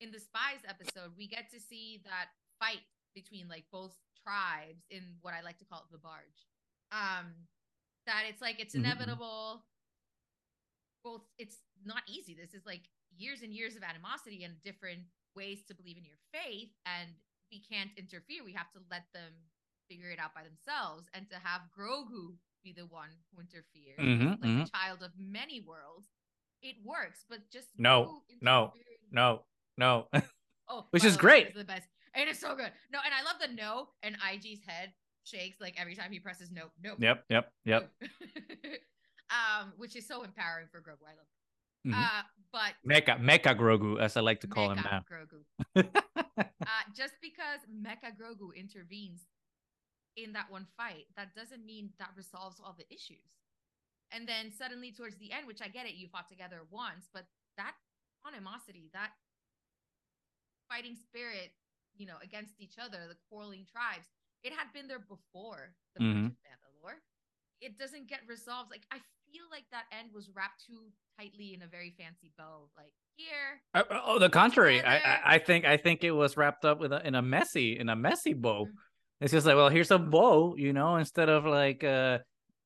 in 0.01 0.11
the 0.11 0.19
spies 0.19 0.65
episode 0.67 1.13
we 1.15 1.29
get 1.29 1.53
to 1.53 1.61
see 1.61 2.01
that 2.09 2.33
fight 2.59 2.83
between 3.15 3.47
like 3.47 3.69
both 3.71 3.93
tribes 4.17 4.85
in 4.91 5.03
what 5.21 5.35
I 5.35 5.43
like 5.43 5.59
to 5.59 5.69
call 5.69 5.85
the 5.93 5.99
barge. 5.99 6.49
Um, 6.93 7.33
that 8.07 8.25
it's 8.29 8.41
like 8.41 8.61
it's 8.61 8.75
Mhm, 8.75 8.81
mhm. 8.81 8.85
inevitable. 8.85 9.67
Well, 11.05 11.27
it's 11.39 11.63
not 11.85 12.03
easy. 12.09 12.35
This 12.35 12.55
is 12.55 12.67
like 12.67 12.83
years 13.17 13.43
and 13.43 13.53
years 13.55 13.77
of 13.77 13.83
animosity 13.83 14.45
and 14.45 14.61
different 14.63 15.01
ways 15.35 15.65
to 15.69 15.75
believe 15.75 15.97
in 15.97 16.05
your 16.05 16.19
faith, 16.33 16.71
and 16.87 17.11
we 17.51 17.61
can't 17.61 17.91
interfere. 17.97 18.45
We 18.45 18.53
have 18.53 18.71
to 18.73 18.81
let 18.91 19.05
them 19.15 19.33
figure 19.89 20.11
it 20.11 20.19
out 20.19 20.35
by 20.35 20.43
themselves, 20.45 21.09
and 21.15 21.29
to 21.31 21.37
have 21.37 21.63
Grogu 21.77 22.37
be 22.63 22.73
the 22.73 22.87
one 22.87 23.11
who 23.33 23.41
interferes, 23.41 23.97
Mhm, 23.99 24.41
like 24.41 24.51
mhm. 24.51 24.67
a 24.67 24.71
child 24.71 25.03
of 25.03 25.13
many 25.19 25.61
worlds, 25.61 26.09
it 26.63 26.77
works. 26.85 27.25
But 27.29 27.51
just 27.51 27.69
No, 27.79 28.23
no, 28.43 28.75
No, 29.11 29.47
no. 29.77 30.09
Oh, 30.69 30.87
Which 30.91 31.05
is 31.05 31.17
great. 31.17 31.49
It's 31.49 31.57
the 31.57 31.65
best. 31.65 31.89
It 32.15 32.29
is 32.29 32.39
so 32.39 32.55
good. 32.55 32.73
No, 32.91 33.01
and 33.05 33.15
I 33.15 33.23
love 33.23 33.41
the 33.41 33.49
no, 33.49 33.89
and 34.03 34.17
IG's 34.21 34.63
head 34.65 34.93
shakes 35.25 35.61
like 35.61 35.75
every 35.81 35.95
time 35.95 36.13
he 36.13 36.19
presses 36.21 36.51
nope, 36.53 36.73
nope. 36.83 36.99
yep, 37.01 37.25
yep, 37.29 37.53
yep. 37.65 37.91
no. 38.01 38.09
um, 39.31 39.73
which 39.77 39.97
is 39.97 40.07
so 40.07 40.23
empowering 40.23 40.67
for 40.71 40.81
Grogu. 40.81 41.05
I 41.07 41.15
love. 41.17 41.29
Mhm. 41.87 41.95
Uh, 41.95 42.23
but 42.53 42.75
Mecha, 42.87 43.21
Mecha 43.21 43.57
Grogu, 43.57 44.01
as 44.01 44.17
I 44.17 44.21
like 44.21 44.41
to 44.41 44.47
call 44.47 44.71
him 44.71 44.79
Mecha 44.79 44.91
now. 44.91 45.05
Grogu. 45.09 45.87
Uh, 46.61 46.85
just 46.97 47.15
because 47.21 47.61
Mecha 47.69 48.17
Grogu 48.17 48.55
intervenes 48.57 49.27
in 50.17 50.33
that 50.33 50.51
one 50.51 50.67
fight, 50.77 51.05
that 51.17 51.35
doesn't 51.35 51.67
mean 51.67 51.91
that 51.99 52.09
resolves 52.17 52.61
all 52.65 52.75
the 52.79 52.87
issues. 52.93 53.37
And 54.13 54.27
then 54.27 54.53
suddenly, 54.53 54.93
towards 54.93 55.17
the 55.17 55.33
end, 55.33 55.47
which 55.47 55.61
I 55.61 55.69
get 55.69 55.87
it, 55.87 55.95
you 55.95 56.09
fought 56.09 56.29
together 56.29 56.63
once, 56.71 57.09
but 57.13 57.27
that 57.57 57.75
animosity, 58.27 58.91
that 58.93 59.11
fighting 60.69 60.97
spirit, 60.97 61.53
you 61.97 62.07
know, 62.07 62.17
against 62.23 62.55
each 62.59 62.79
other, 62.81 63.05
the 63.09 63.17
quarreling 63.29 63.67
tribes, 63.71 64.07
it 64.43 64.53
had 64.53 64.73
been 64.73 64.89
there 64.89 64.99
before 65.01 65.75
the 65.95 66.03
Mhm. 66.03 66.13
Bridge 66.13 66.33
of 66.33 66.39
Mandalore. 66.47 67.01
It 67.61 67.79
doesn't 67.79 68.09
get 68.09 68.21
resolved. 68.27 68.71
Like 68.71 68.87
I 68.91 68.99
feel 69.33 69.45
like 69.51 69.65
that 69.71 69.85
end 69.93 70.13
was 70.13 70.31
wrapped 70.35 70.65
too 70.67 70.93
tightly 71.19 71.55
in 71.55 71.63
a 71.63 71.67
very 71.67 71.91
fancy 71.91 72.33
bow. 72.37 72.71
Like 72.77 72.93
here, 73.17 73.61
Uh, 73.75 73.85
oh, 74.05 74.19
the 74.19 74.31
contrary. 74.31 74.83
I. 74.83 75.35
I, 75.35 75.39
think, 75.39 75.65
I 75.67 75.77
think 75.77 76.03
it 76.05 76.11
was 76.13 76.37
wrapped 76.37 76.65
up 76.65 76.81
with 76.81 76.93
a, 76.93 77.07
in 77.07 77.15
a 77.15 77.23
messy, 77.23 77.79
in 77.79 77.89
a 77.89 77.97
messy 77.97 78.33
bow. 78.33 78.65
Mm. 78.65 78.73
It's 79.21 79.33
just 79.33 79.47
like, 79.47 79.57
well, 79.57 79.69
here's 79.69 79.91
a 79.91 79.99
bow, 79.99 80.57
you 80.57 80.73
know, 80.73 80.97
instead 80.97 81.29
of 81.29 81.45
like, 81.45 81.85
uh, 81.85 82.21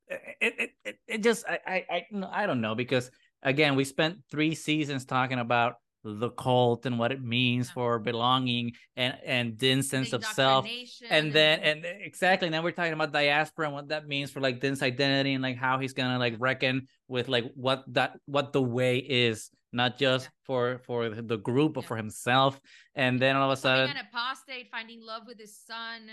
it, 0.07 0.55
it, 0.59 0.71
it, 0.85 0.97
it 1.09 1.23
just, 1.23 1.45
I, 1.49 1.59
I, 1.67 1.85
I, 1.91 2.07
no, 2.13 2.29
I 2.31 2.47
don't 2.47 2.61
know 2.61 2.77
because 2.77 3.11
again, 3.43 3.75
we 3.75 3.85
spent 3.85 4.19
three 4.31 4.55
seasons 4.55 5.05
talking 5.05 5.41
about 5.41 5.75
the 6.05 6.31
cult 6.31 6.85
and 6.85 6.99
what 6.99 7.11
it 7.12 7.23
means 7.23 7.69
Yeah. 7.69 7.75
for 7.75 7.99
belonging 7.99 8.73
and 8.95 9.17
and 9.25 9.57
Din's 9.57 9.88
sense 9.88 10.12
of 10.12 10.23
self 10.25 10.69
and 11.09 11.33
then 11.33 11.61
and 11.61 11.85
exactly 11.85 12.51
now 12.51 12.62
we're 12.62 12.73
talking 12.73 12.93
about 12.93 13.11
diaspora 13.12 13.67
and 13.67 13.75
what 13.75 13.88
that 13.88 14.07
means 14.07 14.31
for 14.31 14.40
like 14.40 14.61
Din's 14.61 14.83
identity 14.83 15.33
and 15.33 15.43
like 15.43 15.57
how 15.57 15.79
he's 15.79 15.95
gonna 15.95 16.19
like 16.19 16.35
reckon 16.38 16.88
with 17.09 17.29
like 17.29 17.51
what 17.55 17.85
that 17.95 18.19
what 18.27 18.53
the 18.53 18.61
way 18.62 18.99
is 18.99 19.51
not 19.73 19.99
just 19.99 20.27
Yeah. 20.27 20.31
for 20.45 20.79
for 20.85 21.09
the 21.09 21.38
group 21.38 21.73
but 21.75 21.85
Yeah. 21.85 21.88
for 21.88 21.97
himself 21.97 22.61
and 22.95 23.19
then 23.21 23.35
all 23.37 23.51
of 23.51 23.59
a 23.59 23.61
sudden 23.61 23.90
an 23.97 24.05
apostate, 24.07 24.69
finding 24.71 25.01
love 25.01 25.23
with 25.27 25.38
his 25.38 25.57
son, 25.57 26.09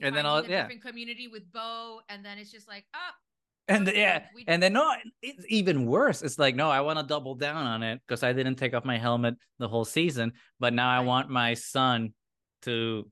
and 0.00 0.14
then 0.14 0.26
all 0.26 0.44
yeah 0.46 0.62
different 0.62 0.82
community 0.82 1.28
with 1.28 1.50
Bo, 1.50 2.02
and 2.10 2.22
then 2.24 2.38
it's 2.38 2.52
just 2.52 2.68
like, 2.68 2.84
oh, 2.94 3.12
and 3.70 3.88
Okay, 3.88 4.00
yeah 4.00 4.24
we- 4.34 4.44
and 4.46 4.62
then 4.62 4.72
no 4.74 4.92
it's 5.22 5.44
even 5.48 5.86
worse 5.86 6.22
it's 6.22 6.38
like 6.38 6.54
no 6.54 6.68
i 6.70 6.80
want 6.80 6.98
to 6.98 7.04
double 7.06 7.34
down 7.34 7.64
on 7.66 7.82
it 7.82 8.00
because 8.06 8.22
i 8.22 8.32
didn't 8.32 8.56
take 8.56 8.74
off 8.74 8.84
my 8.84 8.98
helmet 8.98 9.34
the 9.58 9.68
whole 9.68 9.84
season 9.84 10.32
but 10.58 10.74
now 10.74 10.90
i 10.90 11.00
want 11.00 11.30
my 11.30 11.54
son 11.54 12.12
to 12.62 13.08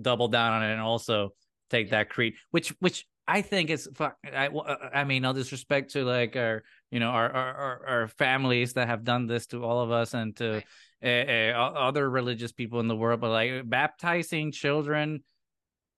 double 0.00 0.28
down 0.28 0.52
on 0.52 0.62
it 0.62 0.72
and 0.72 0.80
also 0.80 1.30
take 1.70 1.86
Yeah. 1.88 1.98
that 1.98 2.10
creed 2.10 2.34
which 2.52 2.68
which 2.80 3.04
i 3.26 3.42
think 3.42 3.70
is 3.70 3.88
fuck 3.94 4.16
i 4.24 4.48
i 4.94 5.04
mean 5.04 5.22
no 5.22 5.32
disrespect 5.32 5.92
to 5.92 6.04
like 6.04 6.36
our 6.36 6.62
you 6.90 7.00
know 7.00 7.10
our 7.10 7.28
our 7.30 7.54
our, 7.54 7.86
our 7.88 8.08
families 8.08 8.74
that 8.74 8.86
have 8.88 9.02
done 9.04 9.26
this 9.26 9.46
to 9.48 9.64
all 9.64 9.80
of 9.80 9.90
us 9.90 10.14
and 10.14 10.36
to 10.36 10.62
Right. 11.02 11.54
uh, 11.54 11.58
uh, 11.58 11.72
other 11.88 12.08
religious 12.08 12.52
people 12.52 12.80
in 12.80 12.88
the 12.88 12.96
world 12.96 13.20
but 13.20 13.30
like 13.30 13.68
baptizing 13.68 14.52
children 14.52 15.22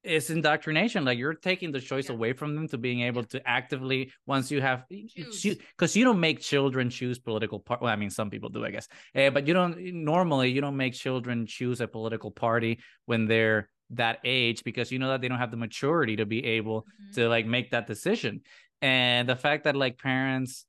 is 0.09 0.31
indoctrination 0.31 1.05
like 1.05 1.19
you're 1.19 1.35
taking 1.35 1.71
the 1.73 1.81
choice 1.81 2.09
Yeah. 2.09 2.15
away 2.17 2.33
from 2.33 2.55
them 2.55 2.67
to 2.69 2.79
being 2.79 3.01
able 3.03 3.25
to 3.25 3.47
actively 3.49 4.13
once 4.27 4.51
you 4.51 4.61
have 4.61 4.85
because 4.89 5.97
you 5.97 6.05
don't 6.05 6.21
make 6.21 6.41
children 6.41 6.91
choose 6.91 7.19
political 7.19 7.61
part 7.61 7.81
well 7.83 7.93
i 7.93 7.97
mean 7.97 8.11
some 8.11 8.31
people 8.31 8.49
do 8.49 8.65
i 8.65 8.71
guess 8.71 8.89
uh, 9.15 9.31
but 9.31 9.47
you 9.47 9.55
don't 9.55 9.77
normally 9.95 10.51
you 10.51 10.61
don't 10.61 10.77
make 10.77 10.95
children 10.95 11.47
choose 11.47 11.81
a 11.81 11.89
political 11.89 12.31
party 12.31 12.81
when 13.07 13.27
they're 13.27 13.69
that 13.91 14.19
age 14.25 14.65
because 14.65 14.91
you 14.93 14.99
know 14.99 15.09
that 15.09 15.21
they 15.21 15.29
don't 15.29 15.39
have 15.39 15.51
the 15.51 15.57
maturity 15.57 16.17
to 16.17 16.27
be 16.27 16.45
able 16.45 16.83
Mhm. 16.83 17.15
to 17.15 17.29
like 17.29 17.47
make 17.47 17.71
that 17.71 17.87
decision 17.87 18.41
and 18.83 19.29
the 19.29 19.37
fact 19.37 19.65
that 19.65 19.77
like 19.77 19.99
parents 19.99 20.67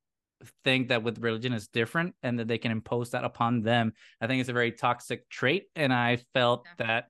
think 0.64 0.88
that 0.88 1.04
with 1.04 1.20
religion 1.20 1.52
is 1.54 1.68
different 1.68 2.16
and 2.24 2.40
that 2.40 2.48
they 2.48 2.58
can 2.58 2.72
impose 2.72 3.12
that 3.12 3.26
upon 3.26 3.62
them 3.62 3.92
i 4.22 4.28
think 4.28 4.40
it's 4.40 4.50
a 4.50 4.54
very 4.54 4.72
toxic 4.72 5.30
trait 5.30 5.64
and 5.76 5.92
i 5.94 6.18
felt 6.34 6.66
Yeah. 6.66 6.86
that 6.86 7.06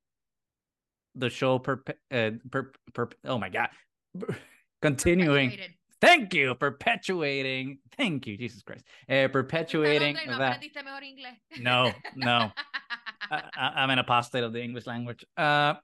the 1.15 1.30
show 1.30 1.60
per, 1.60 1.84
uh, 2.12 2.32
per, 2.52 2.72
per 2.93 3.10
oh 3.26 3.38
my 3.38 3.50
god 3.50 3.69
continuing 4.82 5.58
thank 6.02 6.34
you 6.34 6.56
perpetuating 6.56 7.80
thank 7.98 8.26
you 8.28 8.38
jesus 8.38 8.62
christ 8.62 8.84
uh, 9.10 9.28
perpetuating 9.28 10.15
no 10.28 10.38
that 10.38 10.60
aprendiste 10.60 10.84
mejor 10.84 11.02
inglés. 11.02 11.62
No, 11.62 11.91
no. 12.15 12.52
I, 13.32 13.72
I'm 13.76 13.89
an 13.89 14.00
apostate 14.00 14.43
of 14.43 14.54
the 14.54 14.62
English 14.62 14.88
language. 14.88 15.26
Uh, 15.38 15.76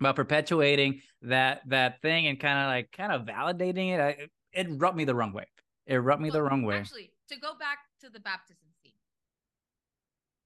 but 0.00 0.14
perpetuating 0.14 1.00
that 1.22 1.62
that 1.68 2.02
thing 2.02 2.26
and 2.26 2.38
kind 2.38 2.58
of 2.58 2.66
like 2.66 2.92
kind 2.92 3.12
of 3.12 3.22
validating 3.22 3.94
it, 3.94 4.00
I, 4.00 4.28
it 4.52 4.66
rubbed 4.70 4.96
me 4.96 5.04
the 5.04 5.14
wrong 5.14 5.32
way. 5.32 5.46
It 5.86 5.96
rubbed 5.96 6.22
me 6.22 6.30
the 6.30 6.42
wrong 6.42 6.62
way. 6.62 6.76
Actually, 6.76 7.12
to 7.28 7.36
go 7.38 7.54
back 7.58 7.78
to 8.02 8.10
the 8.10 8.20
baptism 8.20 8.68
scene, 8.82 8.92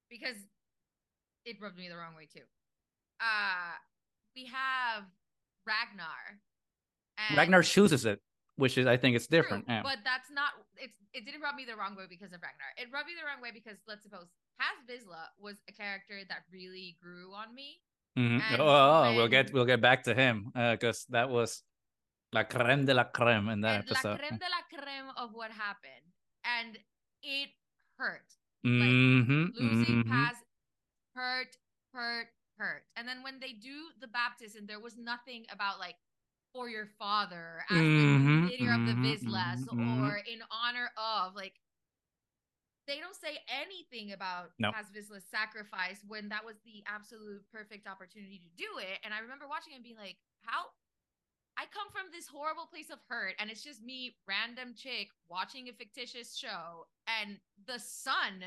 because 0.08 0.36
it 1.44 1.56
rubbed 1.60 1.78
me 1.78 1.88
the 1.88 1.96
wrong 1.96 2.14
way 2.16 2.26
too. 2.32 2.42
Uh 3.20 3.76
we 4.34 4.46
have 4.46 5.04
Ragnar. 5.66 6.40
And 7.18 7.36
Ragnar 7.36 7.62
chooses 7.62 8.06
it, 8.06 8.20
which 8.56 8.78
is 8.78 8.86
I 8.86 8.96
think 8.96 9.16
it's 9.16 9.26
True, 9.26 9.42
different. 9.42 9.66
yeah. 9.68 9.82
But 9.82 9.98
that's 10.04 10.30
not. 10.30 10.50
It's 10.76 10.96
it 11.12 11.26
didn't 11.26 11.42
rub 11.42 11.54
me 11.54 11.64
the 11.64 11.76
wrong 11.76 11.96
way 11.96 12.04
because 12.08 12.32
of 12.32 12.40
Ragnar. 12.40 12.70
It 12.78 12.88
rubbed 12.92 13.08
me 13.08 13.14
the 13.20 13.26
wrong 13.26 13.42
way 13.42 13.50
because 13.52 13.76
let's 13.86 14.02
suppose 14.04 14.26
Paz 14.58 14.78
Vizsla 14.88 15.28
was 15.38 15.56
a 15.68 15.72
character 15.72 16.20
that 16.28 16.44
really 16.52 16.96
grew 17.02 17.34
on 17.34 17.54
me. 17.54 17.82
Mhm. 18.18 18.40
Oh, 18.58 18.64
oh, 18.66 19.14
we'll 19.16 19.28
get 19.28 19.52
we'll 19.52 19.66
get 19.66 19.80
back 19.80 20.04
to 20.04 20.14
him 20.14 20.50
because 20.54 21.04
that 21.10 21.28
was 21.30 21.62
la 22.32 22.44
creme 22.44 22.86
de 22.86 22.94
la 22.94 23.04
creme 23.04 23.48
in 23.50 23.60
that 23.62 23.80
and 23.82 23.90
la 23.90 23.96
episode. 23.98 24.18
creme 24.18 24.38
de 24.38 24.48
la 24.48 24.62
creme 24.80 25.10
of 25.16 25.32
what 25.34 25.50
happened, 25.50 26.06
and 26.44 26.78
it 27.22 27.50
hurt. 27.98 28.24
Mhm, 28.64 29.52
Losing 29.54 30.04
mhm. 30.04 30.08
Paz 30.08 30.36
hurt, 31.14 31.56
hurt, 31.92 32.28
hurt. 32.60 32.84
And 32.96 33.08
then 33.08 33.22
when 33.22 33.40
they 33.40 33.52
do 33.52 33.88
the 34.00 34.08
baptism, 34.08 34.66
there 34.66 34.80
was 34.80 34.96
nothing 34.98 35.46
about 35.50 35.80
like 35.80 35.96
for 36.52 36.68
your 36.68 36.86
father 36.86 37.64
as 37.70 37.90
Mhm, 37.94 38.26
the 38.40 38.48
leader 38.50 38.72
of 38.72 38.84
the 38.84 38.94
Vizslas 38.94 39.66
mhm, 39.66 39.68
mhm. 39.72 40.06
or 40.06 40.18
in 40.18 40.42
honor 40.50 40.90
of 40.98 41.34
like 41.34 41.60
they 42.86 42.98
don't 42.98 43.16
say 43.16 43.38
anything 43.48 44.12
about 44.12 44.50
No. 44.58 44.72
Paz 44.72 44.90
Vizsla's 44.90 45.24
sacrifice 45.28 46.04
when 46.06 46.28
that 46.30 46.44
was 46.44 46.56
the 46.64 46.82
absolute 46.86 47.44
perfect 47.52 47.86
opportunity 47.86 48.38
to 48.38 48.48
do 48.56 48.78
it. 48.78 48.98
And 49.04 49.14
I 49.14 49.20
remember 49.20 49.46
watching 49.48 49.74
and 49.74 49.82
being 49.84 49.96
like, 49.96 50.18
how 50.42 50.66
I 51.56 51.66
come 51.66 51.90
from 51.92 52.10
this 52.12 52.26
horrible 52.26 52.66
place 52.66 52.90
of 52.90 53.00
hurt, 53.08 53.34
and 53.38 53.50
it's 53.50 53.62
just 53.62 53.82
me, 53.82 54.16
random 54.26 54.74
chick, 54.74 55.08
watching 55.28 55.68
a 55.68 55.72
fictitious 55.72 56.36
show, 56.36 56.86
and 57.06 57.40
the 57.66 57.78
son, 57.78 58.42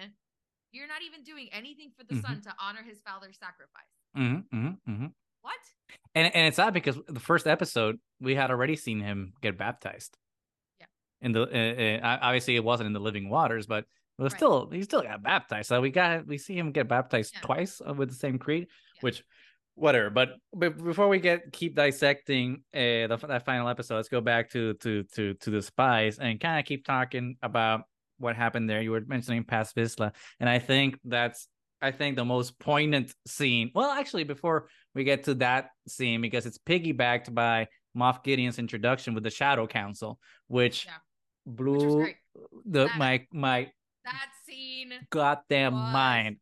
you're 0.74 0.88
not 0.88 1.02
even 1.02 1.24
doing 1.24 1.48
anything 1.54 1.92
for 1.98 2.04
the 2.04 2.16
Mhm. 2.16 2.22
son 2.22 2.42
to 2.42 2.54
honor 2.60 2.84
his 2.84 3.02
father's 3.02 3.38
sacrifice. 3.38 3.94
Mhm, 4.18 4.44
mhm, 4.50 4.78
mhm. 4.88 5.14
What? 5.42 5.60
And 6.16 6.34
and 6.36 6.48
it's 6.48 6.60
odd 6.60 6.74
because 6.74 6.98
the 7.08 7.20
first 7.20 7.48
episode 7.48 8.00
we 8.20 8.36
had 8.36 8.52
already 8.52 8.76
seen 8.76 9.00
him 9.00 9.34
get 9.42 9.58
baptized. 9.58 10.18
Yeah. 10.80 10.86
In 11.22 11.32
the 11.32 11.42
uh, 11.44 12.06
uh, 12.06 12.20
obviously 12.22 12.56
it 12.56 12.64
wasn't 12.64 12.88
in 12.88 12.94
the 12.94 13.00
living 13.00 13.30
waters, 13.30 13.68
but 13.68 13.86
it 14.20 14.22
was 14.22 14.34
Right. 14.34 14.40
still 14.40 14.70
he 14.70 14.84
still 14.84 15.02
got 15.02 15.22
baptized. 15.24 15.70
So 15.70 15.82
we 15.82 15.90
got 15.92 16.28
we 16.28 16.38
see 16.38 16.58
him 16.58 16.72
get 16.72 16.88
baptized 16.88 17.34
Yeah. 17.36 17.42
twice 17.42 17.82
uh, 17.82 17.94
with 17.94 18.10
the 18.10 18.16
same 18.16 18.38
creed, 18.40 18.68
Yeah. 18.96 19.02
which 19.02 19.24
whatever. 19.76 20.12
But, 20.12 20.38
but 20.54 20.78
before 20.78 21.10
we 21.10 21.20
get 21.20 21.52
keep 21.52 21.76
dissecting 21.76 22.64
uh, 22.74 23.08
the 23.10 23.18
that 23.28 23.44
final 23.44 23.68
episode, 23.68 23.96
let's 23.96 24.10
go 24.10 24.22
back 24.22 24.52
to 24.52 24.76
to 24.76 25.04
to 25.16 25.34
to 25.34 25.50
the 25.50 25.62
spies 25.62 26.20
and 26.20 26.40
kind 26.40 26.60
of 26.60 26.66
keep 26.66 26.86
talking 26.86 27.38
about 27.42 27.86
what 28.18 28.36
happened 28.36 28.70
there. 28.70 28.82
You 28.82 28.92
were 28.92 29.02
mentioning 29.06 29.44
Paz 29.44 29.74
Vizsla, 29.74 30.14
and 30.40 30.50
I 30.50 30.60
think 30.60 31.00
that's 31.04 31.48
I 31.82 31.92
think 31.92 32.16
the 32.16 32.24
most 32.24 32.58
poignant 32.60 33.14
scene. 33.28 33.70
Well, 33.76 33.92
actually, 33.92 34.24
before 34.24 34.70
we 34.96 35.04
get 35.04 35.26
to 35.26 35.34
that 35.36 35.70
scene, 35.88 36.22
because 36.22 36.46
it's 36.46 36.58
piggybacked 36.58 37.34
by 37.34 37.68
Moff 37.98 38.24
Gideon's 38.24 38.58
introduction 38.58 39.14
with 39.14 39.24
the 39.24 39.30
Shadow 39.30 39.68
Council, 39.68 40.18
which 40.48 40.86
Yeah. 40.86 40.94
blew 41.46 41.96
great. 41.98 42.16
the 42.66 42.86
That- 42.88 42.98
my 42.98 43.28
my 43.34 43.72
That 44.06 44.30
scene. 44.46 44.94
goddamn 45.10 45.74
mind. 45.74 46.38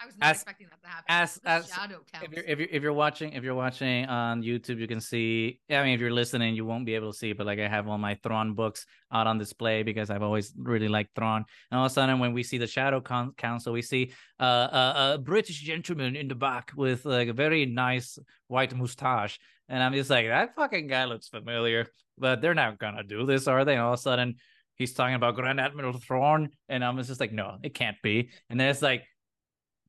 I 0.00 0.06
was 0.06 0.16
not 0.16 0.30
As- 0.30 0.36
expecting 0.36 0.68
that 0.70 0.80
to 0.82 0.88
happen. 0.88 1.04
as- 1.08 1.40
as- 1.44 1.68
shadow 1.68 2.00
if 2.22 2.32
you're, 2.32 2.44
if 2.44 2.58
you're 2.58 2.68
if 2.70 2.82
you're 2.82 2.92
watching 2.92 3.32
if 3.32 3.42
you're 3.42 3.54
watching 3.54 4.06
on 4.06 4.42
YouTube, 4.42 4.78
you 4.78 4.86
can 4.86 5.00
see. 5.00 5.60
I 5.70 5.82
mean, 5.82 5.94
if 5.94 6.00
you're 6.00 6.12
listening, 6.12 6.54
you 6.54 6.64
won't 6.64 6.86
be 6.86 6.94
able 6.94 7.12
to 7.12 7.18
see. 7.18 7.32
But 7.32 7.46
like, 7.46 7.58
I 7.58 7.68
have 7.68 7.88
all 7.88 7.98
my 7.98 8.14
Thrawn 8.22 8.54
books 8.54 8.86
out 9.12 9.26
on 9.26 9.38
display 9.38 9.82
because 9.82 10.10
I've 10.10 10.22
always 10.22 10.52
really 10.56 10.88
liked 10.88 11.14
Thrawn. 11.16 11.44
And 11.70 11.78
all 11.78 11.86
of 11.86 11.90
a 11.90 11.94
sudden, 11.94 12.18
when 12.20 12.32
we 12.32 12.42
see 12.42 12.58
the 12.58 12.66
Shadow 12.66 13.00
Con- 13.00 13.32
Council, 13.36 13.72
we 13.72 13.82
see 13.82 14.12
uh, 14.40 14.44
a, 14.44 15.12
a 15.14 15.18
British 15.18 15.60
gentleman 15.60 16.14
in 16.16 16.28
the 16.28 16.34
back 16.34 16.70
with 16.76 17.04
like 17.04 17.28
a 17.28 17.32
very 17.32 17.66
nice 17.66 18.18
white 18.46 18.74
mustache, 18.76 19.38
and 19.68 19.82
I'm 19.82 19.92
just 19.94 20.10
like, 20.10 20.26
that 20.26 20.54
fucking 20.54 20.86
guy 20.86 21.04
looks 21.06 21.28
familiar. 21.28 21.86
But 22.16 22.40
they're 22.40 22.54
not 22.54 22.78
gonna 22.78 23.02
do 23.04 23.26
this, 23.26 23.46
are 23.48 23.64
they? 23.64 23.74
And 23.74 23.82
all 23.82 23.92
of 23.94 23.98
a 23.98 24.02
sudden, 24.02 24.36
he's 24.76 24.92
talking 24.92 25.14
about 25.14 25.34
Grand 25.36 25.60
Admiral 25.60 25.92
Thrawn, 25.98 26.50
and 26.68 26.84
I'm 26.84 26.96
just 27.02 27.20
like, 27.20 27.32
no, 27.32 27.58
it 27.62 27.74
can't 27.74 27.96
be. 28.02 28.30
And 28.50 28.58
then 28.58 28.68
it's 28.70 28.82
like 28.82 29.04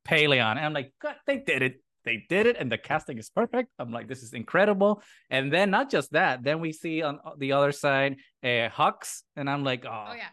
Pellaeon. 0.10 0.58
And 0.58 0.66
I'm 0.66 0.74
like, 0.74 0.94
God, 1.02 1.16
they 1.26 1.38
did 1.38 1.62
it. 1.62 1.82
They 2.06 2.26
did 2.30 2.48
it, 2.48 2.56
and 2.58 2.72
the 2.72 2.78
casting 2.78 3.18
is 3.18 3.30
perfect. 3.30 3.70
I'm 3.78 3.92
like, 3.92 4.08
this 4.08 4.24
is 4.24 4.34
incredible. 4.34 5.04
And 5.30 5.52
then 5.52 5.70
not 5.70 5.92
just 5.92 6.12
that, 6.14 6.44
then 6.44 6.62
we 6.62 6.72
see 6.72 7.04
on 7.04 7.20
the 7.38 7.52
other 7.52 7.72
side 7.72 8.16
uh, 8.44 8.70
Hux, 8.70 9.22
and 9.36 9.50
I'm 9.50 9.64
like, 9.64 9.86
oh, 9.86 10.06
oh 10.10 10.14
yeah. 10.14 10.30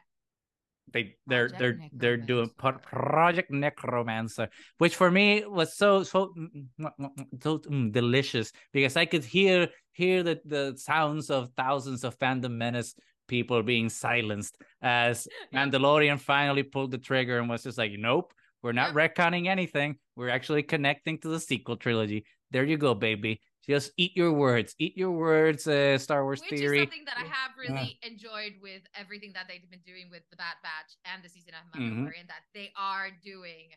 they 0.92 1.16
they're 1.26 1.48
Project 1.48 1.60
they're 1.60 2.16
they're 2.16 2.16
doing 2.16 2.50
Pro- 2.56 2.78
Project 2.78 3.50
Necromancer, 3.50 4.48
which 4.78 4.94
for 4.94 5.10
me 5.10 5.44
was 5.44 5.76
so 5.76 6.04
so 6.04 6.32
mm, 6.38 6.66
mm, 6.80 6.90
mm, 7.00 7.42
so 7.42 7.58
mm, 7.58 7.92
delicious 7.92 8.52
because 8.72 8.96
I 8.96 9.04
could 9.04 9.24
hear 9.24 9.68
hear 9.92 10.22
the 10.22 10.40
the 10.44 10.74
sounds 10.76 11.30
of 11.30 11.50
thousands 11.56 12.04
of 12.04 12.16
fandom 12.18 12.52
menace 12.52 12.94
people 13.26 13.60
being 13.62 13.88
silenced 13.88 14.56
as 14.82 15.26
Mandalorian 15.52 16.20
finally 16.20 16.62
pulled 16.62 16.92
the 16.92 16.98
trigger 16.98 17.38
and 17.38 17.48
was 17.48 17.64
just 17.64 17.76
like, 17.76 17.92
nope, 17.96 18.32
we're 18.66 18.72
not 18.74 18.94
retconning 18.94 19.46
anything. 19.46 19.94
We're 20.16 20.28
actually 20.34 20.64
connecting 20.64 21.18
to 21.22 21.28
the 21.28 21.38
sequel 21.38 21.76
trilogy. 21.76 22.26
There 22.50 22.64
you 22.64 22.76
go, 22.76 22.94
baby. 22.94 23.40
Just 23.62 23.92
eat 23.96 24.16
your 24.16 24.32
words. 24.32 24.74
Eat 24.78 24.96
your 24.96 25.12
words, 25.12 25.66
uh, 25.66 25.98
Star 25.98 26.24
Wars 26.26 26.40
Which 26.40 26.50
theory. 26.58 26.78
is 26.78 26.82
something 26.82 27.04
that 27.06 27.14
I 27.18 27.26
have 27.30 27.54
really 27.58 27.98
enjoyed 28.02 28.54
with 28.62 28.82
everything 28.94 29.30
that 29.34 29.46
they've 29.46 29.68
been 29.70 29.86
doing 29.86 30.10
with 30.10 30.22
the 30.30 30.36
Bad 30.36 30.58
Batch 30.66 30.98
and 31.06 31.22
the 31.22 31.28
season 31.28 31.54
of 31.54 31.62
Mhm. 31.78 32.10
Mandalorian, 32.10 32.26
that 32.26 32.42
they 32.54 32.72
are 32.76 33.10
doing 33.22 33.70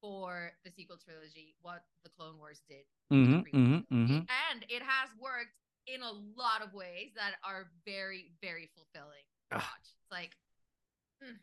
for 0.00 0.50
the 0.64 0.70
sequel 0.70 0.98
trilogy 0.98 1.54
what 1.62 1.84
the 2.02 2.10
Clone 2.10 2.38
Wars 2.38 2.62
did. 2.68 2.82
with 3.10 3.22
the 3.22 3.26
hmm 3.26 3.40
prequel 3.46 3.52
hmm 3.52 3.78
trilogy. 3.90 4.26
hmm 4.26 4.26
And 4.50 4.64
it 4.68 4.82
has 4.82 5.10
worked 5.20 5.54
in 5.86 6.02
a 6.02 6.12
lot 6.34 6.62
of 6.62 6.72
ways 6.72 7.12
that 7.14 7.34
are 7.44 7.70
very, 7.84 8.32
very 8.40 8.70
fulfilling 8.74 9.26
to 9.50 9.56
watch. 9.58 9.86
It's 10.00 10.10
like, 10.10 10.34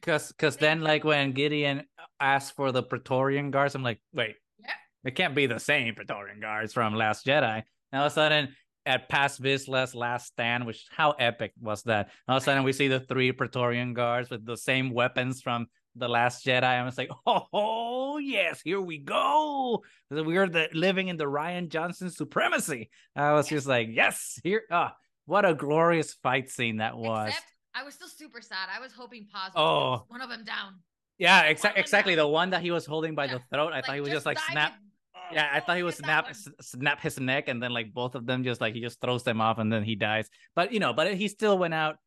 Cause, 0.02 0.32
cause 0.38 0.58
then 0.58 0.82
like 0.82 1.04
when 1.04 1.32
Gideon 1.34 1.84
asked 2.20 2.56
for 2.56 2.72
the 2.72 2.84
Praetorian 2.84 3.52
guards, 3.52 3.76
I'm 3.76 3.84
like, 3.84 4.02
wait, 4.14 4.36
Yeah. 4.64 4.72
it 5.04 5.16
can't 5.16 5.36
be 5.36 5.46
the 5.46 5.60
same 5.60 5.94
Praetorian 5.96 6.40
guards 6.40 6.74
from 6.74 6.96
Last 6.96 7.26
Jedi. 7.26 7.64
And 7.92 8.00
all 8.02 8.06
of 8.08 8.12
a 8.12 8.16
sudden, 8.16 8.56
at 8.86 9.10
Paz 9.10 9.38
Vizsla's 9.38 9.94
last 9.94 10.28
stand, 10.28 10.66
which 10.66 10.86
how 10.90 11.12
epic 11.12 11.54
was 11.60 11.84
that? 11.84 12.10
All 12.28 12.38
of 12.38 12.42
a 12.42 12.46
sudden, 12.46 12.64
we 12.64 12.74
see 12.74 12.88
the 12.88 13.00
three 13.02 13.32
Praetorian 13.32 13.94
guards 13.94 14.30
with 14.30 14.46
the 14.46 14.58
same 14.58 14.92
weapons 14.92 15.42
from 15.42 15.68
the 15.96 16.08
Last 16.08 16.46
Jedi. 16.46 16.64
I'm 16.64 16.88
just 16.88 16.98
like, 16.98 17.12
oh, 17.28 17.46
oh 17.54 18.18
yes, 18.20 18.62
here 18.64 18.82
we 18.82 18.98
go. 18.98 19.84
We're 20.10 20.48
the 20.48 20.70
living 20.74 21.10
in 21.10 21.18
the 21.18 21.26
Rian 21.26 21.70
Johnson 21.70 22.10
supremacy. 22.10 22.90
I 23.16 23.34
was 23.34 23.48
just 23.48 23.68
like, 23.68 23.90
yes, 23.92 24.40
here. 24.44 24.64
Ah, 24.72 24.96
what 25.26 25.46
a 25.46 25.54
glorious 25.54 26.14
fight 26.24 26.50
scene 26.50 26.78
that 26.78 26.98
was. 26.98 27.30
except 27.30 27.46
I 27.76 27.84
was 27.84 27.94
still 27.94 28.08
super 28.08 28.42
sad. 28.42 28.70
I 28.76 28.80
was 28.80 28.92
hoping 28.92 29.28
Paz 29.32 29.52
Oh. 29.56 30.06
one 30.08 30.22
of 30.22 30.30
them 30.30 30.44
down. 30.44 30.80
Yeah, 31.18 31.52
exa- 31.52 31.74
exactly. 31.78 32.16
down. 32.16 32.26
The 32.26 32.28
one 32.28 32.50
that 32.52 32.62
he 32.62 32.72
was 32.72 32.86
holding 32.86 33.14
by 33.16 33.26
Yeah. 33.26 33.36
the 33.36 33.40
throat. 33.52 33.74
I 33.74 33.82
thought 33.82 33.96
he 33.96 34.02
was 34.02 34.10
just 34.10 34.26
like 34.26 34.40
snap. 34.40 34.74
it. 34.74 35.34
Yeah, 35.36 35.48
I 35.54 35.60
thought 35.60 35.78
he 35.78 35.84
would 35.84 35.94
snap 35.94 36.30
s- 36.30 36.48
snap 36.62 37.00
his 37.02 37.20
neck, 37.20 37.48
and 37.50 37.62
then 37.62 37.72
like 37.72 37.94
both 37.94 38.16
of 38.16 38.26
them 38.26 38.44
just 38.44 38.60
like 38.62 38.74
he 38.74 38.82
just 38.82 39.00
throws 39.00 39.24
them 39.24 39.40
off, 39.42 39.60
and 39.60 39.72
then 39.72 39.84
he 39.84 39.96
dies. 39.96 40.28
But 40.56 40.74
you 40.74 40.80
know, 40.80 40.92
but 40.94 41.14
he 41.14 41.28
still 41.28 41.58
went 41.58 41.74
out. 41.76 41.98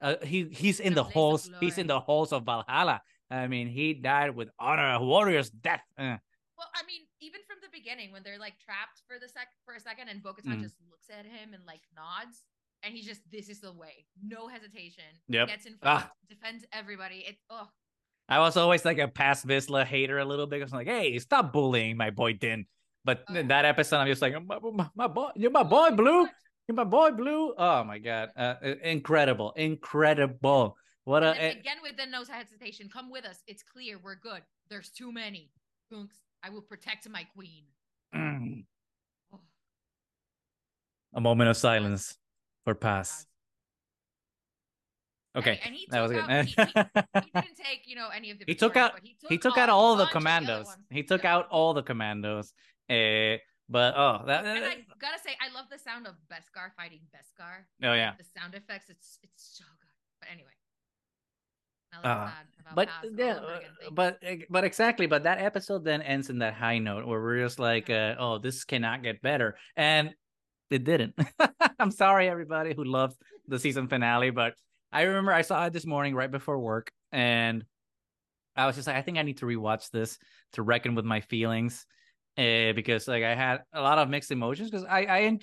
Uh, 0.00 0.16
he 0.24 0.48
he's 0.50 0.80
in 0.80 0.94
the 0.94 1.04
blaze 1.04 1.12
halls. 1.14 1.50
He's 1.60 1.78
in 1.78 1.86
the 1.86 2.00
halls 2.00 2.32
of 2.32 2.44
Valhalla. 2.44 3.00
I 3.30 3.46
mean, 3.46 3.68
he 3.68 3.94
died 3.94 4.34
with 4.34 4.50
honor, 4.58 4.94
a 4.94 5.04
warrior's 5.04 5.48
death. 5.50 5.82
Uh, 5.96 6.16
Well, 6.58 6.68
I 6.74 6.82
mean, 6.86 7.02
even 7.20 7.40
from 7.46 7.58
the 7.62 7.68
beginning, 7.72 8.10
when 8.12 8.22
they're 8.24 8.38
like 8.38 8.58
trapped 8.58 9.00
for 9.06 9.18
the 9.20 9.28
sec 9.28 9.48
for 9.64 9.74
a 9.74 9.80
second, 9.80 10.08
and 10.08 10.20
Bo-Katan 10.22 10.58
Mm. 10.58 10.62
just 10.62 10.76
looks 10.90 11.08
at 11.08 11.24
him 11.24 11.54
and 11.54 11.64
like 11.64 11.82
nods, 11.94 12.44
and 12.82 12.94
he's 12.94 13.06
just, 13.06 13.20
"This 13.30 13.48
is 13.48 13.60
the 13.60 13.72
way, 13.72 14.06
no 14.22 14.48
hesitation." 14.48 15.04
Yep. 15.28 15.48
Gets 15.48 15.66
in 15.66 15.76
Ah. 15.82 16.10
defends 16.28 16.64
everybody. 16.72 17.24
It's 17.26 17.42
oh, 17.50 17.68
I 18.28 18.38
was 18.38 18.56
always 18.56 18.84
like 18.84 18.98
a 18.98 19.08
Paz 19.08 19.44
Vizsla 19.44 19.84
hater 19.84 20.18
a 20.18 20.24
little 20.24 20.46
bit. 20.46 20.60
I 20.60 20.64
was 20.64 20.72
like, 20.72 20.86
hey, 20.86 21.18
stop 21.18 21.52
bullying 21.52 21.96
my 21.96 22.10
boy 22.10 22.32
Din. 22.34 22.66
But 23.04 23.24
Oh, 23.28 23.34
in 23.34 23.48
that 23.48 23.64
episode, 23.64 23.96
I'm 23.98 24.06
just 24.06 24.22
like, 24.22 24.32
my, 24.46 24.58
my, 24.72 24.88
my 24.94 25.06
boy, 25.08 25.30
you're 25.34 25.50
my 25.50 25.64
boy, 25.64 25.90
Blue. 25.90 26.26
You're 26.68 26.76
my 26.76 26.84
boy, 26.84 27.10
Blue. 27.10 27.52
Oh 27.58 27.82
my 27.84 27.98
god, 27.98 28.30
uh, 28.36 28.54
incredible, 28.82 29.52
incredible. 29.56 30.76
What 31.04 31.24
a 31.24 31.30
And 31.30 31.38
eh, 31.56 31.60
again 31.60 31.78
with 31.82 31.96
the 31.96 32.06
no 32.06 32.22
hesitation, 32.24 32.88
come 32.92 33.10
with 33.10 33.24
us. 33.24 33.42
It's 33.48 33.64
clear 33.64 33.98
we're 34.02 34.14
good. 34.14 34.42
There's 34.70 34.90
too 34.90 35.10
many. 35.12 35.50
Gunks, 35.92 36.20
I 36.44 36.50
will 36.50 36.62
protect 36.62 37.08
my 37.08 37.24
queen. 37.34 37.64
mm, 38.14 38.64
Oh, 39.32 39.40
a 41.14 41.20
moment 41.20 41.50
of 41.50 41.56
silence 41.56 42.16
for 42.64 42.74
Paz. 42.74 43.08
Paz. 43.10 43.26
Okay, 45.34 45.60
and 45.64 45.74
he 45.74 45.86
that 45.90 46.00
was 46.02 46.12
good. 46.12 46.20
out- 46.28 46.44
he- 46.44 46.54
he 46.54 47.30
didn't 47.40 47.56
take, 47.56 47.82
you 47.86 47.96
know, 47.96 48.08
any 48.14 48.30
of 48.30 48.38
the. 48.38 48.44
He 48.48 48.54
took 48.54 48.76
out- 48.76 49.00
he 49.02 49.16
took, 49.18 49.30
he 49.30 49.38
took 49.38 49.56
out 49.56 49.70
all 49.70 49.96
the 49.96 50.04
bunch 50.04 50.10
of 50.10 50.16
other 50.16 50.20
commandos. 50.20 50.66
ones. 50.66 50.78
He 50.90 51.02
took 51.02 51.22
Yeah. 51.22 51.36
out 51.36 51.48
all 51.50 51.72
the 51.72 51.82
commandos. 51.82 52.52
Uh, 52.90 53.38
but 53.68 53.94
oh, 53.96 54.24
that. 54.26 54.44
And 54.44 54.64
I 54.64 54.84
gotta 55.00 55.18
say, 55.24 55.30
I 55.40 55.54
love 55.54 55.66
the 55.70 55.78
sound 55.78 56.06
of 56.06 56.14
Beskar 56.30 56.72
fighting 56.76 57.00
Beskar. 57.14 57.64
oh 57.82 57.94
yeah. 57.94 58.12
The 58.18 58.24
sound 58.38 58.54
effects, 58.54 58.90
it's 58.90 59.18
it's 59.22 59.56
so 59.56 59.64
good. 59.80 59.88
But 60.20 60.28
anyway. 60.30 60.50
Uh, 61.94 62.30
about 62.60 62.74
but 62.74 62.88
yeah, 63.04 63.36
again. 63.36 63.42
Thank 63.80 63.94
but 63.94 64.22
but 64.50 64.64
exactly. 64.64 65.06
But 65.06 65.22
that 65.24 65.38
episode 65.38 65.84
then 65.84 66.00
ends 66.02 66.28
in 66.30 66.38
that 66.38 66.54
high 66.54 66.78
note 66.78 67.06
where 67.06 67.20
we're 67.22 67.42
just 67.42 67.58
like, 67.58 67.88
uh, 67.90 68.14
oh, 68.18 68.38
this 68.38 68.64
cannot 68.64 69.02
get 69.02 69.20
better, 69.22 69.56
and 69.76 70.14
it 70.72 70.84
didn't. 70.84 71.14
I'm 71.78 71.90
sorry, 71.90 72.28
everybody 72.28 72.74
who 72.74 72.84
loved 72.84 73.16
the 73.48 73.58
season 73.58 73.88
finale, 73.88 74.30
but 74.30 74.54
I 74.92 75.02
remember 75.02 75.32
I 75.32 75.42
saw 75.42 75.66
it 75.66 75.72
this 75.72 75.86
morning 75.86 76.14
right 76.14 76.30
before 76.30 76.58
work, 76.58 76.90
and 77.10 77.64
I 78.56 78.66
was 78.66 78.76
just 78.76 78.86
like, 78.86 78.96
I 78.96 79.02
think 79.02 79.18
I 79.18 79.22
need 79.22 79.38
to 79.38 79.46
rewatch 79.46 79.90
this 79.90 80.18
to 80.52 80.62
reckon 80.62 80.94
with 80.94 81.04
my 81.04 81.20
feelings, 81.20 81.86
uh, 82.36 82.72
because 82.74 83.08
like 83.08 83.24
I 83.24 83.34
had 83.34 83.62
a 83.72 83.80
lot 83.80 83.98
of 83.98 84.08
mixed 84.08 84.30
emotions 84.30 84.70
because 84.70 84.84
I 84.84 85.04
I 85.04 85.20
en- 85.22 85.40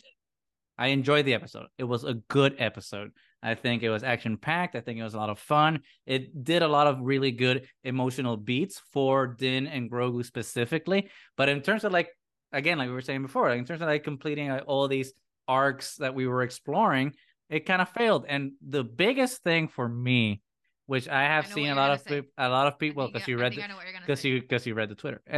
I 0.77 0.87
enjoyed 0.87 1.25
the 1.25 1.33
episode. 1.33 1.67
It 1.77 1.83
was 1.83 2.05
a 2.05 2.13
good 2.29 2.55
episode. 2.57 3.11
I 3.43 3.55
think 3.55 3.83
it 3.83 3.89
was 3.89 4.03
action 4.03 4.37
packed. 4.37 4.75
I 4.75 4.81
think 4.81 4.99
it 4.99 5.03
was 5.03 5.13
a 5.13 5.17
lot 5.17 5.29
of 5.29 5.39
fun. 5.39 5.81
It 6.05 6.43
did 6.43 6.61
a 6.61 6.67
lot 6.67 6.87
of 6.87 6.99
really 7.01 7.31
good 7.31 7.67
emotional 7.83 8.37
beats 8.37 8.81
for 8.91 9.27
Din 9.27 9.67
and 9.67 9.89
Grogu 9.89 10.25
specifically. 10.25 11.09
But 11.37 11.49
in 11.49 11.61
terms 11.61 11.83
of 11.83 11.91
like, 11.91 12.09
again, 12.51 12.77
like 12.77 12.87
we 12.87 12.93
were 12.93 13.01
saying 13.01 13.21
before, 13.21 13.49
like 13.49 13.59
in 13.59 13.65
terms 13.65 13.81
of 13.81 13.87
like 13.87 14.03
completing 14.03 14.49
like, 14.49 14.63
all 14.67 14.87
these 14.87 15.13
arcs 15.47 15.95
that 15.97 16.13
we 16.15 16.27
were 16.27 16.41
exploring, 16.43 17.13
it 17.49 17.65
kind 17.65 17.81
of 17.81 17.89
failed. 17.89 18.25
And 18.27 18.53
the 18.65 18.83
biggest 18.83 19.43
thing 19.43 19.67
for 19.67 19.87
me, 19.87 20.41
which 20.85 21.07
I 21.07 21.23
have 21.23 21.45
I 21.45 21.49
seen 21.49 21.69
a 21.69 21.75
lot 21.75 21.91
of 21.91 22.05
peop- 22.05 22.31
a 22.37 22.49
lot 22.49 22.67
of 22.67 22.79
people 22.79 23.07
because 23.07 23.27
you 23.27 23.37
I 23.37 23.41
read 23.41 23.53
the 23.53 23.63
I 23.63 23.67
know 23.67 23.75
what 23.75 23.83
you're 23.85 23.93
gonna 23.93 24.05
because 24.05 24.23
you 24.25 24.41
because 24.41 24.65
you 24.65 24.73
read 24.73 24.89
the 24.89 24.95
Twitter. 24.95 25.21
Uh, 25.29 25.35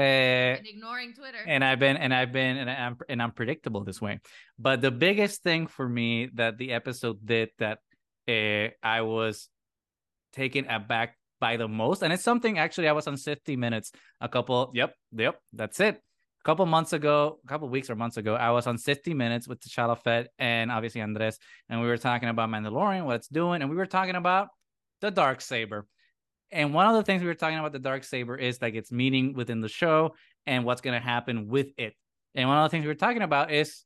And 0.57 0.65
ignoring 0.65 1.13
Twitter. 1.13 1.39
and 1.45 1.63
I've 1.63 1.79
been 1.79 1.97
and 1.97 2.13
I've 2.13 2.31
been 2.31 2.55
and 2.57 2.69
I'm 2.69 2.97
and 3.09 3.21
I'm 3.21 3.31
predictable 3.31 3.83
this 3.83 4.01
way. 4.01 4.19
But 4.57 4.81
the 4.81 4.91
biggest 4.91 5.43
thing 5.43 5.67
for 5.67 5.87
me 5.87 6.29
that 6.35 6.57
the 6.57 6.71
episode 6.71 7.25
did 7.25 7.49
that 7.59 7.79
uh, 8.29 8.69
I 8.81 9.01
was 9.01 9.49
taken 10.33 10.67
aback 10.69 11.17
by 11.41 11.57
the 11.57 11.67
most, 11.67 12.03
and 12.03 12.13
it's 12.13 12.23
something 12.23 12.57
actually 12.59 12.87
I 12.87 12.93
was 12.93 13.07
on 13.07 13.17
50 13.17 13.55
minutes 13.57 13.91
a 14.21 14.29
couple. 14.29 14.71
Yep, 14.73 14.93
yep, 15.11 15.39
that's 15.51 15.79
it. 15.79 16.01
A 16.43 16.45
couple 16.45 16.65
months 16.65 16.91
ago, 16.91 17.39
a 17.43 17.47
couple 17.47 17.69
weeks 17.69 17.89
or 17.89 17.95
months 17.95 18.17
ago, 18.17 18.33
I 18.33 18.49
was 18.49 18.65
on 18.65 18.79
50 18.79 19.13
minutes 19.13 19.47
with 19.47 19.59
T'Challa 19.59 19.95
Fett 19.95 20.29
and 20.39 20.71
obviously 20.71 21.01
Andres, 21.01 21.37
and 21.69 21.81
we 21.81 21.87
were 21.87 21.97
talking 21.99 22.29
about 22.29 22.49
Mandalorian, 22.49 23.05
what 23.05 23.17
it's 23.17 23.27
doing, 23.27 23.61
and 23.61 23.69
we 23.69 23.75
were 23.75 23.85
talking 23.85 24.15
about 24.15 24.47
the 25.01 25.11
dark 25.11 25.41
saber. 25.41 25.85
And 26.51 26.73
one 26.73 26.87
of 26.87 26.95
the 26.95 27.03
things 27.03 27.21
we 27.21 27.27
were 27.27 27.35
talking 27.35 27.59
about 27.59 27.73
the 27.73 27.79
dark 27.79 28.03
saber 28.03 28.35
is 28.35 28.59
like 28.61 28.73
its 28.73 28.91
meaning 28.91 29.33
within 29.33 29.61
the 29.61 29.69
show 29.69 30.15
and 30.45 30.65
what's 30.65 30.81
going 30.81 30.99
to 30.99 31.05
happen 31.05 31.47
with 31.47 31.67
it. 31.77 31.93
And 32.35 32.49
one 32.49 32.57
of 32.57 32.63
the 32.63 32.69
things 32.69 32.83
we 32.83 32.89
were 32.89 32.95
talking 32.95 33.21
about 33.21 33.51
is 33.51 33.83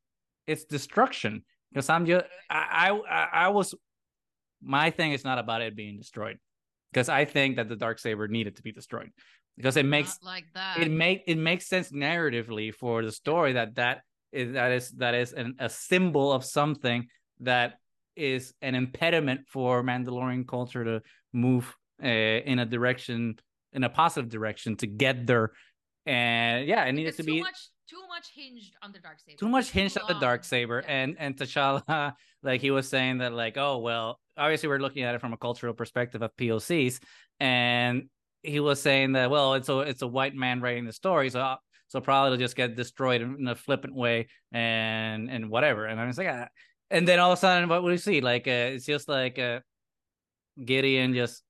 its 0.47 0.63
destruction. 0.63 1.43
Because 1.71 1.89
I'm 1.89 2.05
just, 2.05 2.25
I, 2.49 2.97
I, 3.09 3.27
I 3.33 3.47
was, 3.49 3.75
my 4.61 4.91
thing 4.91 5.11
is 5.11 5.23
not 5.23 5.39
about 5.39 5.61
it 5.61 5.75
being 5.75 5.97
destroyed. 5.97 6.39
Because 6.91 7.09
I 7.09 7.25
think 7.25 7.57
that 7.57 7.67
the 7.67 7.75
dark 7.75 7.99
saber 7.99 8.27
needed 8.27 8.55
to 8.55 8.63
be 8.63 8.71
destroyed. 8.71 9.09
Because 9.57 9.77
it 9.77 9.85
makes 9.85 10.17
Not 10.21 10.27
like 10.27 10.45
that. 10.53 10.79
it 10.79 10.91
make 10.91 11.23
it 11.27 11.37
makes 11.37 11.67
sense 11.67 11.91
narratively 11.91 12.73
for 12.73 13.03
the 13.05 13.11
story 13.11 13.53
that 13.53 13.75
that 13.75 14.01
is 14.31 14.53
that 14.53 14.71
is 14.71 14.91
that 14.91 15.13
is 15.15 15.31
an, 15.33 15.55
a 15.59 15.69
symbol 15.69 16.31
of 16.33 16.43
something 16.43 17.07
that 17.39 17.75
is 18.17 18.53
an 18.61 18.75
impediment 18.75 19.41
for 19.47 19.81
Mandalorian 19.83 20.45
culture 20.47 20.83
to 20.83 21.01
move 21.33 21.73
uh, 22.03 22.07
in 22.07 22.59
a 22.59 22.65
direction 22.65 23.35
in 23.71 23.83
a 23.83 23.89
positive 23.89 24.29
direction 24.29 24.75
to 24.77 24.87
get 24.87 25.25
there 25.27 25.51
and 26.05 26.67
yeah, 26.67 26.83
it 26.85 26.93
needed 26.93 27.09
It's 27.09 27.17
to 27.17 27.23
too 27.23 27.31
be 27.33 27.39
much 27.41 27.69
too 27.89 28.01
much 28.09 28.27
hinged 28.33 28.73
on 28.81 28.91
the 28.91 28.99
dark 28.99 29.19
saber. 29.19 29.37
too 29.37 29.49
much 29.49 29.69
hinged 29.71 29.97
on 29.97 30.07
the 30.07 30.19
dark 30.19 30.43
saber 30.43 30.81
Yeah. 30.83 30.91
and 30.93 31.15
and 31.19 31.37
T'Challa 31.37 32.13
like 32.43 32.61
he 32.61 32.71
was 32.71 32.87
saying 32.89 33.19
that 33.19 33.31
like 33.33 33.57
oh 33.57 33.77
well 33.79 34.19
obviously 34.37 34.67
we're 34.69 34.79
looking 34.79 35.03
at 35.03 35.15
it 35.15 35.21
from 35.21 35.33
a 35.33 35.37
cultural 35.37 35.73
perspective 35.73 36.21
of 36.21 36.35
POCs 36.35 36.99
and 37.39 38.09
he 38.45 38.59
was 38.59 38.81
saying 38.81 39.13
that 39.13 39.29
well 39.29 39.53
it's 39.53 39.69
a 39.69 39.79
it's 39.79 40.01
a 40.01 40.07
white 40.07 40.35
man 40.35 40.61
writing 40.61 40.85
the 40.85 40.93
story 40.93 41.29
so 41.29 41.55
so 41.87 42.01
probably 42.01 42.33
it'll 42.33 42.43
just 42.43 42.55
get 42.55 42.75
destroyed 42.75 43.21
in 43.21 43.47
a 43.47 43.55
flippant 43.55 43.93
way 43.93 44.27
and 44.51 45.29
and 45.29 45.49
whatever 45.49 45.85
and 45.85 45.99
I 45.99 46.05
was 46.05 46.17
like 46.17 46.27
ah. 46.29 46.47
and 46.89 47.07
then 47.07 47.19
all 47.19 47.31
of 47.31 47.37
a 47.37 47.39
sudden 47.39 47.69
what 47.69 47.83
we 47.83 47.97
see 47.97 48.21
like 48.21 48.47
uh, 48.47 48.75
it's 48.75 48.85
just 48.85 49.07
like 49.07 49.39
uh, 49.39 49.59
Gideon 50.63 51.13
just 51.13 51.43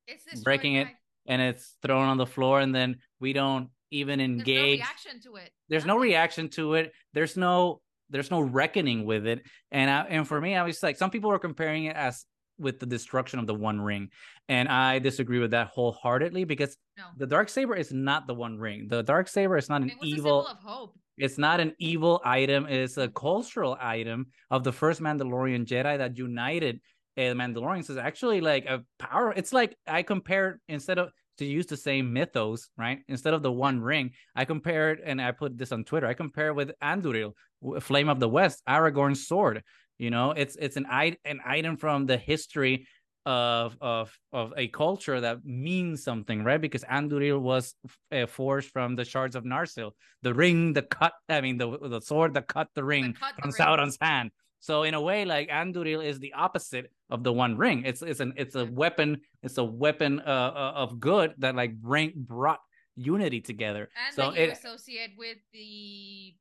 breaking 0.44 0.76
it 0.76 0.88
and 1.28 1.42
it's 1.42 1.78
thrown 1.82 2.08
on 2.08 2.18
the 2.18 2.26
floor 2.26 2.60
and 2.60 2.74
then 2.74 2.98
we 3.20 3.34
don't 3.34 3.70
even 3.92 4.20
engage. 4.20 4.80
There's 4.80 4.80
no 4.80 4.88
reaction 4.88 5.22
to 5.22 5.36
it. 5.38 5.52
there's 5.70 5.86
no 5.86 5.98
reaction 5.98 6.50
to 6.50 6.74
it 6.76 6.92
there's 7.14 7.38
no 7.38 7.82
there's 8.10 8.32
no 8.32 8.42
reckoning 8.42 9.06
with 9.06 9.26
it 9.26 9.42
and 9.72 9.90
I, 9.90 10.02
and 10.04 10.28
for 10.28 10.40
me 10.40 10.56
i 10.56 10.64
was 10.64 10.82
like 10.84 10.98
some 10.98 11.10
people 11.10 11.32
are 11.32 11.40
comparing 11.40 11.86
it 11.86 11.96
as 11.96 12.26
with 12.58 12.80
the 12.80 12.86
destruction 12.86 13.38
of 13.40 13.48
the 13.48 13.54
one 13.54 13.80
ring 13.82 14.10
and 14.50 14.68
i 14.70 14.98
disagree 15.00 15.40
with 15.40 15.52
that 15.52 15.68
wholeheartedly 15.68 16.44
because 16.46 16.78
No. 16.98 17.04
the 17.18 17.28
dark 17.28 17.50
saber 17.50 17.76
is 17.76 17.92
not 17.92 18.28
the 18.28 18.34
one 18.34 18.58
ring. 18.58 18.88
The 18.88 19.04
dark 19.04 19.28
saber 19.28 19.58
is 19.58 19.68
not 19.70 19.82
an 19.82 19.90
It 19.90 19.98
was 20.00 20.10
a 20.10 20.14
evil 20.16 20.44
symbol 20.46 20.48
of 20.48 20.64
hope. 20.64 20.96
it's 21.18 21.38
not 21.38 21.60
an 21.60 21.74
evil 21.80 22.22
item. 22.24 22.66
It's 22.68 22.98
a 22.98 23.10
cultural 23.10 23.78
item 23.82 24.28
of 24.50 24.64
the 24.64 24.72
first 24.72 25.02
mandalorian 25.02 25.66
jedi 25.66 25.98
that 25.98 26.18
united 26.18 26.80
uh, 27.18 27.22
mandalorians. 27.42 27.90
Is 27.90 27.98
actually 27.98 28.40
like 28.42 28.66
a 28.66 28.84
power 29.00 29.34
it's 29.36 29.52
like 29.54 29.76
i 29.88 30.02
compare 30.04 30.60
instead 30.70 30.98
of 31.00 31.10
to 31.40 31.46
use 31.46 31.66
the 31.66 31.76
same 31.90 32.14
mythos 32.14 32.70
right? 32.78 33.00
Instead 33.10 33.34
of 33.34 33.42
the 33.44 33.52
one 33.52 33.80
ring 33.82 34.12
i 34.36 34.44
compare 34.46 34.92
it 34.94 35.00
and 35.06 35.22
i 35.22 35.32
put 35.32 35.58
this 35.58 35.72
on 35.74 35.84
twitter 35.84 36.08
i 36.08 36.14
compare 36.14 36.48
it 36.50 36.56
with 36.62 36.72
anduril 36.82 37.34
flame 37.82 38.10
of 38.10 38.20
the 38.20 38.30
west 38.30 38.62
aragorn's 38.70 39.28
sword 39.28 39.62
you 39.98 40.10
know 40.10 40.32
it's 40.32 40.56
it's 40.58 40.78
an 40.78 40.86
an 41.26 41.40
item 41.46 41.78
from 41.78 42.06
the 42.06 42.18
history 42.18 42.88
of 43.26 43.76
of 43.82 44.16
of 44.34 44.54
a 44.56 44.68
culture 44.68 45.20
that 45.20 45.44
means 45.44 46.04
something 46.04 46.44
right 46.44 46.62
because 46.62 46.84
anduril 46.84 47.40
was 47.40 47.74
uh, 48.12 48.26
forged 48.28 48.70
from 48.72 48.96
the 48.96 49.04
shards 49.04 49.36
of 49.36 49.44
narsil 49.44 49.92
the 50.22 50.34
ring 50.34 50.74
the 50.74 50.84
cut 50.84 51.14
i 51.30 51.42
mean 51.42 51.58
the 51.58 51.78
the 51.90 52.00
sword 52.02 52.34
that 52.36 52.48
cut 52.48 52.68
the 52.76 52.84
ring 52.84 53.14
cut 53.14 53.36
the 53.36 53.42
from 53.42 53.52
ring. 53.52 53.60
sauron's 53.60 53.98
hand 54.00 54.30
so 54.60 54.84
in 54.84 54.94
a 54.94 55.02
way 55.02 55.26
like 55.26 55.50
anduril 55.50 56.06
is 56.06 56.20
the 56.20 56.34
opposite 56.34 56.92
of 57.10 57.24
the 57.24 57.34
one 57.34 57.58
ring 57.58 57.84
it's 57.84 58.04
it's 58.04 58.20
an 58.20 58.32
it's 58.36 58.54
a 58.56 58.66
weapon 58.66 59.20
it's 59.42 59.58
a 59.58 59.64
weapon 59.64 60.20
uh, 60.20 60.52
uh, 60.56 60.72
of 60.76 61.00
good 61.00 61.34
that 61.40 61.56
like 61.56 61.74
bring 61.76 62.14
brought 62.16 62.60
unity 62.96 63.42
together 63.42 63.90
And 64.06 64.16
so 64.16 64.22
that 64.30 64.38
you 64.38 64.44
it 64.44 64.52
associate 64.52 65.12
with 65.18 65.38
the 65.52 66.36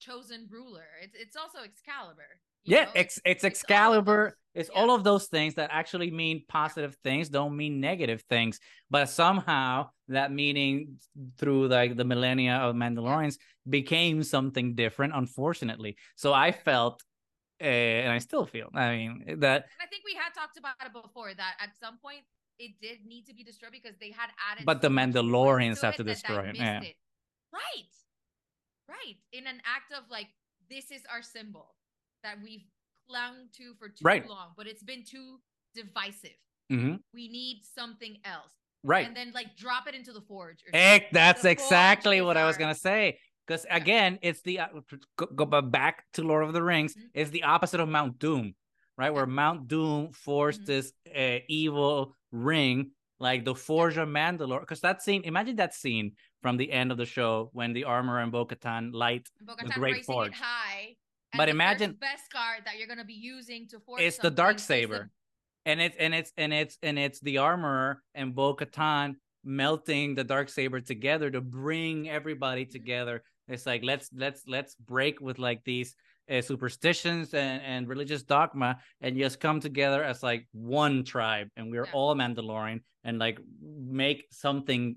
chosen 0.00 0.48
ruler. 0.50 0.88
It's 1.02 1.14
it's 1.14 1.36
also 1.36 1.58
Excalibur. 1.62 2.40
Yeah 2.64 2.84
know? 2.84 2.90
it's 2.94 3.20
it's 3.24 3.44
it's 3.44 3.44
excalibur 3.44 4.36
it's 4.54 4.70
Yeah. 4.72 4.80
all 4.80 4.90
of 4.94 5.04
those 5.04 5.26
things 5.26 5.54
that 5.54 5.70
actually 5.72 6.10
mean 6.10 6.44
positive 6.48 6.96
things 7.04 7.28
don't 7.28 7.56
mean 7.56 7.80
negative 7.80 8.22
things 8.28 8.58
but 8.90 9.08
somehow 9.08 9.88
that 10.08 10.32
meaning 10.32 10.98
through 11.38 11.68
like 11.68 11.96
the 11.96 12.04
millennia 12.04 12.56
of 12.56 12.74
mandalorians 12.74 13.36
became 13.68 14.22
something 14.22 14.74
different 14.74 15.12
unfortunately 15.14 15.96
so 16.16 16.32
i 16.32 16.50
felt 16.52 17.02
uh, 17.62 17.64
and 17.64 18.12
i 18.12 18.18
still 18.18 18.46
feel 18.46 18.68
i 18.74 18.96
mean 18.96 19.24
that 19.38 19.64
And 19.78 19.82
I 19.82 19.86
think 19.86 20.02
we 20.04 20.14
had 20.14 20.32
talked 20.34 20.56
about 20.56 20.74
it 20.84 20.92
before 20.92 21.32
that 21.34 21.54
at 21.60 21.70
some 21.78 21.98
point 21.98 22.22
it 22.58 22.72
did 22.80 23.06
need 23.06 23.26
to 23.26 23.34
be 23.34 23.42
destroyed 23.42 23.72
because 23.72 23.96
they 23.98 24.10
had 24.10 24.28
added. 24.52 24.66
But 24.66 24.82
the 24.82 24.88
so 24.88 24.92
Mandalorians 24.92 25.80
have 25.80 25.96
to 25.96 26.02
it 26.02 26.04
that 26.04 26.10
I 26.10 26.12
destroy 26.12 26.44
it, 26.50 26.56
yeah. 26.56 26.82
it. 26.82 26.96
Right, 27.52 27.92
right. 28.86 29.16
In 29.32 29.46
an 29.46 29.62
act 29.64 29.92
of 29.96 30.04
like, 30.10 30.28
this 30.68 30.90
is 30.90 31.00
our 31.10 31.22
symbol 31.22 31.74
that 32.22 32.36
we've 32.42 32.64
clung 33.08 33.48
to 33.56 33.74
for 33.78 33.88
too 33.88 34.04
Right. 34.04 34.26
long, 34.28 34.52
but 34.56 34.66
it's 34.66 34.82
been 34.82 35.04
too 35.04 35.40
divisive. 35.74 36.36
mhm, 36.70 37.00
We 37.12 37.28
need 37.28 37.64
something 37.64 38.18
else, 38.24 38.52
right 38.84 39.06
and 39.06 39.16
then 39.16 39.32
like 39.32 39.56
drop 39.56 39.88
it 39.88 39.94
into 39.94 40.12
the 40.12 40.20
forge. 40.22 40.62
Or 40.64 40.70
Eh, 40.72 41.00
that's 41.12 41.42
The 41.42 41.50
exactly 41.50 42.18
is 42.18 42.24
what 42.24 42.36
I 42.36 42.44
was 42.46 42.56
gonna 42.56 42.74
say. 42.74 43.18
Because 43.46 43.66
again, 43.68 44.18
it's 44.22 44.42
the 44.42 44.60
uh, 44.60 44.68
go, 45.16 45.26
go 45.26 45.60
back 45.62 46.04
to 46.12 46.22
Lord 46.22 46.44
of 46.44 46.52
the 46.52 46.62
Rings. 46.62 46.94
Mhm. 46.94 47.10
It's 47.14 47.30
the 47.30 47.42
opposite 47.42 47.80
of 47.80 47.88
Mount 47.88 48.20
Doom, 48.20 48.54
right? 48.96 49.10
Where 49.10 49.26
Mount 49.26 49.66
Doom 49.66 50.12
forced 50.12 50.62
Mhm. 50.62 50.66
this 50.66 50.92
uh, 51.12 51.38
evil 51.48 52.14
ring, 52.30 52.92
like 53.18 53.44
the 53.44 53.54
Forge 53.56 53.96
of 53.96 54.08
Mandalore. 54.08 54.60
Because 54.60 54.80
that 54.82 55.02
scene, 55.02 55.24
imagine 55.24 55.56
that 55.56 55.74
scene 55.74 56.14
from 56.42 56.56
the 56.56 56.70
end 56.70 56.92
of 56.92 56.98
the 56.98 57.06
show 57.06 57.50
when 57.52 57.72
the 57.72 57.82
armor 57.84 58.20
and 58.20 58.30
Bo-Katan 58.30 58.92
light. 58.94 59.28
And 59.40 59.48
the 59.48 59.54
Bo-Katan 59.56 59.74
Great 59.74 60.04
Forge. 60.04 60.28
it 60.28 60.34
high. 60.34 60.96
And 61.32 61.38
But 61.38 61.48
imagine- 61.48 61.92
best 61.92 62.30
card 62.32 62.62
that 62.64 62.78
you're 62.78 62.88
gonna 62.88 63.04
be 63.04 63.14
using 63.14 63.68
to 63.68 63.80
force. 63.80 64.02
It's 64.02 64.18
the 64.18 64.30
dark 64.30 64.56
the- 64.56 64.62
saber. 64.62 65.10
and 65.66 65.80
it's 65.80 65.96
and 65.98 66.14
it's 66.14 66.32
and 66.36 66.52
it's 66.52 66.78
and 66.82 66.98
it's 66.98 67.20
the 67.20 67.38
armorer 67.38 68.02
and 68.14 68.34
Bo-Katan 68.34 69.16
melting 69.44 70.14
the 70.14 70.24
dark 70.24 70.48
saber 70.48 70.80
together 70.80 71.30
to 71.30 71.40
bring 71.40 72.08
everybody 72.08 72.64
Mm-hmm. 72.64 72.72
together. 72.72 73.22
It's 73.48 73.66
like 73.66 73.82
let's 73.84 74.10
let's 74.14 74.42
let's 74.46 74.74
break 74.76 75.20
with 75.20 75.38
like 75.38 75.62
these 75.64 75.94
uh, 76.30 76.40
superstitions 76.40 77.34
and 77.34 77.62
and 77.62 77.88
religious 77.88 78.22
dogma 78.22 78.78
and 79.00 79.16
just 79.16 79.40
come 79.40 79.60
together 79.60 80.02
as 80.02 80.22
like 80.22 80.46
one 80.52 81.04
tribe 81.04 81.48
and 81.56 81.70
we're 81.70 81.84
Yeah. 81.86 81.92
all 81.92 82.14
Mandalorian 82.14 82.80
and 83.04 83.18
like 83.18 83.38
make 83.62 84.26
something 84.30 84.96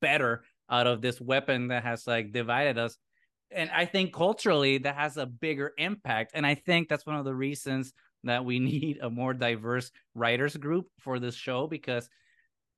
better 0.00 0.44
out 0.70 0.86
of 0.86 1.00
this 1.00 1.20
weapon 1.20 1.68
that 1.68 1.82
has 1.84 2.06
like 2.06 2.32
divided 2.32 2.78
us. 2.78 2.96
And 3.50 3.70
I 3.70 3.84
think 3.84 4.12
culturally 4.12 4.78
that 4.78 4.96
has 4.96 5.16
a 5.16 5.26
bigger 5.26 5.72
impact. 5.78 6.32
And 6.34 6.46
I 6.46 6.54
think 6.54 6.88
that's 6.88 7.06
one 7.06 7.16
of 7.16 7.24
the 7.24 7.34
reasons 7.34 7.92
that 8.24 8.44
we 8.44 8.58
need 8.72 8.98
a 9.00 9.10
more 9.10 9.34
diverse 9.34 9.90
writers 10.14 10.56
group 10.56 10.86
for 10.98 11.18
this 11.18 11.34
show 11.34 11.66
because 11.66 12.08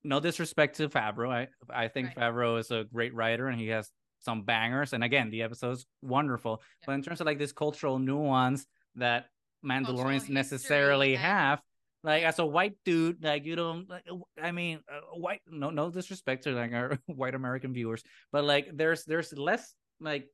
no 0.05 0.21
disrespect 0.21 0.77
to 0.77 0.89
Favreau. 0.89 1.31
I 1.31 1.49
I 1.85 1.89
think 1.89 2.09
Right. 2.09 2.17
Favreau 2.17 2.59
is 2.59 2.71
a 2.71 2.85
great 2.93 3.15
writer 3.15 3.49
and 3.49 3.59
he 3.61 3.69
has 3.69 3.91
some 4.21 4.43
bangers. 4.43 4.93
And 4.93 5.03
again, 5.03 5.31
the 5.31 5.43
episode's 5.43 5.87
wonderful. 6.03 6.61
Yeah. 6.81 6.87
But 6.87 6.93
in 6.95 7.03
terms 7.03 7.21
of 7.21 7.27
like 7.27 7.39
this 7.39 7.53
cultural 7.53 7.99
nuance 7.99 8.67
that 8.97 9.27
Mandalorians 9.65 10.15
history 10.15 10.35
necessarily 10.35 11.15
and- 11.15 11.23
have, 11.23 11.63
like 12.05 12.23
as 12.23 12.39
a 12.39 12.47
white 12.47 12.77
dude, 12.85 13.25
like 13.25 13.45
you 13.45 13.57
don't 13.57 13.89
like 13.91 14.05
I 14.41 14.53
mean 14.53 14.81
uh, 14.91 15.01
white 15.15 15.41
no 15.49 15.71
no 15.71 15.91
disrespect 15.91 16.45
to 16.45 16.53
like 16.53 16.73
our 16.73 16.97
white 17.07 17.35
American 17.35 17.73
viewers, 17.73 18.05
but 18.31 18.45
like 18.45 18.69
there's 18.73 19.05
there's 19.05 19.33
less 19.37 19.75
like 20.01 20.29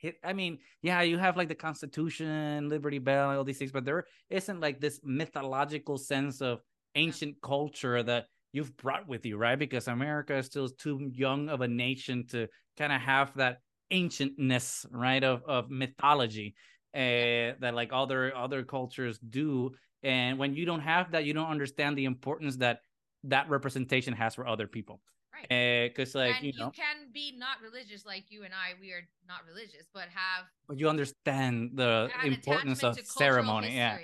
hit 0.00 0.16
I 0.24 0.32
mean, 0.32 0.58
yeah, 0.82 1.02
you 1.02 1.18
have 1.18 1.36
like 1.36 1.48
the 1.48 1.54
Constitution, 1.54 2.68
Liberty 2.68 2.98
Bell, 2.98 3.36
all 3.36 3.44
these 3.44 3.58
things, 3.58 3.72
but 3.72 3.84
there 3.84 4.04
isn't 4.30 4.60
like 4.60 4.80
this 4.80 5.00
mythological 5.02 5.98
sense 5.98 6.40
of 6.40 6.60
ancient 6.94 7.36
culture 7.42 8.02
that 8.02 8.26
you've 8.52 8.76
brought 8.76 9.06
with 9.06 9.26
you, 9.26 9.36
right? 9.36 9.58
Because 9.58 9.88
America 9.88 10.36
is 10.36 10.46
still 10.46 10.68
too 10.68 11.10
young 11.12 11.48
of 11.48 11.60
a 11.60 11.68
nation 11.68 12.26
to 12.28 12.48
kind 12.78 12.92
of 12.92 13.00
have 13.00 13.34
that 13.36 13.58
ancientness, 13.92 14.86
right, 14.90 15.22
of 15.22 15.42
of 15.46 15.70
mythology 15.70 16.54
uh, 16.94 17.52
that 17.60 17.72
like 17.74 17.90
other 17.92 18.34
other 18.34 18.62
cultures 18.64 19.18
do. 19.18 19.72
And 20.02 20.38
when 20.38 20.54
you 20.54 20.64
don't 20.64 20.80
have 20.80 21.12
that, 21.12 21.24
you 21.24 21.32
don't 21.34 21.50
understand 21.50 21.96
the 21.96 22.04
importance 22.04 22.56
that 22.56 22.80
that 23.24 23.48
representation 23.50 24.14
has 24.14 24.34
for 24.34 24.46
other 24.46 24.66
people. 24.66 25.00
Right. 25.36 25.52
Eh, 25.52 25.88
because 25.88 26.14
like 26.14 26.36
and 26.36 26.46
you 26.46 26.52
know, 26.58 26.70
can 26.70 27.12
be 27.12 27.34
not 27.36 27.60
religious 27.62 28.06
like 28.06 28.24
you 28.30 28.44
and 28.44 28.54
I. 28.54 28.72
We 28.80 28.92
are 28.92 29.06
not 29.28 29.40
religious, 29.46 29.86
but 29.92 30.08
have 30.08 30.46
but 30.66 30.78
you 30.78 30.88
understand 30.88 31.72
the 31.74 32.10
importance 32.24 32.82
of 32.82 32.98
ceremony. 33.04 33.76
Yeah. 33.76 33.98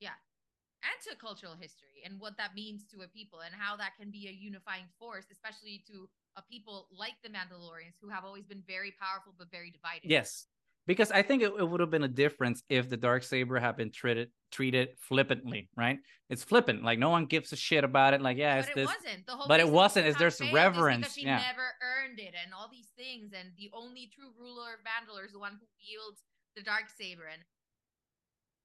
Yeah. 0.00 0.16
And 0.82 0.96
to 1.08 1.16
cultural 1.16 1.54
history 1.54 2.00
and 2.04 2.20
what 2.20 2.36
that 2.38 2.54
means 2.54 2.84
to 2.92 3.02
a 3.02 3.08
people 3.08 3.40
and 3.40 3.54
how 3.54 3.76
that 3.76 3.92
can 3.98 4.10
be 4.10 4.28
a 4.28 4.32
unifying 4.32 4.84
force, 4.98 5.26
especially 5.30 5.84
to 5.86 6.08
a 6.36 6.42
people 6.42 6.88
like 6.90 7.14
the 7.22 7.28
Mandalorians 7.28 7.96
who 8.00 8.08
have 8.08 8.24
always 8.24 8.44
been 8.44 8.62
very 8.66 8.92
powerful 9.00 9.34
but 9.38 9.50
very 9.50 9.70
divided. 9.70 10.10
Yes, 10.10 10.46
because 10.86 11.10
I 11.10 11.22
think 11.22 11.42
it, 11.42 11.52
it 11.58 11.68
would 11.68 11.80
have 11.80 11.90
been 11.90 12.04
a 12.04 12.08
difference 12.08 12.62
if 12.68 12.88
the 12.88 12.96
dark 12.96 13.22
saber 13.22 13.58
had 13.58 13.76
been 13.76 13.90
treated 13.90 14.30
treated 14.50 14.90
flippantly, 14.98 15.68
right? 15.76 15.98
It's 16.30 16.44
flippant, 16.44 16.84
like 16.84 16.98
no 16.98 17.10
one 17.10 17.26
gives 17.26 17.52
a 17.52 17.56
shit 17.56 17.84
about 17.84 18.14
it. 18.14 18.20
Like, 18.22 18.36
yeah, 18.36 18.54
But 18.56 18.60
it's 18.60 18.68
it 18.70 18.74
this. 18.76 18.86
wasn't. 18.86 19.26
The 19.26 19.32
whole 19.32 19.48
but 19.48 19.60
it 19.60 19.68
wasn't, 19.68 20.06
is 20.06 20.16
there's 20.16 20.40
reverence, 20.52 21.00
because 21.02 21.14
she 21.14 21.24
yeah. 21.26 21.42
never 21.42 21.66
earned 21.82 22.18
it 22.18 22.34
and 22.38 22.52
all 22.54 22.68
these 22.70 22.88
things. 22.96 23.32
And 23.32 23.50
the 23.58 23.70
only 23.72 24.10
true 24.14 24.30
ruler 24.38 24.74
of 24.74 24.80
Mandalore 24.86 25.26
is 25.26 25.32
the 25.32 25.38
one 25.38 25.52
who 25.52 25.66
wields 25.82 26.22
the 26.56 26.62
dark 26.62 26.84
saber. 26.96 27.26
And 27.26 27.42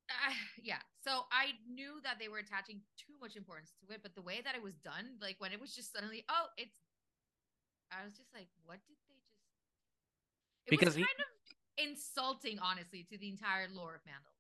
uh, 0.10 0.34
yeah, 0.64 0.84
so 1.02 1.26
I 1.32 1.58
knew 1.66 2.00
that 2.04 2.20
they 2.20 2.28
were 2.28 2.40
attaching 2.40 2.82
too 3.00 3.16
much 3.22 3.36
importance 3.36 3.74
to 3.82 3.94
it, 3.94 4.02
but 4.04 4.14
the 4.14 4.22
way 4.22 4.42
that 4.44 4.56
it 4.56 4.62
was 4.62 4.76
done, 4.84 5.18
like 5.22 5.36
when 5.40 5.52
it 5.52 5.60
was 5.60 5.74
just 5.74 5.92
suddenly, 5.94 6.24
oh, 6.30 6.48
it's, 6.58 6.76
I 7.90 8.06
was 8.06 8.14
just 8.14 8.30
like, 8.34 8.48
what 8.66 8.78
did 8.86 8.98
they 9.10 9.18
just? 9.18 9.42
It 10.68 10.72
Because 10.72 10.94
was 10.94 11.02
he- 11.02 11.10
of 11.10 11.39
insulting, 11.84 12.60
honestly, 12.60 13.06
to 13.12 13.18
the 13.18 13.30
entire 13.30 13.68
lore 13.74 13.96
of 13.96 14.02
Mandalore. 14.02 14.36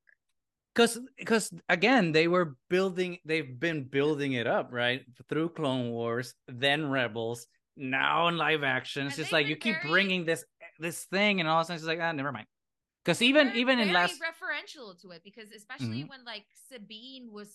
because 0.73 0.99
because 1.17 1.51
again 1.67 2.11
they 2.11 2.27
were 2.27 2.55
building 2.69 3.17
they've 3.25 3.59
been 3.59 3.83
building 3.83 4.33
it 4.33 4.47
up 4.47 4.69
right 4.71 5.01
through 5.27 5.49
clone 5.49 5.89
wars 5.89 6.35
then 6.47 6.89
rebels 6.89 7.47
now 7.75 8.27
in 8.27 8.35
live 8.37 8.63
action, 8.63 9.07
it's 9.07 9.15
And 9.17 9.23
just 9.23 9.31
like 9.31 9.47
you 9.47 9.55
keep 9.55 9.75
very- 9.81 9.89
bringing 9.89 10.25
this 10.25 10.43
this 10.79 11.05
thing, 11.05 11.39
and 11.39 11.47
all 11.49 11.59
of 11.59 11.63
a 11.63 11.65
sudden 11.65 11.77
it's 11.77 11.85
like, 11.85 11.99
ah, 12.01 12.11
never 12.11 12.31
mind. 12.31 12.47
Because 13.03 13.21
even 13.21 13.53
even 13.55 13.79
in 13.79 13.91
last, 13.93 14.19
referential 14.21 14.99
to 15.01 15.11
it 15.11 15.21
because 15.23 15.49
especially 15.51 16.03
Mhm. 16.03 16.09
when 16.09 16.23
like 16.25 16.45
Sabine 16.69 17.31
was 17.31 17.49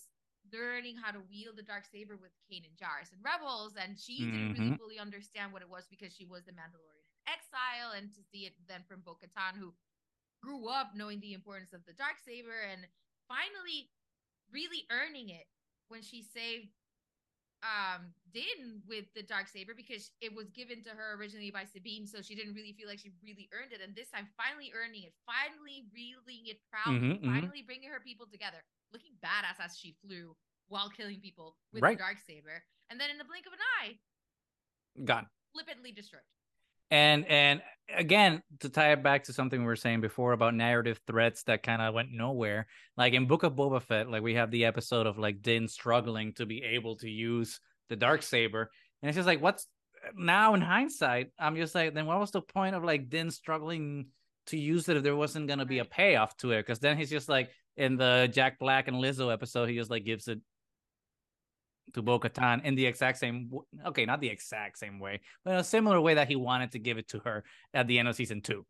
learning 0.55 0.95
how 0.95 1.11
to 1.11 1.19
wield 1.19 1.57
the 1.57 1.63
dark 1.63 1.85
saber 1.85 2.15
with 2.15 2.31
Kanan 2.47 2.75
Jarrus 2.79 3.11
and 3.11 3.23
Rebels, 3.23 3.75
and 3.75 3.99
she 3.99 4.25
didn't 4.25 4.53
really 4.53 4.71
Mhm. 4.71 4.79
fully 4.79 4.99
understand 4.99 5.51
what 5.51 5.61
it 5.61 5.69
was 5.69 5.87
because 5.87 6.15
she 6.15 6.25
was 6.25 6.45
the 6.45 6.53
Mandalorian 6.53 7.03
exile, 7.27 7.91
and 7.91 8.13
to 8.13 8.23
see 8.23 8.45
it 8.45 8.53
then 8.67 8.83
from 8.83 9.01
Bo-Katan, 9.01 9.57
who 9.57 9.75
grew 10.41 10.67
up 10.69 10.95
knowing 10.95 11.19
the 11.19 11.33
importance 11.33 11.73
of 11.73 11.83
the 11.85 11.93
dark 11.93 12.19
saber, 12.19 12.61
and 12.61 12.87
finally 13.27 13.91
really 14.51 14.85
earning 14.89 15.29
it 15.29 15.47
when 15.87 16.01
she 16.01 16.21
saved 16.21 16.71
um 17.63 18.13
Din 18.33 18.81
with 18.87 19.05
the 19.15 19.23
dark 19.23 19.47
saber 19.47 19.73
because 19.73 20.11
it 20.21 20.33
was 20.35 20.49
given 20.51 20.83
to 20.83 20.89
her 20.91 21.15
originally 21.15 21.51
by 21.51 21.65
Sabine, 21.65 22.05
so 22.07 22.21
she 22.21 22.35
didn't 22.35 22.53
really 22.53 22.73
feel 22.73 22.87
like 22.87 22.99
she 22.99 23.11
really 23.23 23.49
earned 23.53 23.71
it. 23.73 23.81
And 23.81 23.95
this 23.95 24.09
time, 24.11 24.27
finally 24.37 24.71
earning 24.75 25.03
it, 25.03 25.13
finally 25.25 25.87
wielding 25.93 26.47
it 26.47 26.59
proudly, 26.69 27.15
Mhm, 27.15 27.23
mhm. 27.23 27.51
finally 27.51 27.61
bringing 27.63 27.89
her 27.89 27.99
people 27.99 28.27
together, 28.27 28.63
looking 28.91 29.13
badass 29.23 29.59
as 29.63 29.77
she 29.77 29.95
flew 30.03 30.35
while 30.67 30.89
killing 30.89 31.21
people 31.21 31.57
with 31.73 31.83
Right. 31.83 31.97
the 31.97 32.01
dark 32.03 32.19
saber, 32.19 32.63
and 32.89 32.99
then 32.99 33.09
in 33.09 33.17
the 33.17 33.25
blink 33.27 33.45
of 33.47 33.53
an 33.53 33.59
eye, 33.81 33.99
gone. 35.05 35.27
flippantly 35.53 35.91
destroyed. 35.91 36.21
And 36.91 37.25
and 37.27 37.61
again, 37.93 38.41
to 38.59 38.69
tie 38.69 38.91
it 38.93 39.03
back 39.03 39.25
to 39.25 39.33
something 39.33 39.59
we 39.59 39.65
were 39.65 39.75
saying 39.75 40.01
before 40.01 40.33
about 40.33 40.55
narrative 40.55 40.99
threats 41.07 41.43
that 41.43 41.63
kind 41.63 41.81
of 41.81 41.93
went 41.93 42.09
nowhere. 42.11 42.67
Like 42.97 43.13
in 43.13 43.27
Book 43.27 43.43
of 43.43 43.53
Boba 43.53 43.81
Fett, 43.81 44.09
like 44.09 44.23
we 44.23 44.35
have 44.35 44.51
the 44.51 44.65
episode 44.65 45.07
of 45.07 45.17
like 45.17 45.41
Din 45.41 45.67
struggling 45.67 46.33
to 46.33 46.45
be 46.45 46.63
able 46.63 46.97
to 46.97 47.09
use 47.09 47.59
the 47.89 47.95
dark 47.95 48.23
saber, 48.23 48.69
and 49.01 49.09
it's 49.09 49.15
just 49.15 49.27
like, 49.27 49.41
what's 49.41 49.67
now 50.15 50.53
in 50.53 50.61
hindsight? 50.61 51.31
I'm 51.39 51.55
just 51.55 51.75
like, 51.75 51.93
then 51.93 52.05
what 52.05 52.19
was 52.19 52.31
the 52.31 52.41
point 52.41 52.75
of 52.75 52.83
like 52.83 53.09
Din 53.09 53.31
struggling 53.31 54.07
to 54.47 54.57
use 54.57 54.87
it 54.89 54.97
if 54.97 55.03
there 55.03 55.15
wasn't 55.15 55.47
gonna 55.47 55.65
be 55.65 55.79
a 55.79 55.85
payoff 55.85 56.35
to 56.37 56.51
it? 56.51 56.59
Because 56.59 56.79
then 56.79 56.97
he's 56.97 57.09
just 57.09 57.29
like 57.29 57.49
in 57.77 57.97
the 57.97 58.29
Jack 58.31 58.59
Black 58.59 58.87
and 58.87 58.97
Lizzo 58.97 59.31
episode, 59.31 59.69
he 59.69 59.75
just 59.75 59.91
like 59.91 60.05
gives 60.05 60.27
it 60.27 60.39
to 61.93 62.01
Bo 62.01 62.19
Katan 62.19 62.63
in 62.63 62.75
the 62.75 62.85
exact 62.85 63.17
same 63.17 63.51
okay, 63.85 64.05
not 64.05 64.19
the 64.19 64.29
exact 64.29 64.77
same 64.77 64.99
way, 64.99 65.21
but 65.43 65.51
in 65.51 65.57
a 65.57 65.63
similar 65.63 66.01
way 66.01 66.15
that 66.15 66.27
he 66.27 66.35
wanted 66.35 66.71
to 66.71 66.79
give 66.79 66.97
it 66.97 67.07
to 67.09 67.19
her 67.19 67.43
at 67.73 67.87
the 67.87 67.99
end 67.99 68.07
of 68.07 68.15
season 68.15 68.41
two. 68.41 68.65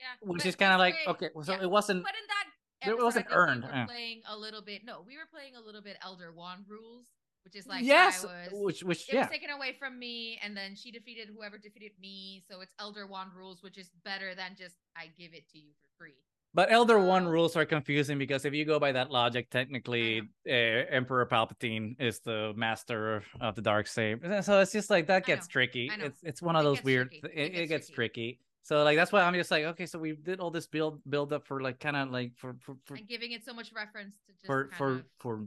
Yeah, 0.00 0.06
Which 0.28 0.44
is 0.44 0.56
kind 0.56 0.72
of 0.72 0.78
like 0.78 0.96
okay, 1.06 1.28
so 1.42 1.52
yeah. 1.52 1.62
it 1.62 1.70
wasn't 1.70 2.02
But 2.02 2.12
in 2.14 2.26
that 2.28 2.90
It 2.90 3.02
wasn't 3.02 3.26
earned, 3.30 3.62
We 3.62 3.68
were 3.68 3.74
yeah. 3.74 3.86
playing 3.86 4.22
a 4.28 4.36
little 4.36 4.62
bit. 4.62 4.82
No, 4.84 5.04
we 5.06 5.16
were 5.16 5.28
playing 5.32 5.56
a 5.56 5.60
little 5.60 5.82
bit 5.82 5.96
Elder 6.02 6.32
Wand 6.32 6.64
rules, 6.68 7.06
which 7.44 7.54
is 7.54 7.66
like 7.66 7.84
yes, 7.84 8.24
I 8.24 8.26
was. 8.26 8.48
which 8.52 8.82
which 8.82 9.08
it 9.08 9.14
yeah, 9.14 9.20
was 9.20 9.30
taken 9.30 9.50
away 9.50 9.76
from 9.78 9.98
me, 9.98 10.38
and 10.42 10.56
then 10.56 10.74
she 10.74 10.90
defeated 10.90 11.28
whoever 11.34 11.58
defeated 11.58 11.92
me. 12.00 12.42
So 12.50 12.60
it's 12.60 12.74
Elder 12.80 13.06
Wand 13.06 13.30
rules, 13.36 13.62
which 13.62 13.78
is 13.78 13.90
better 14.04 14.34
than 14.34 14.56
just 14.58 14.76
I 14.96 15.10
give 15.16 15.32
it 15.32 15.48
to 15.52 15.58
you 15.58 15.70
for 15.80 15.88
free. 15.96 16.16
But 16.54 16.70
Elder 16.70 17.00
Wand 17.00 17.28
rules 17.28 17.56
are 17.56 17.64
confusing 17.64 18.16
because 18.16 18.44
if 18.44 18.54
you 18.54 18.64
go 18.64 18.78
by 18.78 18.92
that 18.92 19.10
logic, 19.10 19.50
technically, 19.50 20.22
uh, 20.48 20.52
Emperor 20.52 21.26
Palpatine 21.26 22.00
is 22.00 22.20
the 22.20 22.52
master 22.54 23.24
of, 23.40 23.56
the 23.56 23.62
dark 23.62 23.88
saber. 23.88 24.40
So 24.42 24.60
it's 24.60 24.70
just 24.70 24.88
like 24.88 25.08
that 25.08 25.26
gets 25.26 25.48
tricky. 25.48 25.90
It's 25.98 26.22
it's 26.22 26.40
one 26.40 26.54
of 26.54 26.62
It 26.62 26.64
those 26.64 26.84
weird. 26.84 27.12
It, 27.12 27.24
It 27.34 27.52
gets 27.52 27.68
gets 27.68 27.90
tricky. 27.90 27.94
tricky. 27.94 28.40
So 28.62 28.82
like 28.84 28.96
that's 28.96 29.10
why 29.10 29.22
I'm 29.22 29.34
just 29.34 29.50
like 29.50 29.64
okay, 29.64 29.84
so 29.84 29.98
we 29.98 30.12
did 30.12 30.38
all 30.40 30.50
this 30.50 30.66
build 30.66 31.00
build 31.08 31.32
up 31.32 31.44
for 31.46 31.60
like 31.60 31.80
kind 31.80 31.96
of 31.96 32.10
like 32.10 32.32
for 32.36 32.56
for 32.60 32.76
for 32.84 32.94
and 32.94 33.06
giving 33.08 33.32
it 33.32 33.44
so 33.44 33.52
much 33.52 33.72
reference 33.74 34.14
to 34.26 34.32
just 34.32 34.46
for 34.46 34.70
for 34.78 34.92
of, 34.92 35.04
for 35.18 35.46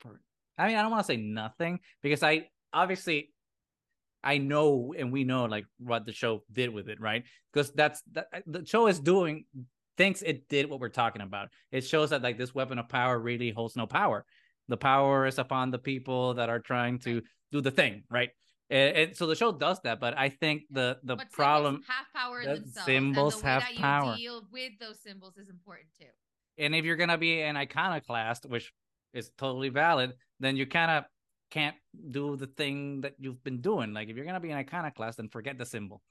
for 0.00 0.20
I 0.58 0.68
mean 0.68 0.76
I 0.76 0.82
don't 0.82 0.90
want 0.90 1.06
to 1.06 1.12
say 1.12 1.16
nothing 1.16 1.80
because 2.02 2.22
I 2.22 2.48
obviously 2.72 3.30
I 4.24 4.38
know 4.38 4.94
and 4.98 5.12
we 5.12 5.22
know 5.22 5.44
like 5.44 5.66
what 5.78 6.06
the 6.06 6.12
show 6.12 6.42
did 6.52 6.70
with 6.70 6.88
it, 6.88 7.00
right? 7.00 7.22
Because 7.52 7.70
that's 7.72 8.02
that 8.12 8.26
the 8.46 8.66
show 8.66 8.88
is 8.88 8.98
doing 8.98 9.44
thinks 9.96 10.22
it 10.22 10.48
did 10.48 10.68
what 10.70 10.80
we're 10.80 10.88
talking 10.88 11.22
about. 11.22 11.48
It 11.70 11.82
shows 11.82 12.10
that 12.10 12.22
like 12.22 12.38
this 12.38 12.54
weapon 12.54 12.78
of 12.78 12.88
power 12.88 13.18
really 13.18 13.50
holds 13.50 13.76
no 13.76 13.86
power. 13.86 14.24
The 14.68 14.76
power 14.76 15.26
is 15.26 15.38
upon 15.38 15.70
the 15.70 15.78
people 15.78 16.34
that 16.34 16.48
are 16.48 16.60
trying 16.60 16.98
to 17.00 17.22
do 17.52 17.60
the 17.60 17.70
thing, 17.70 18.04
right? 18.10 18.30
And, 18.68 18.96
and 18.96 19.16
so 19.16 19.26
the 19.26 19.36
show 19.36 19.52
does 19.52 19.80
that, 19.82 20.00
but 20.00 20.16
I 20.18 20.28
think 20.28 20.62
the 20.70 20.98
the 21.02 21.16
but 21.16 21.30
problem 21.30 21.82
symbols 21.82 21.86
have 21.86 22.06
power 22.14 22.46
the 22.46 22.54
themselves. 22.56 22.84
symbols 22.84 23.34
and 23.34 23.42
the 23.42 23.46
way 23.46 23.52
have 23.52 23.62
that 23.62 23.74
you 23.74 23.80
power. 23.80 24.16
deal 24.16 24.42
with 24.50 24.72
those 24.80 25.00
symbols 25.00 25.36
is 25.36 25.48
important 25.48 25.88
too. 25.98 26.06
and 26.58 26.74
if 26.74 26.84
you're 26.84 26.96
gonna 26.96 27.18
be 27.18 27.42
an 27.42 27.56
iconoclast, 27.56 28.46
which 28.46 28.72
is 29.12 29.30
totally 29.38 29.68
valid, 29.68 30.14
then 30.40 30.56
you 30.56 30.66
kind 30.66 30.90
of 30.90 31.04
can't 31.50 31.76
do 32.10 32.36
the 32.36 32.46
thing 32.48 33.02
that 33.02 33.14
you've 33.18 33.42
been 33.44 33.60
doing. 33.60 33.92
Like 33.94 34.08
if 34.08 34.16
you're 34.16 34.24
gonna 34.26 34.40
be 34.40 34.50
an 34.50 34.58
iconoclast, 34.58 35.18
then 35.18 35.28
forget 35.28 35.58
the 35.58 35.66
symbol. 35.66 36.02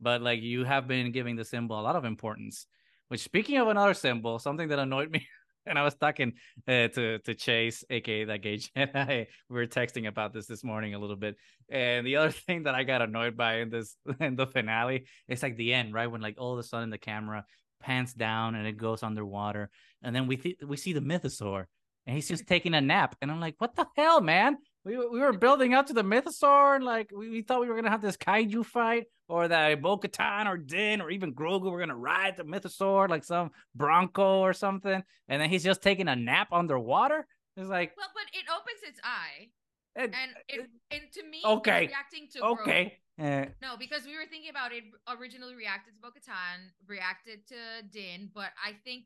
But 0.00 0.20
like 0.22 0.42
you 0.42 0.64
have 0.64 0.86
been 0.88 1.12
giving 1.12 1.36
the 1.36 1.44
symbol 1.44 1.78
a 1.78 1.82
lot 1.82 1.96
of 1.96 2.04
importance. 2.04 2.66
Which 3.12 3.20
speaking 3.20 3.58
of 3.58 3.68
another 3.68 3.92
symbol, 3.92 4.38
something 4.38 4.68
that 4.68 4.78
annoyed 4.78 5.10
me, 5.10 5.28
and 5.66 5.78
I 5.78 5.82
was 5.82 5.94
talking 5.94 6.32
uh, 6.66 6.88
to 6.88 7.18
to 7.18 7.34
Chase, 7.34 7.84
aka 7.90 8.24
that 8.24 8.40
gay 8.40 8.56
Jedi. 8.76 9.26
We 9.50 9.54
were 9.54 9.66
texting 9.66 10.08
about 10.08 10.32
this 10.32 10.46
this 10.46 10.64
morning 10.64 10.94
a 10.94 10.98
little 10.98 11.16
bit, 11.16 11.36
and 11.68 12.06
the 12.06 12.16
other 12.20 12.30
thing 12.30 12.62
that 12.62 12.74
I 12.74 12.84
got 12.84 13.02
annoyed 13.02 13.36
by 13.36 13.56
in 13.56 13.68
this 13.68 13.96
in 14.18 14.36
the 14.36 14.46
finale, 14.46 15.04
it's 15.28 15.42
like 15.42 15.58
the 15.58 15.74
end, 15.74 15.92
right 15.92 16.06
when 16.10 16.22
like 16.22 16.36
all 16.38 16.54
of 16.54 16.58
a 16.58 16.62
sudden 16.62 16.88
the 16.88 16.96
camera 16.96 17.44
pans 17.82 18.14
down 18.14 18.54
and 18.54 18.66
it 18.66 18.78
goes 18.78 19.02
underwater, 19.02 19.68
and 20.02 20.16
then 20.16 20.26
we 20.26 20.38
th- 20.38 20.60
we 20.66 20.78
see 20.78 20.94
the 20.94 21.00
mythosaur, 21.00 21.66
and 22.06 22.16
he's 22.16 22.28
just 22.28 22.46
taking 22.46 22.72
a 22.72 22.80
nap, 22.80 23.14
and 23.20 23.30
I'm 23.30 23.40
like, 23.40 23.56
what 23.58 23.76
the 23.76 23.86
hell, 23.94 24.22
man? 24.22 24.56
We 24.84 24.96
we 24.96 25.20
were 25.20 25.32
building 25.32 25.74
up 25.74 25.86
to 25.86 25.92
the 25.92 26.02
mythosaur, 26.02 26.74
and 26.76 26.84
like 26.84 27.10
we, 27.14 27.30
we 27.30 27.42
thought 27.42 27.60
we 27.60 27.68
were 27.68 27.76
gonna 27.76 27.90
have 27.90 28.02
this 28.02 28.16
kaiju 28.16 28.64
fight, 28.66 29.04
or 29.28 29.46
that 29.46 29.80
Bo-Katan 29.80 30.46
or 30.46 30.56
Din 30.56 31.00
or 31.00 31.10
even 31.10 31.34
Grogu 31.34 31.70
were 31.70 31.78
gonna 31.78 31.96
ride 31.96 32.36
the 32.36 32.42
mythosaur 32.44 33.08
like 33.08 33.24
some 33.24 33.50
bronco 33.74 34.40
or 34.40 34.52
something, 34.52 35.02
and 35.28 35.40
then 35.40 35.48
he's 35.48 35.62
just 35.62 35.82
taking 35.82 36.08
a 36.08 36.16
nap 36.16 36.48
underwater. 36.52 37.26
It's 37.56 37.68
like, 37.68 37.92
Well, 37.96 38.08
but 38.14 38.24
it 38.32 38.44
opens 38.50 38.82
its 38.82 39.00
eye, 39.04 39.50
and 39.94 40.14
it 40.48 40.68
and 40.90 41.02
to 41.12 41.22
me, 41.22 41.42
Okay. 41.44 41.86
reacting 41.86 42.28
to 42.32 42.44
okay, 42.44 42.98
eh, 43.18 43.46
No, 43.60 43.76
because 43.78 44.04
we 44.04 44.16
were 44.16 44.26
thinking 44.28 44.50
about 44.50 44.72
it. 44.72 44.84
Originally 45.08 45.54
reacted 45.54 45.94
to 45.94 46.00
Bo-Katan, 46.00 46.72
reacted 46.88 47.46
to 47.48 47.86
Din, 47.92 48.30
but 48.34 48.50
I 48.62 48.72
think 48.84 49.04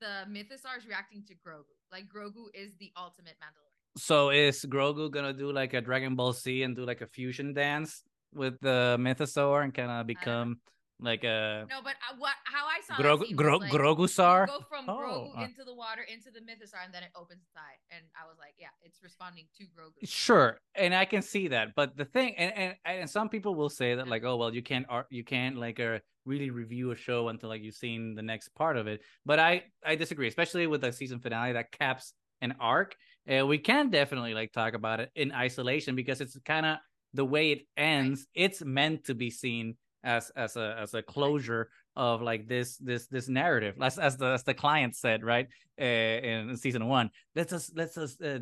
the 0.00 0.24
Mythosaur 0.28 0.78
is 0.78 0.86
reacting 0.86 1.24
to 1.26 1.34
Grogu. 1.34 1.74
Like 1.90 2.04
Grogu 2.06 2.46
is 2.54 2.76
the 2.78 2.92
ultimate 2.96 3.34
Mandalorian. 3.42 3.75
So 3.96 4.30
is 4.30 4.64
Grogu 4.64 5.10
gonna 5.10 5.32
do 5.32 5.52
like 5.52 5.74
a 5.74 5.80
Dragon 5.80 6.14
Ball 6.14 6.32
Z 6.32 6.62
and 6.62 6.76
do 6.76 6.84
like 6.84 7.00
a 7.00 7.06
fusion 7.06 7.54
dance 7.54 8.02
with 8.34 8.60
the 8.60 8.96
Mythosaur 9.00 9.64
and 9.64 9.72
kind 9.72 9.90
of 9.90 10.06
become 10.06 10.60
like 11.00 11.24
a 11.24 11.66
No, 11.68 11.80
but 11.82 11.94
uh, 12.10 12.16
what 12.18 12.34
how 12.44 12.66
I 12.66 12.80
saw 12.86 12.94
Grogu 12.94 13.34
Gro- 13.34 13.58
like, 13.58 13.70
Grogusaur? 13.70 14.46
go 14.46 14.60
from 14.68 14.88
Oh, 14.88 15.30
Grogu 15.32 15.38
uh. 15.40 15.44
into 15.44 15.64
the 15.64 15.74
water 15.74 16.02
into 16.02 16.30
the 16.30 16.40
Mythosaur, 16.40 16.84
and 16.84 16.92
then 16.92 17.02
it 17.02 17.10
opens 17.16 17.40
its 17.42 17.56
eye, 17.56 17.76
and 17.90 18.04
I 18.20 18.26
was 18.28 18.36
like, 18.38 18.54
yeah, 18.58 18.68
it's 18.82 19.02
responding 19.02 19.46
to 19.58 19.64
Grogu. 19.64 19.92
Sure, 20.04 20.58
and 20.74 20.94
I 20.94 21.04
can 21.04 21.22
see 21.22 21.48
that, 21.48 21.74
but 21.74 21.96
the 21.96 22.04
thing, 22.04 22.34
and 22.36 22.52
and, 22.54 23.00
and 23.00 23.10
some 23.10 23.28
people 23.28 23.54
will 23.54 23.70
say 23.70 23.94
that 23.94 24.08
like, 24.08 24.24
oh 24.24 24.36
well, 24.36 24.54
you 24.54 24.62
can't 24.62 24.86
ar- 24.88 25.06
you 25.10 25.24
can't 25.24 25.56
like 25.56 25.80
uh, 25.80 25.98
really 26.24 26.50
review 26.50 26.90
a 26.92 26.96
show 26.96 27.28
until 27.28 27.48
like 27.48 27.62
you've 27.62 27.74
seen 27.74 28.14
the 28.14 28.22
next 28.22 28.50
part 28.54 28.76
of 28.76 28.86
it. 28.86 29.02
But 29.24 29.38
I 29.38 29.64
I 29.84 29.96
disagree, 29.96 30.28
especially 30.28 30.66
with 30.66 30.82
the 30.82 30.92
season 30.92 31.20
finale 31.20 31.52
that 31.54 31.72
caps 31.72 32.12
an 32.42 32.54
arc. 32.60 32.96
Uh, 33.30 33.46
we 33.46 33.58
can 33.58 33.90
definitely 33.90 34.34
like 34.34 34.52
talk 34.52 34.74
about 34.74 35.00
it 35.00 35.10
in 35.14 35.32
isolation 35.32 35.96
because 35.96 36.20
it's 36.20 36.38
kind 36.44 36.66
of 36.66 36.78
the 37.14 37.24
way 37.24 37.52
it 37.52 37.62
ends. 37.76 38.26
It's 38.34 38.62
meant 38.62 39.04
to 39.04 39.14
be 39.14 39.30
seen 39.30 39.76
as 40.04 40.30
as 40.36 40.56
a 40.56 40.76
as 40.78 40.94
a 40.94 41.02
closure 41.02 41.68
of 41.96 42.22
like 42.22 42.46
this 42.46 42.76
this 42.76 43.06
this 43.08 43.28
narrative 43.28 43.74
as 43.82 43.98
as 43.98 44.16
the 44.18 44.26
as 44.26 44.44
the 44.44 44.54
client 44.54 44.94
said 44.94 45.24
right 45.24 45.48
uh, 45.80 45.84
in 45.84 46.56
season 46.56 46.86
one 46.86 47.10
let's 47.34 47.52
us 47.52 47.72
let's 47.74 47.96
us 47.98 48.20
uh, 48.20 48.38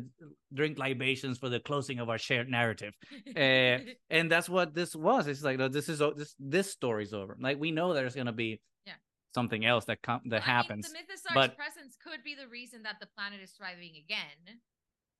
drink 0.53 0.77
libations 0.77 1.37
for 1.39 1.49
the 1.49 1.59
closing 1.61 1.99
of 1.99 2.09
our 2.09 2.17
shared 2.19 2.49
narrative 2.49 2.93
uh, 3.35 3.79
and 4.11 4.29
that's 4.29 4.47
what 4.49 4.75
this 4.75 4.95
was 4.95 5.25
it's 5.27 5.41
like 5.41 5.57
no, 5.57 5.67
this 5.69 5.89
is 5.89 5.99
this 6.17 6.35
this 6.37 6.69
story's 6.71 7.13
over 7.13 7.35
like 7.39 7.57
we 7.57 7.71
know 7.71 7.93
there's 7.93 8.13
gonna 8.15 8.33
be 8.33 8.59
Yeah. 8.85 8.93
something 9.33 9.65
else 9.65 9.85
that 9.85 10.01
com- 10.03 10.21
that 10.25 10.41
Well, 10.41 10.43
I 10.43 10.45
mean, 10.51 10.55
happens 10.57 10.91
the 10.91 10.97
Mythosaur's 10.99 11.33
but- 11.33 11.55
presence 11.57 11.97
could 12.05 12.23
be 12.23 12.35
the 12.35 12.47
reason 12.49 12.83
that 12.83 12.97
the 12.99 13.07
planet 13.17 13.39
is 13.41 13.51
thriving 13.53 13.93
again. 14.03 14.59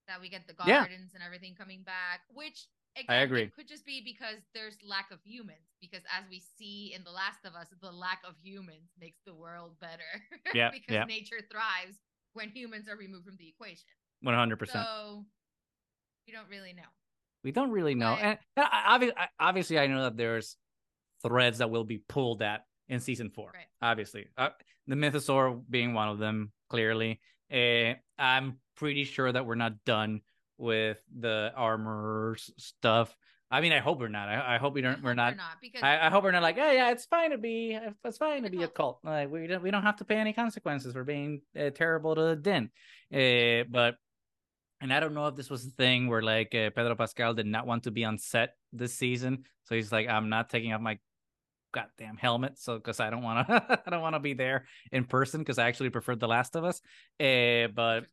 That 0.07 0.21
we 0.21 0.29
get 0.29 0.45
the 0.47 0.53
Yeah. 0.65 0.81
gardens 0.81 1.13
and 1.13 1.23
everything 1.23 1.55
coming 1.55 1.81
back, 1.83 2.21
which 2.33 2.67
again, 2.95 3.05
I 3.09 3.15
agree. 3.23 3.43
It 3.43 3.55
could 3.55 3.67
just 3.67 3.85
be 3.85 4.01
because 4.03 4.37
there's 4.53 4.77
lack 4.87 5.09
of 5.11 5.19
humans. 5.23 5.73
Because 5.81 6.03
as 6.15 6.23
we 6.29 6.39
see 6.39 6.93
in 6.95 7.03
The 7.03 7.11
Last 7.11 7.43
of 7.43 7.55
Us, 7.55 7.67
the 7.81 7.91
lack 7.91 8.21
of 8.27 8.35
humans 8.41 8.91
makes 8.99 9.19
the 9.25 9.33
world 9.33 9.79
better. 9.79 10.03
Yeah, 10.53 10.69
because 10.71 10.93
yeah. 10.93 11.05
nature 11.05 11.41
thrives 11.51 11.97
when 12.33 12.49
humans 12.49 12.87
are 12.87 12.95
removed 12.95 13.25
from 13.25 13.35
the 13.37 13.47
equation. 13.49 13.89
100% 14.23 14.67
So 14.71 15.25
you 16.27 16.33
don't 16.33 16.49
really 16.49 16.73
know. 16.73 16.89
we 17.43 17.51
don't 17.51 17.71
really 17.71 17.95
know 17.95 18.15
But- 18.19 18.39
and, 18.57 18.67
obviously, 18.87 19.15
obviously 19.39 19.79
i 19.79 19.85
know 19.87 20.03
that 20.03 20.17
there's 20.17 20.57
threads 21.21 21.59
that 21.59 21.69
will 21.69 21.83
be 21.83 21.99
pulled 21.99 22.41
at 22.41 22.65
in 22.87 22.99
season 22.99 23.29
four 23.29 23.51
Right. 23.53 23.67
obviously 23.81 24.27
uh, 24.37 24.49
the 24.87 24.95
mythosaur 24.95 25.61
being 25.69 25.93
one 25.93 26.09
of 26.09 26.17
them 26.17 26.51
clearly 26.69 27.19
uh, 27.51 27.93
i'm 28.17 28.57
pretty 28.75 29.03
sure 29.03 29.31
that 29.31 29.45
we're 29.45 29.55
not 29.55 29.83
done 29.85 30.21
with 30.57 30.97
the 31.17 31.51
armor 31.55 32.35
stuff 32.57 33.15
I 33.51 33.61
mean, 33.61 33.73
I 33.73 33.79
hope 33.79 33.99
we're 33.99 34.07
not. 34.07 34.27
I, 34.27 34.55
I 34.55 34.57
hope 34.57 34.73
we 34.73 34.81
don't. 34.81 34.97
I 34.97 35.01
We're 35.01 35.13
not. 35.13 35.37
not 35.37 35.61
because 35.61 35.83
I, 35.83 36.07
I 36.07 36.09
hope 36.09 36.23
we're 36.23 36.31
not 36.31 36.41
like, 36.41 36.57
oh 36.59 36.71
yeah, 36.71 36.91
it's 36.91 37.05
fine 37.05 37.31
to 37.31 37.37
be, 37.37 37.79
it's 38.03 38.17
fine 38.17 38.43
to 38.43 38.49
be 38.49 38.63
a 38.63 38.67
cult. 38.67 38.99
Like 39.03 39.31
we 39.31 39.47
don't, 39.47 39.61
we 39.61 39.71
don't 39.71 39.83
have 39.83 39.97
to 39.97 40.05
pay 40.05 40.15
any 40.15 40.33
consequences 40.33 40.93
for 40.93 41.03
being 41.03 41.41
uh, 41.57 41.69
terrible 41.69 42.15
to 42.15 42.35
Din. 42.35 42.71
Uh, 43.13 43.63
but, 43.69 43.97
and 44.81 44.91
I 44.91 44.99
don't 44.99 45.13
know 45.13 45.27
if 45.27 45.35
this 45.35 45.49
was 45.49 45.63
the 45.63 45.71
thing 45.71 46.07
where 46.07 46.23
like 46.23 46.55
uh, 46.55 46.71
Pedro 46.71 46.95
Pascal 46.95 47.33
did 47.33 47.45
not 47.45 47.67
want 47.67 47.83
to 47.83 47.91
be 47.91 48.03
on 48.03 48.17
set 48.17 48.55
this 48.73 48.95
season, 48.95 49.45
so 49.63 49.75
he's 49.75 49.91
like, 49.91 50.09
I'm 50.09 50.29
not 50.29 50.49
taking 50.49 50.73
off 50.73 50.81
my 50.81 50.97
goddamn 51.76 52.17
helmet, 52.17 52.57
so 52.57 52.78
because 52.78 52.99
I 52.99 53.09
don't 53.09 53.21
want 53.21 53.47
to, 53.47 53.82
I 53.86 53.89
don't 53.89 54.01
want 54.01 54.15
to 54.15 54.19
be 54.19 54.34
there 54.34 54.65
in 54.91 55.03
person 55.03 55.41
because 55.41 55.59
I 55.59 55.67
actually 55.67 55.89
preferred 55.89 56.19
The 56.19 56.28
Last 56.28 56.55
of 56.55 56.63
Us. 56.63 56.82
Uh, 57.19 57.67
but 57.76 58.05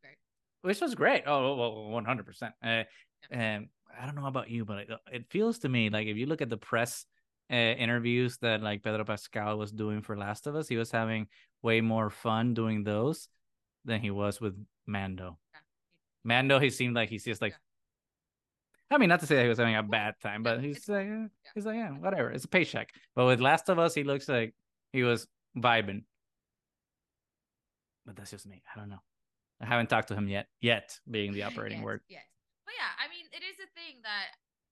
which 0.62 0.80
was 0.80 0.94
great. 0.94 1.22
was 1.22 1.22
great. 1.22 1.22
Oh, 1.26 1.56
well, 1.56 1.90
one 1.90 2.04
hundred 2.04 2.26
percent. 2.26 2.54
And 2.62 3.68
I 3.98 4.06
don't 4.06 4.16
know 4.16 4.26
about 4.26 4.50
you, 4.50 4.64
but 4.64 4.78
it, 4.78 4.90
it 5.12 5.24
feels 5.30 5.60
to 5.60 5.68
me 5.68 5.90
like 5.90 6.06
if 6.06 6.16
you 6.16 6.26
look 6.26 6.42
at 6.42 6.50
the 6.50 6.56
press 6.56 7.06
uh, 7.50 7.54
interviews 7.54 8.38
that 8.38 8.62
like 8.62 8.82
Pedro 8.82 9.04
Pascal 9.04 9.58
was 9.58 9.70
doing 9.70 10.02
for 10.02 10.16
Last 10.16 10.46
of 10.46 10.56
Us, 10.56 10.68
he 10.68 10.76
was 10.76 10.90
having 10.90 11.28
way 11.62 11.80
more 11.80 12.10
fun 12.10 12.54
doing 12.54 12.82
those 12.82 13.28
than 13.84 14.00
he 14.00 14.10
was 14.10 14.40
with 14.40 14.54
Mando. 14.86 15.38
Yeah. 15.52 15.60
Mando, 16.24 16.58
he 16.58 16.70
seemed 16.70 16.96
like 16.96 17.08
he's 17.08 17.24
just 17.24 17.42
like. 17.42 17.54
I 18.94 18.98
mean, 18.98 19.08
not 19.08 19.20
to 19.20 19.26
say 19.26 19.36
that 19.36 19.42
he 19.42 19.48
was 19.48 19.58
having 19.58 19.74
a 19.76 19.82
bad 19.82 20.14
time, 20.22 20.42
but 20.42 20.60
he's 20.60 20.88
like, 20.88 21.06
eh, 21.06 21.10
Yeah. 21.10 21.26
he's 21.54 21.66
like, 21.66 21.76
yeah, 21.76 21.90
whatever. 21.90 22.30
It's 22.30 22.44
a 22.44 22.48
paycheck. 22.48 22.90
But 23.14 23.26
with 23.26 23.40
Last 23.40 23.68
of 23.68 23.78
Us, 23.78 23.94
he 23.94 24.04
looks 24.04 24.28
like 24.28 24.54
he 24.92 25.02
was 25.02 25.26
vibing. 25.56 26.04
But 28.06 28.16
that's 28.16 28.30
just 28.30 28.46
me. 28.46 28.62
I 28.74 28.78
don't 28.78 28.88
know. 28.88 29.02
I 29.60 29.66
haven't 29.66 29.88
talked 29.88 30.08
to 30.08 30.14
him 30.14 30.28
yet. 30.28 30.48
Yet 30.60 30.98
being 31.10 31.32
the 31.32 31.42
operating 31.48 31.78
Yes, 31.78 31.84
word. 31.84 32.00
Yes. 32.08 32.24
But 32.66 32.74
yeah, 32.76 32.90
I 32.98 33.08
mean, 33.08 33.26
it 33.32 33.44
is 33.46 33.56
a 33.62 33.68
thing 33.78 34.00
that 34.02 34.26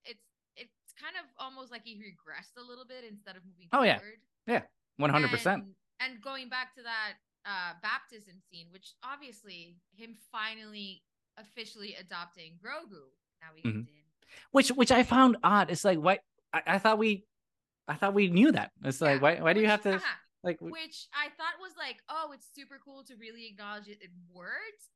it's 0.04 0.26
it's 0.56 0.92
kind 1.00 1.14
of 1.16 1.26
almost 1.38 1.70
like 1.70 1.82
he 1.84 1.94
regressed 1.96 2.58
a 2.58 2.64
little 2.66 2.84
bit 2.84 3.04
instead 3.08 3.36
of 3.36 3.42
moving 3.46 3.68
Oh, 3.72 3.82
yeah. 3.82 3.98
forward. 3.98 4.66
One 4.96 5.10
hundred 5.10 5.30
percent. 5.30 5.64
And, 6.00 6.20
going 6.22 6.48
back 6.48 6.74
to 6.74 6.82
that 6.82 7.14
uh 7.46 7.72
baptism 7.82 8.34
scene, 8.50 8.66
which 8.70 8.94
obviously 9.04 9.76
him 9.94 10.16
finally 10.32 11.02
officially 11.38 11.94
adopting 11.98 12.58
Grogu. 12.62 13.08
Now 13.40 13.48
we 13.54 13.62
Mhm. 13.62 13.86
did. 13.86 13.99
Which 14.52 14.68
which 14.70 14.90
I 14.92 15.02
found 15.02 15.36
odd. 15.42 15.70
It's 15.70 15.84
like 15.84 15.98
why 15.98 16.18
I, 16.52 16.62
I 16.66 16.78
thought 16.78 16.98
we 16.98 17.24
I 17.88 17.94
thought 17.94 18.14
we 18.14 18.28
knew 18.28 18.52
that. 18.52 18.72
It's 18.84 19.00
like 19.00 19.16
Yeah, 19.16 19.22
why 19.22 19.40
why 19.40 19.52
do 19.52 19.60
you 19.60 19.66
have 19.66 19.82
to 19.82 20.00
like 20.42 20.58
which 20.60 21.08
I 21.14 21.28
thought 21.36 21.60
was 21.60 21.72
like, 21.78 21.98
oh, 22.08 22.30
it's 22.34 22.46
super 22.54 22.78
cool 22.84 23.04
to 23.04 23.14
really 23.16 23.46
acknowledge 23.46 23.88
it 23.88 23.98
in 24.02 24.10
words, 24.32 24.90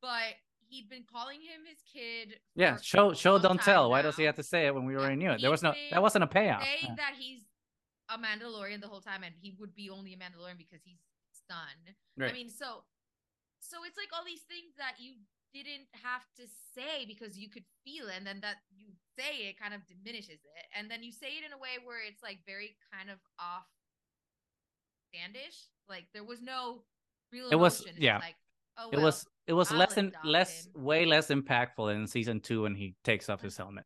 but 0.00 0.34
he'd 0.68 0.88
been 0.88 1.04
calling 1.10 1.40
him 1.40 1.62
his 1.66 1.78
kid. 1.92 2.38
yeah 2.54 2.76
show 2.80 3.12
show 3.14 3.38
don't 3.38 3.60
tell. 3.60 3.90
Why 3.90 4.02
does 4.02 4.16
he 4.16 4.24
have 4.24 4.36
to 4.36 4.42
say 4.42 4.66
it 4.66 4.74
when 4.74 4.84
we 4.84 4.94
already 4.96 5.16
knew 5.16 5.30
it? 5.30 5.40
There 5.40 5.50
was 5.50 5.62
no 5.62 5.72
that 5.90 6.02
wasn't 6.02 6.24
a 6.24 6.28
payoff. 6.28 6.62
Saying 6.62 6.78
Yeah. 6.82 6.94
that 6.96 7.14
he's 7.18 7.40
a 8.10 8.16
Mandalorian 8.18 8.80
the 8.80 8.88
whole 8.88 9.00
time, 9.00 9.22
and 9.22 9.34
he 9.40 9.54
would 9.58 9.74
be 9.74 9.90
only 9.90 10.14
a 10.14 10.16
Mandalorian 10.16 10.56
because 10.56 10.80
he's 10.84 11.00
son. 11.48 11.94
Right. 12.16 12.30
I 12.30 12.32
mean, 12.32 12.48
so 12.48 12.84
so 13.60 13.78
it's 13.84 13.96
like 13.96 14.08
all 14.16 14.24
these 14.24 14.42
things 14.42 14.74
that 14.78 14.94
you 14.98 15.14
didn't 15.52 15.88
have 16.04 16.22
to 16.36 16.44
say 16.74 17.04
because 17.06 17.36
you 17.38 17.48
could 17.48 17.64
feel 17.84 18.08
it, 18.08 18.14
and 18.16 18.26
then 18.26 18.40
that 18.42 18.56
you 18.76 18.86
say 19.18 19.48
it 19.48 19.58
kind 19.58 19.74
of 19.74 19.80
diminishes 19.86 20.40
it, 20.44 20.64
and 20.76 20.90
then 20.90 21.02
you 21.02 21.12
say 21.12 21.28
it 21.38 21.44
in 21.46 21.52
a 21.52 21.58
way 21.58 21.78
where 21.84 21.98
it's 22.06 22.22
like 22.22 22.38
very 22.46 22.76
kind 22.92 23.10
of 23.10 23.18
off 23.40 23.66
standish. 25.12 25.56
Like 25.88 26.06
there 26.12 26.24
was 26.24 26.40
no 26.42 26.82
real 27.32 27.48
It 27.50 27.56
was- 27.56 27.80
emotion. 27.82 28.02
Yeah. 28.02 28.18
like 28.18 28.36
oh 28.76 28.90
it 28.90 28.96
well, 28.96 29.04
was 29.06 29.26
it 29.46 29.52
was 29.54 29.72
I'll 29.72 29.78
less 29.78 29.96
and 29.96 30.14
less 30.24 30.68
way 30.74 31.06
less 31.06 31.28
impactful 31.28 31.94
in 31.94 32.06
season 32.06 32.40
two 32.40 32.62
when 32.62 32.74
he 32.74 32.94
takes 33.04 33.28
off 33.28 33.40
his 33.40 33.56
helmet. 33.56 33.84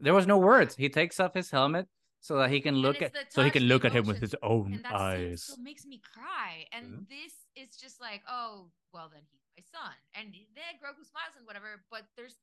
There 0.00 0.12
was 0.14 0.26
no 0.26 0.36
words. 0.38 0.74
He 0.76 0.88
takes 0.88 1.18
off 1.20 1.32
his 1.34 1.50
helmet 1.50 1.86
so 2.20 2.36
that 2.38 2.50
he 2.50 2.60
can 2.60 2.74
look 2.74 3.00
at 3.00 3.14
so 3.32 3.42
he 3.44 3.50
can 3.50 3.62
look 3.64 3.84
at 3.84 3.92
him 3.92 4.06
with 4.06 4.20
his 4.20 4.34
own 4.42 4.74
and 4.74 4.84
that 4.84 4.92
eyes. 4.94 5.44
still 5.44 5.62
makes 5.62 5.86
me 5.86 6.00
cry. 6.12 6.66
And 6.72 6.84
Mhm. 6.86 7.08
this 7.08 7.32
is 7.54 7.76
just 7.76 8.00
like, 8.00 8.22
oh, 8.28 8.72
well, 8.92 9.08
then 9.08 9.22
he's 9.30 9.40
my 9.56 9.64
son, 9.64 9.94
and 10.14 10.32
then 10.54 10.76
Grogu 10.78 11.04
smiles 11.04 11.34
and 11.36 11.46
whatever. 11.46 11.82
But 11.90 12.04
there's 12.16 12.36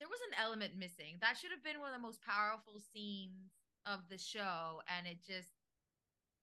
there 0.00 0.08
was 0.08 0.20
an 0.32 0.36
element 0.42 0.76
missing 0.76 1.16
that 1.20 1.36
should 1.36 1.50
have 1.50 1.64
been 1.64 1.80
one 1.80 1.92
of 1.92 1.96
the 1.96 2.02
most 2.02 2.20
powerful 2.22 2.80
scenes 2.92 3.52
of 3.86 4.00
the 4.08 4.18
show, 4.18 4.82
and 4.96 5.06
it 5.06 5.18
just 5.24 5.48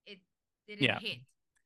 it 0.05 0.19
didn't 0.67 0.86
Yeah. 0.86 0.99
hit 0.99 1.19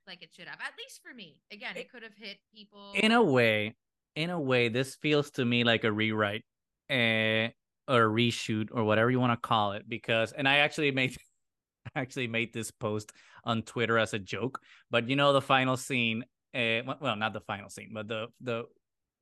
like 0.08 0.24
it 0.24 0.30
should 0.34 0.48
have. 0.48 0.60
At 0.60 0.74
least 0.78 1.02
for 1.04 1.14
me, 1.14 1.42
again, 1.52 1.76
it, 1.76 1.82
It- 1.82 1.92
could 1.92 2.04
have 2.04 2.16
hit 2.16 2.40
people 2.54 2.94
in 2.96 3.12
a 3.12 3.22
way, 3.22 3.76
in 4.16 4.30
a 4.30 4.40
way, 4.40 4.70
this 4.70 4.96
feels 4.96 5.32
to 5.32 5.46
me 5.46 5.64
like 5.64 5.84
a 5.84 5.92
rewrite, 5.92 6.46
uh, 6.90 7.52
or 7.88 8.04
a 8.06 8.10
reshoot, 8.10 8.70
or 8.72 8.84
whatever 8.84 9.12
you 9.12 9.20
want 9.20 9.34
to 9.34 9.48
call 9.48 9.74
it. 9.74 9.88
Because, 9.88 10.32
and 10.32 10.48
I 10.48 10.58
actually 10.58 10.92
made, 10.92 11.16
I 11.96 12.00
actually 12.00 12.28
made 12.28 12.54
this 12.54 12.72
post 12.72 13.12
on 13.44 13.62
Twitter 13.64 13.98
as 13.98 14.14
a 14.14 14.20
joke. 14.20 14.62
But 14.90 15.10
you 15.10 15.16
know, 15.16 15.34
the 15.34 15.42
final 15.42 15.78
scene, 15.78 16.24
uh, 16.56 16.82
well- 17.02 17.16
not 17.16 17.34
the 17.34 17.42
final 17.42 17.70
scene, 17.70 17.92
but 17.94 18.08
the 18.08 18.28
the 18.42 18.66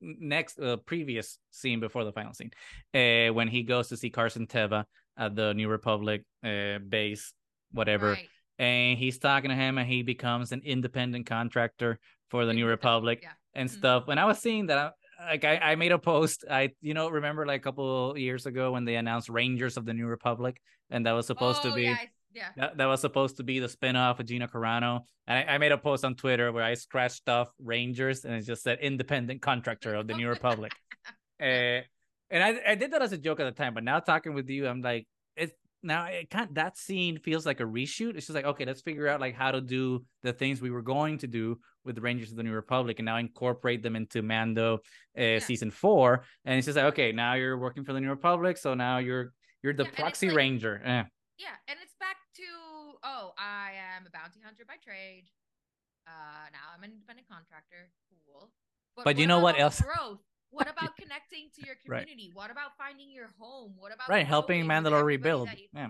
next, 0.00 0.58
uh, 0.60 0.76
previous 0.76 1.38
scene 1.50 1.80
before 1.80 2.04
the 2.04 2.12
final 2.12 2.34
scene, 2.34 2.50
uh, 2.94 3.32
when 3.32 3.48
he 3.48 3.62
goes 3.62 3.88
to 3.88 3.96
see 3.96 4.10
Carson 4.10 4.46
Teva 4.46 4.84
at 5.16 5.34
the 5.34 5.54
New 5.54 5.68
Republic 5.68 6.22
uh, 6.44 6.78
base, 6.78 7.32
whatever 7.72 8.12
Right. 8.12 8.28
and 8.58 8.98
he's 8.98 9.18
talking 9.18 9.50
to 9.50 9.56
him 9.56 9.78
and 9.78 9.88
he 9.88 10.02
becomes 10.02 10.52
an 10.52 10.62
independent 10.64 11.26
contractor 11.26 11.98
for 12.30 12.44
the 12.46 12.52
new 12.54 12.66
republic 12.66 13.20
Yeah. 13.22 13.32
and 13.54 13.68
Mhm. 13.68 13.72
stuff 13.72 14.06
when 14.06 14.18
i 14.18 14.24
was 14.24 14.38
seeing 14.38 14.66
that 14.66 14.78
I, 15.20 15.24
like 15.32 15.44
I, 15.44 15.56
I 15.72 15.74
made 15.74 15.92
a 15.92 15.98
post 15.98 16.44
i 16.50 16.70
you 16.80 16.94
know 16.94 17.08
remember 17.10 17.44
like 17.44 17.60
a 17.60 17.64
couple 17.64 18.16
years 18.16 18.46
ago 18.46 18.72
when 18.72 18.84
they 18.84 18.96
announced 18.96 19.28
rangers 19.28 19.76
of 19.76 19.84
the 19.84 19.92
new 19.94 20.06
republic 20.06 20.60
and 20.90 21.04
that 21.06 21.12
was 21.12 21.26
supposed 21.26 21.62
to 21.62 21.70
Oh, 21.72 21.74
be 21.74 21.82
yeah, 21.82 21.96
yeah. 22.36 22.48
that, 22.56 22.76
that 22.76 22.86
was 22.86 23.00
supposed 23.00 23.38
to 23.38 23.42
be 23.42 23.58
the 23.58 23.68
spin-off 23.68 24.20
of 24.20 24.26
Gina 24.26 24.46
Carano. 24.46 25.00
And 25.26 25.48
I, 25.48 25.54
I 25.54 25.58
made 25.58 25.72
a 25.72 25.78
post 25.78 26.04
on 26.04 26.14
Twitter 26.14 26.52
where 26.52 26.62
I 26.62 26.74
scratched 26.74 27.28
off 27.28 27.48
Rangers 27.58 28.24
and 28.24 28.34
it 28.34 28.42
just 28.42 28.62
said 28.62 28.78
independent 28.80 29.42
contractor 29.42 29.94
of 29.94 30.06
the 30.06 30.14
New 30.14 30.28
Republic. 30.28 30.72
Uh, 31.40 31.44
and 32.30 32.42
I, 32.44 32.60
I 32.68 32.74
did 32.74 32.92
that 32.92 33.02
as 33.02 33.12
a 33.12 33.18
joke 33.18 33.40
at 33.40 33.44
the 33.44 33.62
time, 33.62 33.74
but 33.74 33.84
now 33.84 34.00
talking 34.00 34.34
with 34.34 34.48
you, 34.50 34.68
I'm 34.68 34.82
like, 34.82 35.06
it's 35.36 35.52
now 35.82 36.06
it 36.06 36.30
can't 36.30 36.54
that 36.54 36.76
scene 36.76 37.18
feels 37.18 37.46
like 37.46 37.60
a 37.60 37.64
reshoot. 37.64 38.16
It's 38.16 38.26
just 38.26 38.34
like, 38.34 38.44
okay, 38.44 38.64
let's 38.64 38.82
figure 38.82 39.08
out 39.08 39.20
like 39.20 39.34
how 39.34 39.50
to 39.50 39.60
do 39.60 40.04
the 40.22 40.32
things 40.32 40.60
we 40.60 40.70
were 40.70 40.82
going 40.82 41.18
to 41.18 41.26
do 41.26 41.58
with 41.84 41.98
Rangers 41.98 42.30
of 42.30 42.36
the 42.36 42.42
New 42.42 42.52
Republic 42.52 42.98
and 42.98 43.06
now 43.06 43.16
incorporate 43.16 43.82
them 43.82 43.96
into 43.96 44.22
Mando 44.22 44.80
uh, 45.16 45.38
season 45.38 45.70
four. 45.70 46.24
And 46.44 46.58
it's 46.58 46.66
just 46.66 46.76
like, 46.76 46.86
okay, 46.86 47.12
now 47.12 47.34
you're 47.34 47.58
working 47.58 47.84
for 47.84 47.92
the 47.92 48.00
New 48.00 48.10
Republic, 48.10 48.58
so 48.58 48.74
now 48.74 48.98
you're 48.98 49.32
you're 49.62 49.72
the 49.72 49.84
Yeah, 49.84 49.90
proxy 49.90 50.28
like- 50.28 50.36
ranger. 50.36 50.82
Eh. 50.84 51.02
Yeah, 51.38 51.48
and 51.68 51.78
it's 51.82 51.94
back 52.00 52.16
oh, 53.06 53.32
I 53.38 53.70
am 53.96 54.04
a 54.06 54.10
bounty 54.10 54.40
hunter 54.44 54.64
by 54.66 54.74
trade. 54.82 55.24
Uh, 56.06 56.50
now 56.52 56.74
I'm 56.74 56.82
an 56.82 56.90
independent 56.92 57.28
contractor. 57.30 57.88
Cool. 58.26 58.50
But 59.04 59.18
you 59.18 59.26
know 59.26 59.38
what 59.40 59.58
else? 59.58 59.80
Growth. 59.80 60.20
What 60.50 60.68
about 60.74 60.96
connecting 60.96 61.50
to 61.56 61.66
your 61.66 61.76
Right. 61.88 62.02
community? 62.02 62.30
What 62.34 62.50
about 62.50 62.76
finding 62.78 63.10
your 63.10 63.30
home? 63.38 63.74
What 63.78 63.92
about 63.94 64.08
right 64.08 64.26
helping 64.26 64.64
mandalore 64.66 65.04
rebuild 65.04 65.48
you- 65.56 65.68
yeah 65.72 65.88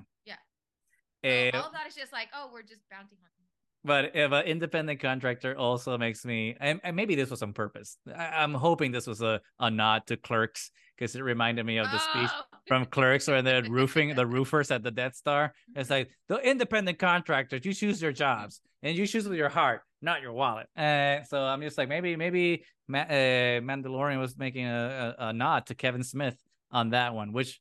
Yeah. 1.23 1.51
So 1.53 1.61
all 1.61 1.73
that 1.73 1.87
is 1.89 1.95
just 1.95 2.13
like, 2.13 2.29
oh, 2.35 2.51
we're 2.53 2.63
just 2.63 2.83
bounty 2.91 3.17
hunting. 3.21 3.45
but 3.85 4.15
if 4.17 4.33
an 4.33 4.45
independent 4.47 5.01
contractor 5.01 5.57
also 5.57 5.97
makes 5.99 6.25
me 6.25 6.57
and, 6.61 6.81
and 6.85 6.95
maybe 6.97 7.15
this 7.15 7.31
was 7.31 7.43
on 7.43 7.53
purpose 7.53 7.99
I, 8.15 8.43
i'm 8.43 8.55
hoping 8.55 8.91
this 8.93 9.07
was 9.07 9.23
a, 9.23 9.41
a 9.61 9.71
nod 9.71 10.07
to 10.09 10.17
clerks 10.17 10.71
because 10.97 11.15
it 11.15 11.23
reminded 11.23 11.65
me 11.67 11.79
of 11.79 11.91
the 11.91 11.99
speech 11.99 12.31
Oh! 12.33 12.43
from 12.67 12.85
clerks 12.87 13.29
where 13.29 13.43
the 13.43 13.63
roofing 13.69 14.15
the 14.17 14.27
roofers 14.37 14.73
at 14.73 14.83
the 14.83 14.91
death 14.91 15.15
star 15.15 15.55
it's 15.77 15.89
like 15.89 16.11
the 16.29 16.37
independent 16.39 16.99
contractors 16.99 17.65
you 17.65 17.73
choose 17.73 18.03
your 18.03 18.11
jobs 18.11 18.61
and 18.83 18.97
you 18.97 19.07
choose 19.07 19.29
with 19.29 19.39
your 19.39 19.49
heart 19.49 19.83
not 20.03 20.21
your 20.21 20.33
wallet 20.33 20.67
uh, 20.77 21.23
so 21.23 21.41
i'm 21.43 21.61
just 21.63 21.79
like 21.79 21.89
maybe 21.89 22.17
maybe 22.17 22.65
Ma- 22.89 23.01
uh, 23.01 23.61
mandalorian 23.61 24.19
was 24.19 24.37
making 24.37 24.67
a, 24.67 25.15
a, 25.19 25.29
a 25.29 25.33
nod 25.33 25.67
to 25.67 25.77
kevin 25.77 26.03
smith 26.03 26.37
on 26.73 26.91
that 26.91 27.15
one 27.15 27.33
which 27.33 27.61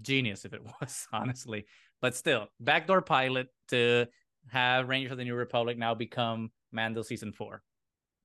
genius 0.00 0.44
if 0.44 0.52
it 0.52 0.60
was 0.80 1.06
honestly 1.12 1.66
but 2.00 2.14
still 2.14 2.46
backdoor 2.60 3.02
pilot 3.02 3.48
to 3.68 4.06
have 4.48 4.88
rangers 4.88 5.10
of 5.12 5.18
the 5.18 5.24
new 5.24 5.34
republic 5.34 5.76
now 5.76 5.92
become 5.94 6.50
mando 6.70 7.02
season 7.02 7.32
four 7.32 7.62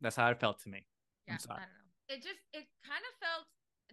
that's 0.01 0.15
how 0.15 0.29
it 0.29 0.39
felt 0.39 0.61
to 0.61 0.69
me 0.69 0.85
Yeah, 1.27 1.33
I'm 1.33 1.39
sorry. 1.39 1.59
I 1.59 1.63
don't 1.65 1.69
know. 1.73 2.15
It 2.15 2.23
just 2.23 2.39
it 2.53 2.65
kind 2.87 3.03
of 3.09 3.13
felt 3.19 3.45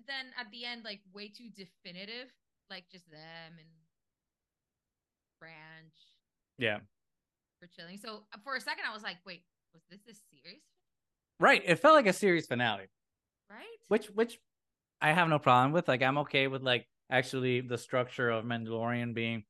then 0.07 0.27
at 0.39 0.51
the 0.51 0.65
end 0.65 0.85
like 0.85 1.01
way 1.13 1.29
too 1.29 1.49
definitive, 1.55 2.33
like 2.71 2.85
just 2.91 3.11
them 3.11 3.53
and 3.59 3.69
Branch 5.39 5.93
yeah 6.59 6.79
for 7.61 7.69
chilling. 7.69 7.99
So 7.99 8.23
uh, 8.33 8.39
for 8.43 8.57
a 8.57 8.61
second 8.61 8.85
I 8.89 8.95
was 8.95 9.03
like, 9.03 9.19
wait, 9.27 9.43
was 9.75 9.83
this 9.91 10.01
a 10.09 10.15
series? 10.31 10.63
right 11.39 11.63
it 11.67 11.79
felt 11.79 11.95
like 11.95 12.07
a 12.07 12.13
series 12.15 12.47
finale 12.47 12.87
Right? 13.51 13.65
which 13.89 14.07
which 14.07 14.39
I 15.01 15.13
have 15.13 15.29
no 15.29 15.39
problem 15.39 15.73
with. 15.73 15.89
Like 15.89 16.03
I'm 16.03 16.19
okay 16.19 16.49
with 16.49 16.63
like 16.63 16.87
actually 17.11 17.61
the 17.61 17.79
structure 17.79 18.31
of 18.31 18.45
Mandalorian 18.45 19.15
being 19.15 19.45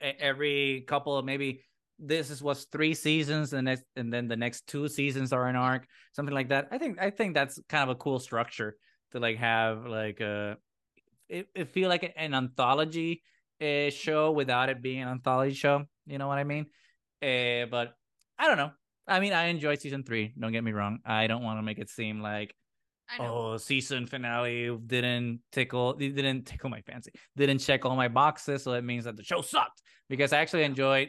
every 0.00 0.84
couple 0.86 1.16
of 1.16 1.24
maybe 1.24 1.64
this 1.98 2.30
is 2.30 2.42
what's 2.42 2.64
three 2.64 2.94
seasons 2.94 3.52
and 3.52 3.64
next 3.64 3.84
and 3.96 4.12
then 4.12 4.28
the 4.28 4.36
next 4.36 4.66
two 4.66 4.88
seasons 4.88 5.32
are 5.32 5.46
an 5.46 5.56
arc, 5.56 5.86
something 6.12 6.34
like 6.34 6.48
that. 6.48 6.68
I 6.70 6.78
think 6.78 6.98
I 7.00 7.10
think 7.10 7.34
that's 7.34 7.60
kind 7.68 7.88
of 7.88 7.96
a 7.96 7.98
cool 7.98 8.18
structure 8.18 8.76
to 9.12 9.20
like 9.20 9.38
have 9.38 9.86
like 9.86 10.20
a 10.20 10.56
it, 11.28 11.48
it 11.54 11.68
feel 11.68 11.88
like 11.88 12.12
an 12.16 12.34
anthology 12.34 13.22
uh, 13.60 13.90
show 13.90 14.32
without 14.32 14.68
it 14.68 14.82
being 14.82 15.02
an 15.02 15.08
anthology 15.08 15.54
show. 15.54 15.84
You 16.06 16.18
know 16.18 16.28
what 16.28 16.38
I 16.38 16.44
mean? 16.44 16.66
Uh, 17.22 17.66
but 17.70 17.94
I 18.38 18.46
don't 18.46 18.56
know. 18.56 18.70
I 19.06 19.20
mean, 19.20 19.32
I 19.32 19.46
enjoy 19.46 19.74
season 19.76 20.04
three. 20.04 20.34
Don't 20.38 20.52
get 20.52 20.62
me 20.64 20.72
wrong. 20.72 21.00
I 21.04 21.26
don't 21.26 21.42
want 21.42 21.58
to 21.58 21.62
make 21.62 21.78
it 21.78 21.90
seem 21.90 22.20
like 22.20 22.54
oh, 23.20 23.56
season 23.56 24.06
finale 24.06 24.76
didn't 24.86 25.40
tickle, 25.50 25.94
didn't 25.94 26.44
tickle 26.44 26.70
my 26.70 26.82
fancy, 26.82 27.12
didn't 27.36 27.58
check 27.58 27.84
all 27.84 27.96
my 27.96 28.08
boxes, 28.08 28.62
so 28.64 28.72
it 28.74 28.84
means 28.84 29.04
that 29.04 29.16
the 29.16 29.24
show 29.24 29.40
sucked. 29.40 29.82
Because 30.08 30.32
I 30.32 30.38
actually 30.40 30.64
enjoyed 30.64 31.08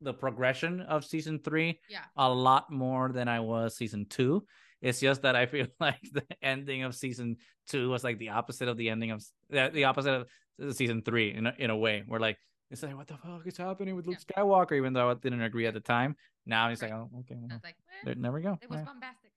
the 0.00 0.12
progression 0.12 0.80
of 0.80 1.04
season 1.04 1.40
three 1.42 1.80
Yeah. 1.88 2.04
a 2.16 2.28
lot 2.28 2.70
more 2.70 3.12
than 3.12 3.28
I 3.28 3.40
was 3.40 3.76
season 3.76 4.06
two. 4.08 4.44
It's 4.82 5.00
just 5.00 5.22
that 5.22 5.36
I 5.36 5.46
feel 5.46 5.66
like 5.80 6.00
the 6.12 6.24
ending 6.42 6.82
of 6.84 6.94
season 6.94 7.36
two 7.68 7.88
was 7.90 8.04
like 8.04 8.18
the 8.18 8.30
opposite 8.30 8.68
of 8.68 8.76
the 8.76 8.90
ending 8.90 9.10
of 9.10 9.24
the, 9.50 9.70
the 9.72 9.84
opposite 9.84 10.26
of 10.58 10.74
season 10.76 11.02
three 11.02 11.32
in 11.34 11.46
a, 11.46 11.54
in 11.58 11.70
a 11.70 11.76
way. 11.76 12.02
Where 12.06 12.20
like 12.20 12.38
it's 12.70 12.82
like 12.82 12.96
what 12.96 13.06
the 13.06 13.16
fuck 13.16 13.46
is 13.46 13.56
happening 13.56 13.94
with 13.96 14.06
Luke 14.06 14.18
Skywalker? 14.20 14.76
Even 14.76 14.92
though 14.92 15.10
I 15.10 15.14
didn't 15.14 15.42
agree 15.42 15.66
at 15.66 15.74
the 15.74 15.80
time, 15.80 16.16
now 16.44 16.68
it's 16.70 16.82
Right. 16.82 16.90
like 16.92 17.00
oh 17.00 17.10
okay, 17.20 17.36
well, 17.38 17.60
like, 17.64 17.76
eh, 17.88 18.04
there, 18.04 18.14
there 18.16 18.32
we 18.32 18.42
go. 18.42 18.58
it 18.60 18.68
was 18.70 18.78
Yeah. 18.80 18.84
bombastic. 18.84 19.32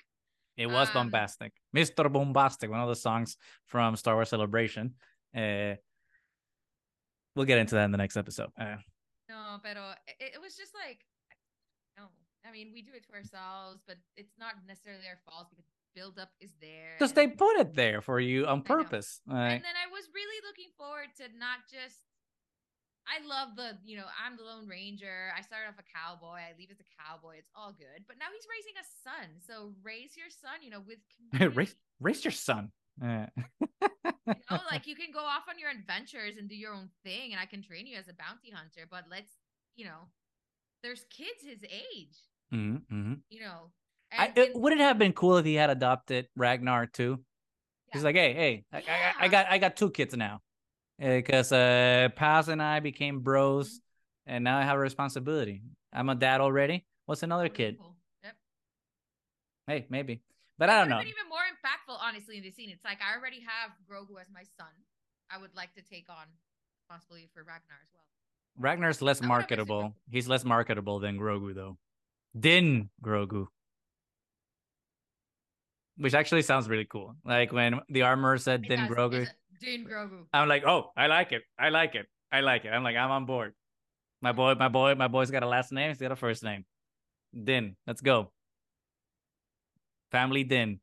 It 0.57 0.67
was 0.67 0.89
Um, 0.89 0.93
bombastic, 0.95 1.53
Mr. 1.73 2.11
Bombastic, 2.11 2.69
one 2.69 2.81
of 2.81 2.89
the 2.89 2.95
songs 2.95 3.37
from 3.65 3.95
Star 3.95 4.15
Wars 4.15 4.27
Celebration. 4.29 4.95
Uh, 5.33 5.75
we'll 7.35 7.45
get 7.45 7.59
into 7.59 7.75
that 7.75 7.85
in 7.85 7.91
the 7.91 7.97
next 7.97 8.17
episode. 8.17 8.51
Uh, 8.59 8.75
No, 9.29 9.59
pero 9.63 9.93
it, 10.19 10.33
it 10.35 10.41
was 10.41 10.57
just 10.57 10.73
like. 10.75 11.05
I 12.49 12.51
mean, 12.51 12.71
we 12.73 12.81
do 12.81 12.91
it 12.97 13.05
to 13.07 13.13
ourselves, 13.13 13.83
but 13.85 13.97
it's 14.17 14.33
not 14.39 14.55
necessarily 14.67 15.05
our 15.05 15.19
fault 15.29 15.47
because 15.49 15.65
build 15.93 16.17
up 16.17 16.31
is 16.39 16.51
there. 16.61 16.97
because 16.97 17.13
they 17.13 17.27
put 17.27 17.57
it 17.59 17.75
there 17.75 18.01
for 18.01 18.19
you 18.19 18.47
on 18.47 18.61
purpose. 18.61 19.21
Like, 19.27 19.61
And 19.61 19.63
then 19.63 19.77
I 19.77 19.91
was 19.91 20.09
really 20.13 20.39
looking 20.47 20.69
forward 20.77 21.13
to 21.17 21.25
not 21.37 21.69
just. 21.69 22.01
I 23.09 23.25
love 23.25 23.55
the, 23.57 23.73
you 23.89 23.97
know, 23.97 24.05
I'm 24.21 24.37
the 24.37 24.43
Lone 24.43 24.67
Ranger. 24.67 25.33
I 25.35 25.41
started 25.41 25.65
off 25.69 25.81
a 25.81 25.87
cowboy. 25.97 26.45
I 26.45 26.53
leave 26.59 26.69
as 26.69 26.77
a 26.77 26.85
cowboy. 26.93 27.41
It's 27.41 27.49
all 27.57 27.73
good. 27.73 28.05
But 28.05 28.21
now 28.21 28.29
he's 28.29 28.45
raising 28.45 28.77
a 28.77 28.85
son. 29.01 29.41
So 29.41 29.73
raise 29.81 30.13
your 30.13 30.29
son, 30.29 30.61
you 30.61 30.69
know, 30.69 30.81
with 30.85 31.01
raise 31.57 31.73
raise 31.99 32.23
your 32.23 32.31
son. 32.33 32.69
You 33.01 33.07
know, 33.07 34.61
like 34.69 34.85
you 34.91 34.95
can 34.95 35.09
go 35.11 35.25
off 35.25 35.49
on 35.49 35.57
your 35.57 35.71
adventures 35.73 36.37
and 36.37 36.47
do 36.47 36.55
your 36.55 36.73
own 36.73 36.89
thing, 37.03 37.31
and 37.31 37.39
I 37.41 37.45
can 37.45 37.63
train 37.63 37.87
you 37.87 37.97
as 37.97 38.07
a 38.09 38.13
bounty 38.13 38.51
hunter. 38.53 38.85
But 38.85 39.05
let's, 39.09 39.33
you 39.75 39.85
know, 39.85 40.05
there's 40.83 41.05
kids 41.09 41.41
his 41.41 41.63
age, 41.63 42.17
mhm, 42.53 42.81
mhm. 42.91 43.19
you 43.29 43.41
know. 43.41 43.71
I, 44.11 44.31
it, 44.35 44.55
would 44.55 44.73
it 44.73 44.79
have 44.79 44.97
been 44.97 45.13
cool 45.13 45.37
if 45.37 45.45
he 45.45 45.53
had 45.55 45.69
adopted 45.69 46.27
Ragnar 46.35 46.87
too? 46.87 47.19
He's 47.93 48.03
like, 48.03 48.15
hey, 48.15 48.33
hey, 48.33 48.63
I, 48.73 48.77
I, 48.77 48.81
I 49.19 49.25
Yeah. 49.25 49.31
got 49.31 49.45
I 49.51 49.57
got 49.57 49.75
two 49.77 49.89
kids 49.89 50.15
now, 50.15 50.41
because 50.99 51.51
uh, 51.51 52.09
Paz 52.15 52.49
and 52.49 52.61
I 52.61 52.79
became 52.79 53.21
bros, 53.21 53.67
Mm-hmm. 53.67 54.33
and 54.35 54.43
now 54.43 54.57
I 54.59 54.63
have 54.63 54.77
a 54.77 54.79
responsibility. 54.79 55.61
I'm 55.93 56.09
a 56.09 56.15
dad 56.15 56.41
already. 56.41 56.85
What's 57.05 57.23
another 57.23 57.49
kid? 57.49 57.77
Yep. 58.23 58.35
Hey, 59.67 59.85
maybe, 59.89 60.21
but 60.57 60.69
I 60.69 60.79
don't 60.79 60.89
know. 60.89 60.99
been 60.99 61.07
even 61.07 61.29
more 61.29 61.45
impactful, 61.49 61.97
honestly, 62.01 62.37
in 62.37 62.43
the 62.43 62.51
scene. 62.51 62.69
It's 62.69 62.83
like 62.83 62.99
I 63.01 63.17
already 63.17 63.41
have 63.41 63.71
Grogu 63.89 64.19
as 64.21 64.27
my 64.33 64.43
son. 64.57 64.73
I 65.31 65.37
would 65.37 65.55
like 65.55 65.73
to 65.75 65.81
take 65.81 66.05
on 66.09 66.25
responsibility 66.81 67.29
for 67.33 67.41
Ragnar 67.41 67.77
as 67.81 67.89
well. 67.93 68.05
Ragnar's 68.57 69.01
less 69.01 69.21
I 69.21 69.27
would've 69.27 69.47
been 69.47 69.57
super 69.57 69.73
marketable. 69.73 69.95
He's 70.11 70.27
less 70.27 70.43
marketable 70.43 70.99
than 70.99 71.17
Grogu, 71.17 71.55
though. 71.55 71.77
Din 72.37 72.89
Grogu. 73.03 73.47
Which 75.97 76.13
actually 76.13 76.43
sounds 76.43 76.69
really 76.69 76.85
cool. 76.85 77.15
Like 77.25 77.51
when 77.51 77.81
the 77.89 78.03
armor 78.03 78.37
said 78.37 78.63
It 78.65 78.69
Din 78.69 78.79
does. 78.79 78.89
Grogu, 78.89 79.27
Din 79.59 79.85
Grogu. 79.85 80.25
I'm 80.33 80.47
like, 80.47 80.63
oh, 80.65 80.91
I 80.95 81.07
like 81.07 81.31
it. 81.31 81.43
I 81.57 81.69
like 81.69 81.95
it. 81.95 82.07
I 82.31 82.41
like 82.41 82.65
it. 82.65 82.69
I'm 82.69 82.83
like, 82.83 82.95
I'm 82.95 83.11
on 83.11 83.25
board. 83.25 83.53
My 84.21 84.31
boy, 84.31 84.55
my 84.55 84.67
boy, 84.67 84.95
my 84.95 85.07
boy's 85.07 85.31
got 85.31 85.43
a 85.43 85.47
last 85.47 85.71
name. 85.71 85.89
He's 85.89 85.97
got 85.97 86.11
a 86.11 86.15
first 86.15 86.43
name. 86.43 86.65
Din. 87.33 87.75
Let's 87.87 88.01
go. 88.01 88.31
Family 90.11 90.43
Din. 90.43 90.79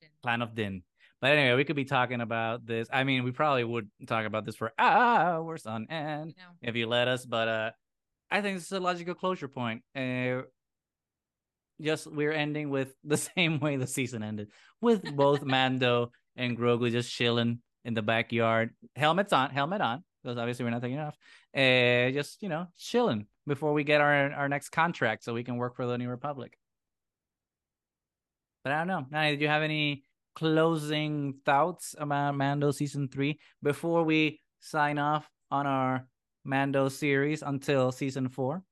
Din. 0.00 0.10
Clan 0.22 0.42
of 0.42 0.54
Din. 0.54 0.82
But 1.20 1.32
anyway, 1.32 1.56
we 1.56 1.64
could 1.64 1.76
be 1.76 1.84
talking 1.84 2.20
about 2.20 2.66
this. 2.66 2.88
I 2.92 3.04
mean, 3.04 3.24
we 3.24 3.32
probably 3.32 3.64
would 3.64 3.88
talk 4.06 4.26
about 4.26 4.44
this 4.44 4.56
for 4.56 4.72
hours 4.78 5.64
on 5.66 5.86
end 5.90 6.34
You 6.36 6.42
know, 6.42 6.68
if 6.68 6.76
you 6.76 6.86
let 6.86 7.08
us. 7.08 7.24
But 7.24 7.48
uh, 7.48 7.70
I 8.30 8.42
think 8.42 8.56
this 8.56 8.66
is 8.66 8.72
a 8.72 8.80
logical 8.80 9.14
closure 9.14 9.48
point. 9.48 9.82
Uh, 9.94 10.42
just 11.80 12.06
we're 12.06 12.32
ending 12.32 12.70
with 12.70 12.94
the 13.04 13.16
same 13.16 13.60
way 13.60 13.76
the 13.76 13.86
season 13.86 14.22
ended, 14.22 14.48
with 14.80 15.14
both 15.14 15.42
Mando 15.44 16.12
and 16.36 16.56
Grogu 16.56 16.90
just 16.90 17.12
chilling 17.12 17.60
in 17.84 17.94
the 17.94 18.02
backyard, 18.02 18.70
helmets 18.96 19.32
on, 19.32 19.50
helmet 19.50 19.80
on, 19.80 20.02
because 20.22 20.38
obviously 20.38 20.64
we're 20.64 20.70
not 20.70 20.82
taking 20.82 20.98
it 20.98 21.00
off. 21.00 21.16
Uh, 21.56 22.10
just 22.10 22.42
you 22.42 22.48
know, 22.48 22.66
chilling 22.76 23.26
before 23.46 23.72
we 23.72 23.84
get 23.84 24.00
our 24.00 24.32
our 24.32 24.48
next 24.48 24.70
contract, 24.70 25.24
so 25.24 25.34
we 25.34 25.44
can 25.44 25.56
work 25.56 25.76
for 25.76 25.86
the 25.86 25.96
New 25.96 26.08
Republic. 26.08 26.58
But 28.64 28.72
I 28.72 28.78
don't 28.78 28.88
know. 28.88 29.06
Nani, 29.10 29.30
did 29.30 29.40
you 29.40 29.48
have 29.48 29.62
any 29.62 30.02
closing 30.34 31.34
thoughts 31.44 31.94
about 31.98 32.36
Mando 32.36 32.70
season 32.72 33.08
three 33.08 33.38
before 33.62 34.02
we 34.02 34.40
sign 34.60 34.98
off 34.98 35.30
on 35.50 35.66
our 35.66 36.06
Mando 36.46 36.88
series 36.88 37.42
until 37.42 37.90
season 37.92 38.28
four? 38.28 38.62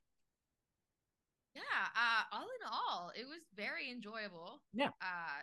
yeah. 1.55 1.62
Uh, 1.95 2.22
all 2.33 2.43
in 2.49 2.62
all, 2.70 3.11
it 3.18 3.27
was 3.27 3.43
very 3.57 3.91
enjoyable. 3.91 4.62
Yeah. 4.72 4.89
Uh, 5.01 5.43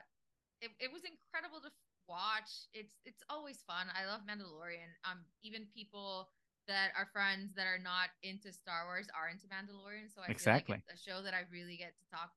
it, 0.62 0.72
it 0.80 0.92
was 0.92 1.02
incredible 1.04 1.60
to 1.62 1.70
watch. 2.08 2.68
It's 2.74 2.96
it's 3.06 3.24
always 3.30 3.64
fun. 3.68 3.88
I 3.96 4.06
love 4.06 4.22
Mandalorian. 4.28 4.92
Um, 5.10 5.20
even 5.44 5.68
people 5.76 6.30
that 6.68 6.92
are 6.98 7.08
friends 7.12 7.54
that 7.56 7.66
are 7.66 7.80
not 7.82 8.10
into 8.24 8.52
Star 8.54 8.86
Wars 8.86 9.08
are 9.18 9.30
into 9.30 9.48
Mandalorian. 9.48 10.14
So 10.14 10.22
I 10.22 10.32
Exactly. 10.32 10.76
like 10.76 10.84
it's 10.88 11.02
a 11.02 11.10
show 11.10 11.22
that 11.24 11.34
I 11.34 11.44
really 11.52 11.76
get 11.78 11.98
to 11.98 12.06
talk 12.12 12.32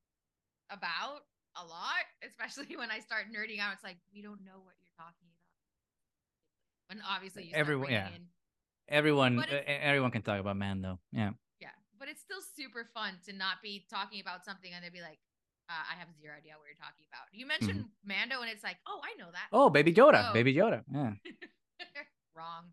about 0.70 1.26
a 1.60 1.64
lot, 1.66 2.02
especially 2.26 2.76
when 2.76 2.90
I 2.90 3.00
start 3.00 3.26
nerding 3.30 3.60
out. 3.60 3.74
It's 3.74 3.84
like 3.84 3.98
we 4.14 4.22
don't 4.22 4.42
know 4.44 4.58
what 4.64 4.74
you're 4.80 4.96
talking 4.96 5.28
about. 5.28 5.42
And 6.90 7.00
obviously 7.08 7.44
you 7.44 7.50
start 7.50 7.60
Everyone- 7.60 7.90
yeah. 7.92 8.08
in 8.14 8.26
Everyone, 8.88 9.42
everyone 9.66 10.10
can 10.10 10.22
talk 10.22 10.38
about 10.40 10.56
Mando. 10.56 10.98
Yeah. 11.12 11.30
Yeah, 11.60 11.72
but 11.98 12.08
it's 12.08 12.20
still 12.20 12.40
super 12.56 12.84
fun 12.92 13.14
to 13.26 13.32
not 13.32 13.62
be 13.62 13.86
talking 13.90 14.20
about 14.20 14.44
something 14.44 14.70
and 14.72 14.84
they'd 14.84 14.92
be 14.92 15.00
like, 15.00 15.18
uh, 15.70 15.84
"I 15.90 15.94
have 15.98 16.08
zero 16.20 16.34
idea 16.36 16.52
what 16.60 16.66
you're 16.68 16.76
talking 16.76 17.06
about." 17.08 17.26
You 17.32 17.46
mentioned 17.46 17.86
Mando, 18.04 18.40
and 18.42 18.50
it's 18.50 18.62
like, 18.62 18.76
"Oh, 18.86 19.00
I 19.02 19.16
know 19.16 19.30
that." 19.32 19.48
Mm-hmm. 19.48 19.56
Oh, 19.56 19.70
Baby 19.70 19.92
Yoda, 19.94 20.30
Oh. 20.30 20.32
Baby 20.34 20.54
Yoda. 20.54 20.84
Yeah. 20.92 21.12
Wrong. 22.36 22.72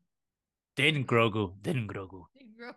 Din 0.75 1.05
Grogu, 1.05 1.53
Din 1.61 1.87
Grogu, 1.87 2.25
so 2.59 2.73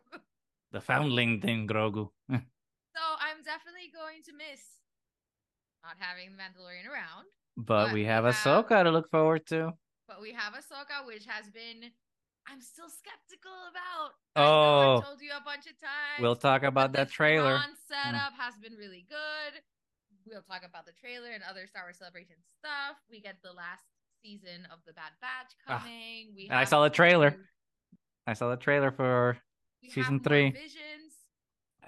the 0.72 0.80
foundling 0.80 1.40
Din 1.40 1.66
Grogu. 1.66 2.10
So 2.94 3.02
I'm 3.18 3.42
definitely 3.42 3.90
going 3.92 4.22
to 4.22 4.32
miss 4.38 4.62
not 5.82 5.96
having 5.98 6.30
the 6.30 6.38
Mandalorian 6.38 6.86
around, 6.86 7.26
but 7.56 7.86
But 7.86 7.92
we 7.92 8.00
we 8.02 8.06
have 8.06 8.22
have- 8.24 8.34
Ahsoka 8.34 8.84
to 8.84 8.90
look 8.90 9.10
forward 9.10 9.46
to. 9.48 9.72
but 10.06 10.20
we 10.22 10.30
have 10.32 10.54
Ahsoka, 10.54 11.02
which 11.04 11.26
has 11.26 11.50
been. 11.50 11.90
I'm 12.50 12.60
still 12.60 12.88
skeptical 12.90 13.52
about. 13.70 14.10
I 14.36 14.42
Oh. 14.42 14.98
I 14.98 15.04
told 15.04 15.20
you 15.22 15.30
a 15.36 15.42
bunch 15.44 15.66
of 15.66 15.78
times. 15.80 16.20
We'll 16.20 16.36
talk 16.36 16.62
about 16.62 16.92
that 16.92 17.10
trailer. 17.10 17.56
Thrawn 17.58 17.74
setup 17.88 18.32
has 18.38 18.54
been 18.60 18.74
really 18.74 19.06
good. 19.08 19.62
We'll 20.26 20.42
talk 20.42 20.62
about 20.64 20.86
the 20.86 20.92
trailer 20.92 21.30
and 21.30 21.42
other 21.48 21.66
Star 21.66 21.84
Wars 21.84 21.98
Celebration 21.98 22.36
stuff. 22.58 22.96
We 23.10 23.20
get 23.20 23.36
the 23.42 23.52
last 23.52 23.84
season 24.22 24.66
of 24.72 24.78
the 24.86 24.92
Bad 24.92 25.12
Batch 25.20 25.52
Ah, 25.66 25.78
coming. 25.80 26.32
we 26.36 26.48
I 26.50 26.64
saw 26.64 26.82
the 26.82 26.90
trailer. 26.90 27.36
I 28.26 28.32
saw 28.34 28.48
the 28.50 28.56
trailer 28.56 28.90
for 28.90 29.38
season 29.88 30.20
three. 30.20 30.50
Visions. 30.50 31.12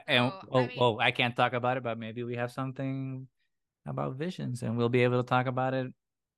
and 0.07 0.31
So, 0.31 0.49
oh 0.53 0.59
I 0.61 0.67
mean- 0.67 0.77
oh 0.81 0.99
I 0.99 1.11
can't 1.11 1.35
talk 1.35 1.53
about 1.55 1.77
it, 1.79 1.83
but 1.83 1.99
maybe 1.99 2.23
we 2.25 2.37
have 2.37 2.53
something 2.53 3.27
about 3.87 4.17
visions, 4.17 4.63
and 4.63 4.77
we'll 4.77 4.91
be 4.91 5.03
able 5.03 5.23
to 5.23 5.27
talk 5.29 5.47
about 5.47 5.73
it 5.73 5.93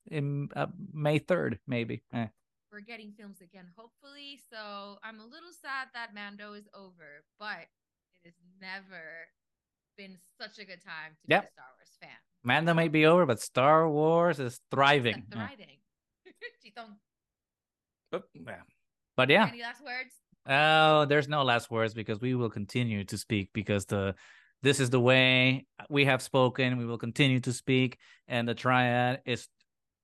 in 0.06 0.48
uh, 0.54 0.66
May 0.92 1.18
third, 1.18 1.58
maybe. 1.66 2.02
Eh. 2.12 2.28
We're 2.70 2.80
getting 2.80 3.12
films 3.12 3.40
again, 3.40 3.66
hopefully. 3.76 4.40
So 4.50 4.98
I'm 5.02 5.20
a 5.20 5.24
little 5.24 5.52
sad 5.52 5.88
that 5.94 6.14
Mando 6.14 6.52
is 6.52 6.68
over, 6.74 7.24
but 7.38 7.66
it 8.14 8.26
has 8.26 8.34
never 8.60 9.28
been 9.96 10.18
such 10.40 10.58
a 10.58 10.64
good 10.64 10.82
time 10.84 11.12
to 11.22 11.26
Yep. 11.28 11.42
be 11.42 11.46
a 11.46 11.50
Star 11.50 11.64
Wars 11.78 11.96
fan. 12.00 12.18
Mando 12.44 12.74
may 12.74 12.88
be 12.88 13.06
over, 13.06 13.26
but 13.26 13.40
Star 13.40 13.88
Wars 13.88 14.38
is 14.38 14.60
thriving. 14.70 15.14
Eh. 15.14 15.20
thriving. 15.32 15.78
Yeah. 18.34 18.62
But 19.16 19.28
yeah, 19.30 19.48
Any 19.48 19.62
last 19.62 19.82
words? 19.84 20.14
Oh, 20.46 21.04
there's 21.04 21.28
no 21.28 21.42
last 21.42 21.70
words 21.70 21.92
because 21.92 22.20
we 22.20 22.34
will 22.34 22.48
continue 22.48 23.04
to 23.04 23.18
speak 23.18 23.50
because 23.52 23.84
the 23.84 24.14
this 24.62 24.80
is 24.80 24.90
the 24.90 25.00
way 25.00 25.66
we 25.90 26.04
have 26.06 26.22
spoken. 26.22 26.78
We 26.78 26.86
will 26.86 26.98
continue 26.98 27.40
to 27.40 27.52
speak, 27.52 27.98
and 28.28 28.48
the 28.48 28.54
triad 28.54 29.20
is 29.26 29.48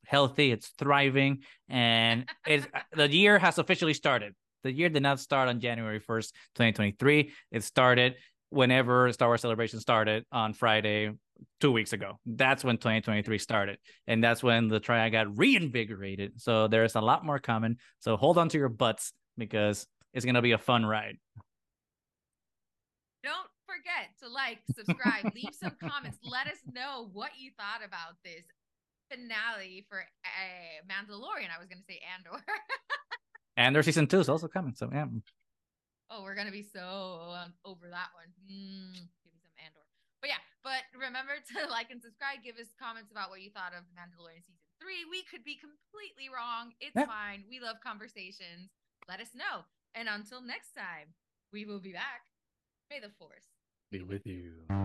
healthy. 0.07 0.53
It's 0.53 0.69
thriving, 0.79 1.43
and 1.69 2.29
it's 2.47 2.67
uh, 2.75 2.81
the 2.97 3.09
year 3.09 3.39
has 3.39 3.59
officially 3.59 3.95
started. 3.95 4.35
The 4.63 4.73
year 4.73 4.89
did 4.89 5.03
not 5.03 5.21
start 5.21 5.49
on 5.49 5.61
January 5.61 5.99
first, 5.99 6.35
2023. 6.55 7.33
It 7.53 7.65
started 7.65 8.15
whenever 8.51 9.13
Star 9.13 9.29
Wars 9.29 9.43
Celebration 9.43 9.81
started 9.81 10.25
on 10.33 10.55
Friday, 10.55 11.13
two 11.61 11.73
weeks 11.73 11.93
ago. 11.93 12.19
That's 12.25 12.65
when 12.65 12.77
2023 12.77 13.39
started, 13.39 13.79
and 14.07 14.23
that's 14.23 14.43
when 14.43 14.69
the 14.69 14.81
triad 14.81 15.13
got 15.13 15.37
reinvigorated. 15.37 16.41
So 16.41 16.69
there's 16.69 16.95
a 16.95 17.01
lot 17.01 17.25
more 17.25 17.39
coming. 17.39 17.77
So 18.01 18.17
hold 18.17 18.39
on 18.39 18.49
to 18.51 18.59
your 18.59 18.69
butts 18.69 19.13
because 19.37 19.87
it's 20.13 20.25
gonna 20.25 20.43
be 20.43 20.53
a 20.53 20.59
fun 20.59 20.87
ride. 20.87 21.19
Don't 23.23 23.49
forget 23.67 24.11
to 24.23 24.29
like, 24.29 24.59
subscribe, 24.75 25.33
leave 25.35 25.55
some 25.55 25.77
comments. 25.83 26.19
Let 26.23 26.47
us 26.47 26.59
know 26.73 27.09
what 27.13 27.33
you 27.39 27.51
thought 27.59 27.87
about 27.87 28.17
this 28.23 28.45
finale 29.11 29.85
for 29.89 30.01
uh, 30.01 30.77
Mandalorian. 30.87 31.53
I 31.55 31.59
was 31.59 31.69
gonna 31.69 31.87
say 31.89 32.01
Andor. 32.05 32.43
and 33.57 33.75
their 33.75 33.83
season 33.83 34.07
two 34.07 34.21
is 34.21 34.29
also 34.29 34.49
coming. 34.49 34.75
So 34.75 34.91
yeah. 34.93 35.07
Oh, 36.11 36.23
we're 36.23 36.35
gonna 36.35 36.55
be 36.55 36.65
so 36.65 37.35
um, 37.35 37.55
over 37.65 37.89
that 37.91 38.13
one. 38.15 38.31
Mm, 38.47 38.95
give 39.23 39.33
me 39.33 39.41
some 39.41 39.55
Andor. 39.61 39.87
But 40.21 40.31
yeah, 40.31 40.43
but 40.63 40.85
remember 40.95 41.37
to 41.55 41.71
like 41.71 41.91
and 41.91 42.03
subscribe. 42.03 42.45
Give 42.45 42.57
us 42.57 42.73
comments 42.81 43.11
about 43.11 43.31
what 43.31 43.43
you 43.43 43.51
thought 43.51 43.73
of 43.77 43.85
Mandalorian 43.93 44.45
season 44.45 44.65
three. 44.81 45.05
We 45.09 45.25
could 45.27 45.45
be 45.45 45.57
completely 45.57 46.33
wrong. 46.33 46.73
It's 46.81 46.97
yeah. 46.97 47.09
fine. 47.09 47.45
We 47.49 47.61
love 47.61 47.83
conversations. 47.85 48.73
Let 49.09 49.21
us 49.21 49.33
know. 49.35 49.69
And 49.95 50.09
until 50.09 50.43
next 50.43 50.75
time, 50.75 51.15
we 51.53 51.65
will 51.65 51.81
be 51.81 51.93
back. 51.93 52.27
May 52.91 53.01
the 53.01 53.15
force 53.19 53.55
be 53.95 54.03
with 54.03 54.27
you. 54.27 54.84